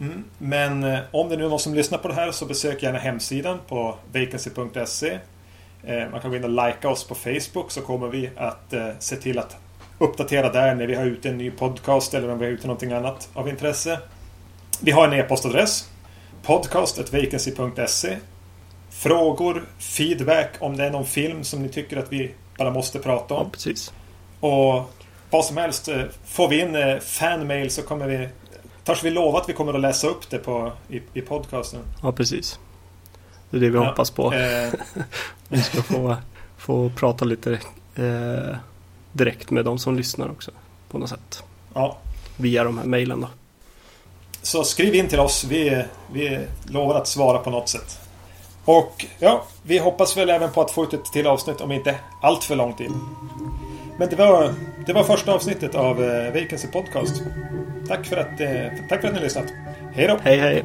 Mm. 0.02 0.24
Men 0.38 0.84
eh, 0.84 0.98
om 1.10 1.28
det 1.28 1.36
nu 1.36 1.44
är 1.44 1.48
någon 1.48 1.58
som 1.58 1.74
lyssnar 1.74 1.98
på 1.98 2.08
det 2.08 2.14
här 2.14 2.32
så 2.32 2.46
besök 2.46 2.82
gärna 2.82 2.98
hemsidan 2.98 3.58
på 3.68 3.96
vacancy.se. 4.12 5.18
Eh, 5.84 6.10
man 6.10 6.20
kan 6.20 6.30
gå 6.30 6.36
in 6.36 6.44
och 6.44 6.50
likea 6.50 6.90
oss 6.90 7.04
på 7.04 7.14
Facebook 7.14 7.70
så 7.70 7.80
kommer 7.80 8.08
vi 8.08 8.30
att 8.36 8.72
eh, 8.72 8.88
se 8.98 9.16
till 9.16 9.38
att 9.38 9.56
uppdatera 9.98 10.52
där 10.52 10.74
när 10.74 10.86
vi 10.86 10.94
har 10.94 11.04
ute 11.04 11.28
en 11.28 11.38
ny 11.38 11.50
podcast 11.50 12.14
eller 12.14 12.30
om 12.30 12.38
vi 12.38 12.44
har 12.44 12.52
ute 12.52 12.66
någonting 12.66 12.92
annat 12.92 13.28
av 13.34 13.48
intresse. 13.48 13.98
Vi 14.80 14.90
har 14.90 15.08
en 15.08 15.12
e-postadress. 15.12 15.88
Podcast.vacancy.se 16.42 18.16
Frågor, 18.90 19.64
feedback 19.78 20.50
om 20.58 20.76
det 20.76 20.84
är 20.84 20.90
någon 20.90 21.06
film 21.06 21.44
som 21.44 21.62
ni 21.62 21.68
tycker 21.68 21.96
att 21.96 22.12
vi 22.12 22.34
bara 22.58 22.70
måste 22.70 22.98
prata 22.98 23.34
om. 23.34 23.44
Ja, 23.44 23.50
precis. 23.52 23.92
Och 24.40 24.90
vad 25.30 25.44
som 25.44 25.56
helst. 25.56 25.88
Får 26.24 26.48
vi 26.48 26.60
in 26.60 27.00
fanmail 27.00 27.70
så 27.70 27.82
kommer 27.82 28.06
vi 28.06 28.28
Törs 28.84 29.04
vi 29.04 29.10
lova 29.10 29.38
att 29.38 29.48
vi 29.48 29.52
kommer 29.52 29.74
att 29.74 29.80
läsa 29.80 30.06
upp 30.06 30.30
det 30.30 30.38
på, 30.38 30.72
i, 30.88 31.02
i 31.14 31.20
podcasten? 31.20 31.80
Ja, 32.02 32.12
precis. 32.12 32.58
Det 33.50 33.56
är 33.56 33.60
det 33.60 33.70
vi 33.70 33.76
ja, 33.76 33.84
hoppas 33.84 34.10
på. 34.10 34.32
Eh. 34.32 34.72
vi 35.48 35.62
ska 35.62 35.82
få, 35.82 36.16
få 36.56 36.90
prata 36.96 37.24
lite 37.24 37.52
eh, 37.94 38.56
direkt 39.12 39.50
med 39.50 39.64
de 39.64 39.78
som 39.78 39.96
lyssnar 39.96 40.30
också. 40.30 40.50
På 40.90 40.98
något 40.98 41.08
sätt. 41.08 41.42
Ja. 41.74 41.96
Via 42.36 42.64
de 42.64 42.78
här 42.78 42.84
mejlen 42.84 43.20
då. 43.20 43.28
Så 44.42 44.64
skriv 44.64 44.94
in 44.94 45.08
till 45.08 45.20
oss. 45.20 45.44
Vi, 45.44 45.84
vi 46.12 46.38
lovar 46.68 46.94
att 46.94 47.08
svara 47.08 47.38
på 47.38 47.50
något 47.50 47.68
sätt. 47.68 47.98
Och 48.64 49.06
ja, 49.18 49.44
vi 49.62 49.78
hoppas 49.78 50.16
väl 50.16 50.30
även 50.30 50.50
på 50.52 50.60
att 50.60 50.70
få 50.70 50.84
ut 50.84 50.94
ett 50.94 51.04
till 51.04 51.26
avsnitt 51.26 51.60
om 51.60 51.72
inte 51.72 51.98
allt 52.22 52.44
för 52.44 52.56
lång 52.56 52.74
tid. 52.74 52.90
Men 54.02 54.10
det 54.10 54.16
var, 54.16 54.54
det 54.86 54.92
var 54.92 55.04
första 55.04 55.32
avsnittet 55.32 55.74
av 55.74 56.04
eh, 56.04 56.32
Vacancy 56.32 56.68
Podcast. 56.68 57.22
Tack 57.88 58.06
för 58.06 58.16
att, 58.16 58.40
eh, 58.40 58.48
tack 58.88 59.00
för 59.00 59.08
att 59.08 59.14
ni 59.14 59.18
har 59.18 59.24
lyssnat. 59.24 59.46
Hej 59.94 60.06
då! 60.06 60.18
Hej 60.22 60.38
hej! 60.38 60.64